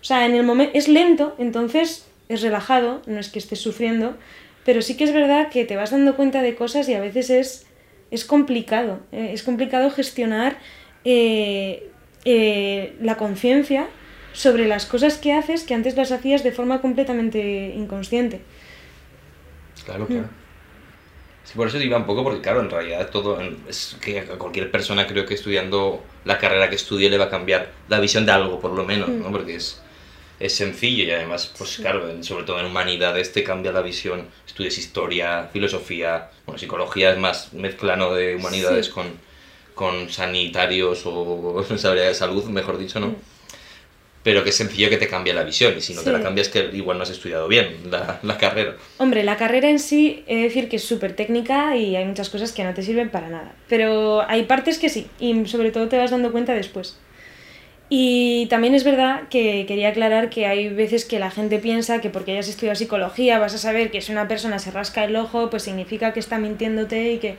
O 0.00 0.04
sea, 0.04 0.26
en 0.26 0.34
el 0.34 0.44
momento 0.44 0.76
es 0.76 0.88
lento, 0.88 1.34
entonces 1.38 2.06
es 2.28 2.42
relajado, 2.42 3.02
no 3.06 3.18
es 3.18 3.28
que 3.28 3.38
estés 3.38 3.60
sufriendo, 3.60 4.16
pero 4.64 4.82
sí 4.82 4.96
que 4.96 5.04
es 5.04 5.12
verdad 5.12 5.48
que 5.48 5.64
te 5.64 5.76
vas 5.76 5.90
dando 5.90 6.16
cuenta 6.16 6.42
de 6.42 6.54
cosas 6.54 6.88
y 6.88 6.94
a 6.94 7.00
veces 7.00 7.30
es, 7.30 7.66
es 8.10 8.24
complicado. 8.24 9.00
Eh, 9.12 9.30
es 9.32 9.42
complicado 9.42 9.90
gestionar 9.90 10.58
eh, 11.04 11.90
eh, 12.24 12.96
la 13.00 13.16
conciencia 13.16 13.86
sobre 14.32 14.68
las 14.68 14.86
cosas 14.86 15.18
que 15.18 15.32
haces 15.32 15.64
que 15.64 15.74
antes 15.74 15.96
las 15.96 16.12
hacías 16.12 16.44
de 16.44 16.52
forma 16.52 16.80
completamente 16.80 17.72
inconsciente. 17.74 18.40
Claro, 19.84 20.06
claro. 20.06 20.26
Mm 20.26 20.47
por 21.54 21.68
eso 21.68 21.78
iba 21.78 21.96
un 21.96 22.06
poco, 22.06 22.22
porque 22.22 22.40
claro, 22.40 22.60
en 22.60 22.70
realidad 22.70 23.10
todo, 23.10 23.38
es 23.68 23.96
que 24.00 24.20
a 24.20 24.38
cualquier 24.38 24.70
persona 24.70 25.06
creo 25.06 25.24
que 25.24 25.34
estudiando 25.34 26.02
la 26.24 26.38
carrera 26.38 26.68
que 26.68 26.76
estudie 26.76 27.08
le 27.08 27.18
va 27.18 27.26
a 27.26 27.30
cambiar 27.30 27.72
la 27.88 28.00
visión 28.00 28.26
de 28.26 28.32
algo, 28.32 28.60
por 28.60 28.72
lo 28.72 28.84
menos, 28.84 29.08
¿no? 29.08 29.28
Mm. 29.28 29.32
Porque 29.32 29.54
es, 29.56 29.80
es 30.40 30.54
sencillo 30.54 31.04
y 31.04 31.10
además, 31.10 31.52
pues 31.56 31.78
claro, 31.78 32.22
sobre 32.22 32.44
todo 32.44 32.60
en 32.60 32.66
humanidades 32.66 33.32
te 33.32 33.42
cambia 33.42 33.72
la 33.72 33.80
visión, 33.80 34.28
estudias 34.46 34.78
historia, 34.78 35.48
filosofía, 35.52 36.30
bueno, 36.44 36.58
psicología 36.58 37.12
es 37.12 37.18
más 37.18 37.52
mezcla, 37.52 37.96
De 37.96 38.36
humanidades 38.36 38.88
con, 38.90 39.06
con 39.74 40.10
sanitarios 40.10 41.02
o 41.06 41.64
sabría 41.78 42.04
de 42.04 42.14
salud, 42.14 42.44
mejor 42.44 42.78
dicho, 42.78 43.00
¿no? 43.00 43.16
Pero 44.28 44.44
que 44.44 44.50
es 44.50 44.56
sencillo 44.56 44.90
que 44.90 44.98
te 44.98 45.08
cambie 45.08 45.32
la 45.32 45.42
visión 45.42 45.72
y 45.74 45.80
si 45.80 45.94
no 45.94 46.02
te 46.02 46.12
la 46.12 46.20
cambias 46.20 46.50
que 46.50 46.68
igual 46.74 46.98
no 46.98 47.04
has 47.04 47.08
estudiado 47.08 47.48
bien 47.48 47.78
la, 47.90 48.20
la 48.22 48.36
carrera. 48.36 48.76
Hombre, 48.98 49.24
la 49.24 49.38
carrera 49.38 49.70
en 49.70 49.78
sí, 49.78 50.22
he 50.26 50.36
de 50.36 50.42
decir 50.42 50.68
que 50.68 50.76
es 50.76 50.84
súper 50.84 51.16
técnica 51.16 51.78
y 51.78 51.96
hay 51.96 52.04
muchas 52.04 52.28
cosas 52.28 52.52
que 52.52 52.62
no 52.62 52.74
te 52.74 52.82
sirven 52.82 53.08
para 53.08 53.30
nada, 53.30 53.54
pero 53.70 54.20
hay 54.28 54.42
partes 54.42 54.78
que 54.78 54.90
sí 54.90 55.06
y 55.18 55.46
sobre 55.46 55.70
todo 55.70 55.88
te 55.88 55.96
vas 55.96 56.10
dando 56.10 56.30
cuenta 56.30 56.52
después. 56.52 56.98
Y 57.88 58.44
también 58.50 58.74
es 58.74 58.84
verdad 58.84 59.22
que 59.30 59.64
quería 59.66 59.88
aclarar 59.88 60.28
que 60.28 60.44
hay 60.44 60.68
veces 60.68 61.06
que 61.06 61.18
la 61.18 61.30
gente 61.30 61.58
piensa 61.58 62.02
que 62.02 62.10
porque 62.10 62.32
hayas 62.32 62.48
estudiado 62.48 62.76
psicología 62.76 63.38
vas 63.38 63.54
a 63.54 63.58
saber 63.58 63.90
que 63.90 64.02
si 64.02 64.12
una 64.12 64.28
persona 64.28 64.58
se 64.58 64.70
rasca 64.70 65.04
el 65.04 65.16
ojo, 65.16 65.48
pues 65.48 65.62
significa 65.62 66.12
que 66.12 66.20
está 66.20 66.36
mintiéndote 66.36 67.12
y 67.12 67.18
que 67.18 67.36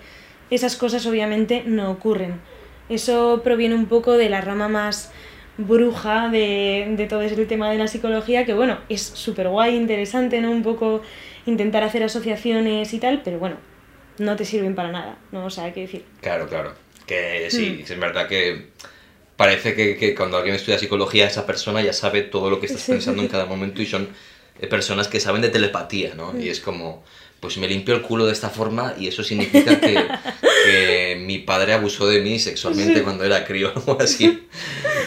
esas 0.49 0.75
cosas 0.75 1.06
obviamente 1.06 1.62
no 1.67 1.91
ocurren. 1.91 2.41
Eso 2.89 3.41
proviene 3.43 3.75
un 3.75 3.86
poco 3.86 4.13
de 4.17 4.28
la 4.30 4.41
rama 4.41 4.69
más 4.69 5.12
bruja 5.60 6.30
de, 6.30 6.93
de 6.95 7.06
todo 7.06 7.22
ese 7.22 7.45
tema 7.45 7.69
de 7.69 7.78
la 7.78 7.88
psicología, 7.88 8.45
que 8.45 8.54
bueno, 8.54 8.80
es 8.88 9.02
súper 9.02 9.50
guay, 9.50 9.76
interesante, 9.76 10.39
¿no? 10.41 10.52
Un 10.52 10.63
poco 10.63 11.02
intentar 11.45 11.84
hacer 11.84 12.02
asociaciones 12.04 12.93
y 12.93 13.00
tal, 13.00 13.22
pero 13.24 13.39
bueno, 13.39 13.58
no 14.19 14.36
te 14.36 14.45
sirven 14.45 14.74
para 14.74 14.91
nada, 14.91 15.17
¿no? 15.32 15.45
O 15.45 15.50
sea, 15.50 15.65
hay 15.65 15.74
que 15.74 15.82
decir. 15.82 16.06
Claro, 16.22 16.48
claro. 16.48 16.74
Que 17.06 17.48
sí, 17.50 17.80
hmm. 17.80 17.91
es 17.91 18.00
verdad 18.00 18.28
que 18.28 18.69
parece 19.36 19.76
que, 19.76 19.98
que, 19.98 20.15
cuando 20.15 20.38
alguien 20.38 20.56
estudia 20.56 20.80
psicología, 20.80 21.28
esa 21.28 21.45
persona 21.45 21.82
ya 21.82 21.93
sabe 21.93 22.22
todo 22.22 22.50
lo 22.50 22.60
que 22.60 22.67
estás 22.67 22.84
pensando 22.84 23.22
en 23.22 23.28
cada 23.28 23.45
momento 23.45 23.82
y 23.82 23.86
son 23.86 24.10
eh, 24.62 24.67
personas 24.67 25.08
que 25.08 25.19
saben 25.19 25.41
de 25.41 25.50
telepatía, 25.50 26.13
¿no? 26.15 26.32
Y 26.39 26.45
hmm. 26.45 26.52
es 26.52 26.60
como, 26.62 27.04
pues 27.39 27.58
me 27.58 27.67
limpio 27.67 27.95
el 27.95 28.02
culo 28.02 28.25
de 28.25 28.34
esta 28.34 28.49
forma 28.49 28.93
y 28.97 29.08
eso 29.08 29.23
significa 29.23 29.80
que, 29.80 29.95
que 30.65 31.23
mi 31.25 31.39
padre 31.39 31.73
abusó 31.73 32.08
de 32.08 32.21
mí 32.21 32.38
sexualmente 32.39 33.02
cuando 33.02 33.23
era 33.23 33.45
crío 33.45 33.69
o 33.75 33.80
algo 33.80 33.97
así. 34.02 34.47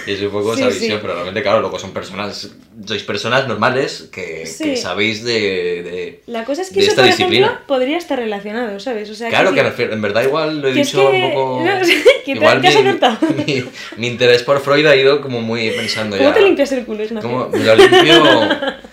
Y 0.07 0.13
es 0.13 0.21
un 0.23 0.31
poco 0.31 0.55
esa 0.55 0.69
visión, 0.69 0.99
pero 1.01 1.15
realmente, 1.15 1.43
claro, 1.43 1.61
luego 1.61 1.79
son 1.79 1.93
personas, 1.93 2.51
sois 2.87 3.03
personas 3.03 3.47
normales 3.47 4.09
que, 4.11 4.49
que 4.59 4.77
sabéis 4.77 5.23
de, 5.23 5.83
de, 5.83 6.23
La 6.27 6.45
cosa 6.45 6.63
es 6.63 6.71
que 6.71 6.81
eso, 6.81 6.95
por 6.95 7.05
disciplina. 7.05 7.47
ejemplo, 7.47 7.67
podría 7.67 7.99
estar 7.99 8.19
relacionado, 8.19 8.81
¿sabes? 8.81 9.11
O 9.11 9.15
sea, 9.15 9.29
claro, 9.29 9.53
que, 9.55 9.61
en 9.61 10.03
verdad 10.03 10.25
igual 10.25 10.61
lo 10.61 10.69
he 10.69 10.73
dicho 10.73 11.09
un 11.09 11.33
poco... 11.33 11.65
igual 12.27 12.61
te, 12.61 12.69
mi, 12.83 13.45
mi, 13.45 13.65
mi, 13.99 14.07
interés 14.07 14.43
por 14.43 14.61
Freud 14.61 14.87
ha 14.87 14.97
ido 14.97 15.21
como 15.21 15.41
muy 15.41 15.71
pensando 15.71 16.17
¿Cómo 16.17 16.29
ya... 16.29 16.35
te 16.35 16.41
limpias 16.41 16.73
el 16.73 16.85
culo, 16.85 17.05
¿Cómo 17.21 17.49
me 17.49 17.59
lo 17.59 17.77
limpio... 17.77 18.23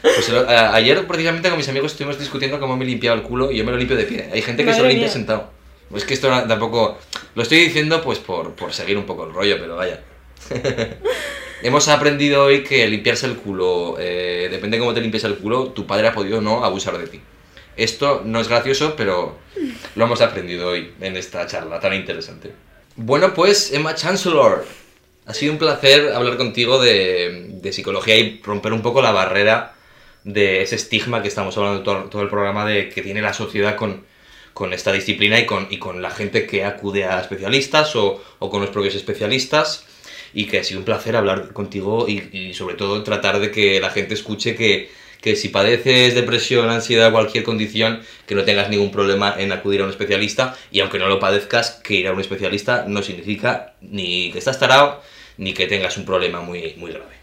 Pues 0.02 0.30
ayer 0.50 1.06
precisamente 1.08 1.50
con 1.50 1.58
mis 1.58 1.70
amigos 1.70 1.92
estuvimos 1.92 2.20
discutiendo 2.20 2.60
cómo 2.60 2.76
me 2.78 2.86
limpiaba 2.86 3.18
el 3.18 3.24
culo 3.24 3.29
y 3.52 3.58
yo 3.58 3.64
me 3.66 3.72
lo 3.72 3.78
limpio 3.78 3.96
de 3.96 4.04
pie. 4.04 4.30
Hay 4.32 4.42
gente 4.42 4.66
que 4.66 4.74
se 4.74 4.82
lo 4.82 4.88
limpia 4.88 5.10
sentado. 5.10 5.52
Es 5.96 6.06
que 6.06 6.14
esto 6.14 6.30
tampoco... 6.48 6.98
Lo 7.36 7.44
estoy 7.44 7.60
diciendo 7.60 8.02
pues 8.02 8.20
por, 8.20 8.54
por 8.54 8.74
seguir 8.74 8.98
un 8.98 9.06
poco 9.06 9.26
el 9.26 9.34
rollo, 9.34 9.58
pero 9.60 9.76
vaya. 9.76 10.02
Hemos 11.62 11.90
aprendido 11.90 12.46
hoy 12.46 12.64
que 12.64 12.88
limpiarse 12.88 13.26
el 13.26 13.36
culo, 13.36 13.98
eh, 14.00 14.48
depende 14.50 14.78
de 14.78 14.80
cómo 14.80 14.94
te 14.94 15.02
limpies 15.02 15.26
el 15.26 15.36
culo, 15.36 15.68
tu 15.68 15.86
padre 15.86 16.08
ha 16.08 16.14
podido 16.14 16.40
no 16.40 16.64
abusar 16.64 16.98
de 16.98 17.08
ti. 17.08 17.20
Esto 17.76 18.22
no 18.26 18.40
es 18.40 18.48
gracioso, 18.48 18.96
pero 18.96 19.38
lo 19.96 20.06
hemos 20.06 20.22
aprendido 20.22 20.70
hoy 20.70 20.94
en 21.02 21.18
esta 21.18 21.46
charla 21.48 21.80
tan 21.80 21.94
interesante. 21.94 22.52
Bueno, 22.96 23.34
pues 23.34 23.74
Emma 23.74 23.96
Chancellor, 23.96 24.66
Ha 25.26 25.34
sido 25.34 25.54
un 25.54 25.60
placer 25.60 26.14
hablar 26.14 26.38
contigo 26.38 26.82
de, 26.82 27.60
psicología 27.72 28.18
y 28.18 28.42
romper 28.44 28.74
un 28.74 28.82
poco 28.82 29.02
la 29.02 29.12
barrera 29.12 29.76
de 30.34 30.62
ese 30.62 30.76
estigma 30.76 31.22
que 31.22 31.28
estamos 31.28 31.58
hablando 31.58 31.84
todo, 31.84 32.22
el 32.22 32.30
programa 32.30 32.66
de 32.66 32.90
que 32.90 33.02
tiene 33.02 33.22
la 33.22 33.34
sociedad 33.34 33.76
con, 33.76 34.06
con 34.54 34.74
esta 34.74 34.92
disciplina 34.92 35.40
y 35.40 35.46
con, 35.46 35.68
y 35.70 35.78
con 35.78 36.02
la 36.02 36.12
gente 36.12 36.46
que 36.46 36.64
acude 36.64 37.06
a 37.06 37.20
especialistas 37.20 37.96
o, 37.96 38.22
o, 38.40 38.50
con 38.50 38.62
los 38.62 38.70
propios 38.70 38.96
especialistas 38.96 39.86
y 40.34 40.46
que 40.46 40.60
ha 40.60 40.64
sido 40.64 40.80
un 40.80 40.86
placer 40.86 41.16
hablar 41.16 41.54
contigo 41.54 42.08
y, 42.08 42.54
sobre 42.54 42.76
todo 42.76 43.04
tratar 43.04 43.40
de 43.40 43.50
que 43.50 43.80
la 43.80 43.90
gente 43.90 44.14
escuche 44.14 44.56
que, 44.56 44.92
que 45.22 45.36
si 45.36 45.50
padeces 45.50 46.14
depresión, 46.14 46.70
ansiedad, 46.70 47.12
cualquier 47.12 47.44
condición, 47.44 48.02
que 48.28 48.36
no 48.36 48.44
tengas 48.44 48.70
ningún 48.70 48.92
problema 48.92 49.34
en 49.38 49.52
acudir 49.52 49.82
a 49.82 49.86
un 49.86 49.90
especialista 49.90 50.56
y 50.72 50.82
aunque 50.82 51.00
no 51.00 51.08
lo 51.08 51.20
padezcas, 51.20 51.82
que 51.84 51.96
ir 51.96 52.08
a 52.08 52.14
un 52.14 52.22
especialista 52.22 52.86
no 52.88 53.02
significa 53.02 53.74
ni 53.82 54.32
que 54.32 54.38
estás 54.38 54.60
tarado 54.60 55.02
ni 55.38 55.54
que 55.54 55.68
tengas 55.68 55.98
un 55.98 56.06
problema 56.06 56.42
muy, 56.42 56.76
muy 56.78 56.92
grave. 56.92 57.19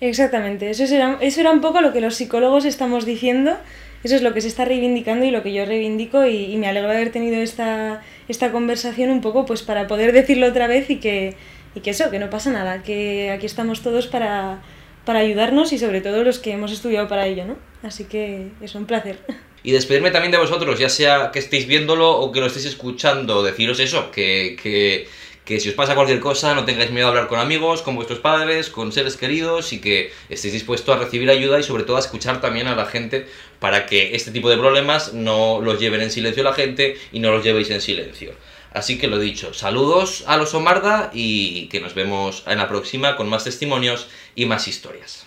Exactamente, 0.00 0.70
eso 0.70 0.84
era, 0.84 1.18
eso 1.20 1.40
era 1.40 1.50
un 1.50 1.60
poco 1.60 1.80
lo 1.80 1.92
que 1.92 2.00
los 2.00 2.14
psicólogos 2.14 2.64
estamos 2.64 3.04
diciendo, 3.04 3.56
eso 4.04 4.14
es 4.14 4.22
lo 4.22 4.32
que 4.32 4.40
se 4.40 4.48
está 4.48 4.64
reivindicando 4.64 5.24
y 5.24 5.32
lo 5.32 5.42
que 5.42 5.52
yo 5.52 5.64
reivindico 5.64 6.24
y, 6.24 6.56
me 6.56 6.68
alegro 6.68 6.88
de 6.90 6.96
haber 6.96 7.10
tenido 7.10 7.36
esta, 7.42 8.02
esta 8.28 8.52
conversación 8.52 9.10
un 9.10 9.20
poco 9.20 9.44
pues 9.44 9.62
para 9.62 9.88
poder 9.88 10.12
decirlo 10.12 10.46
otra 10.46 10.68
vez 10.68 10.88
y 10.88 10.96
que, 10.96 11.34
y 11.74 11.80
que 11.80 11.90
eso, 11.90 12.10
que 12.10 12.20
no 12.20 12.30
pasa 12.30 12.50
nada, 12.50 12.82
que 12.84 13.32
aquí 13.32 13.46
estamos 13.46 13.82
todos 13.82 14.06
para, 14.06 14.62
para 15.04 15.18
ayudarnos 15.18 15.72
y 15.72 15.78
sobre 15.78 16.00
todo 16.00 16.22
los 16.22 16.38
que 16.38 16.52
hemos 16.52 16.70
estudiado 16.70 17.08
para 17.08 17.26
ello, 17.26 17.44
¿no? 17.44 17.56
Así 17.82 18.04
que 18.04 18.48
es 18.60 18.74
un 18.74 18.86
placer. 18.86 19.18
Y 19.64 19.72
despedirme 19.72 20.12
también 20.12 20.30
de 20.30 20.38
vosotros, 20.38 20.78
ya 20.78 20.88
sea 20.88 21.30
que 21.32 21.40
estéis 21.40 21.66
viéndolo 21.66 22.12
o 22.12 22.30
que 22.30 22.38
lo 22.38 22.46
estéis 22.46 22.66
escuchando, 22.66 23.42
deciros 23.42 23.80
eso, 23.80 24.10
que, 24.12 24.56
que, 24.62 25.08
que 25.48 25.60
si 25.60 25.70
os 25.70 25.74
pasa 25.74 25.94
cualquier 25.94 26.20
cosa 26.20 26.54
no 26.54 26.66
tengáis 26.66 26.90
miedo 26.90 27.06
a 27.06 27.08
hablar 27.08 27.26
con 27.26 27.40
amigos, 27.40 27.80
con 27.80 27.96
vuestros 27.96 28.18
padres, 28.18 28.68
con 28.68 28.92
seres 28.92 29.16
queridos 29.16 29.72
y 29.72 29.80
que 29.80 30.12
estéis 30.28 30.52
dispuestos 30.52 30.94
a 30.94 30.98
recibir 30.98 31.30
ayuda 31.30 31.58
y 31.58 31.62
sobre 31.62 31.84
todo 31.84 31.96
a 31.96 32.00
escuchar 32.00 32.42
también 32.42 32.66
a 32.66 32.76
la 32.76 32.84
gente 32.84 33.26
para 33.58 33.86
que 33.86 34.14
este 34.14 34.30
tipo 34.30 34.50
de 34.50 34.58
problemas 34.58 35.14
no 35.14 35.62
los 35.62 35.80
lleven 35.80 36.02
en 36.02 36.10
silencio 36.10 36.42
la 36.42 36.52
gente 36.52 36.98
y 37.12 37.20
no 37.20 37.30
los 37.30 37.42
llevéis 37.42 37.70
en 37.70 37.80
silencio. 37.80 38.34
Así 38.74 38.98
que 38.98 39.08
lo 39.08 39.18
dicho, 39.18 39.54
saludos 39.54 40.22
a 40.26 40.36
los 40.36 40.52
Omarda 40.52 41.10
y 41.14 41.68
que 41.68 41.80
nos 41.80 41.94
vemos 41.94 42.42
en 42.46 42.58
la 42.58 42.68
próxima 42.68 43.16
con 43.16 43.30
más 43.30 43.44
testimonios 43.44 44.06
y 44.34 44.44
más 44.44 44.68
historias. 44.68 45.26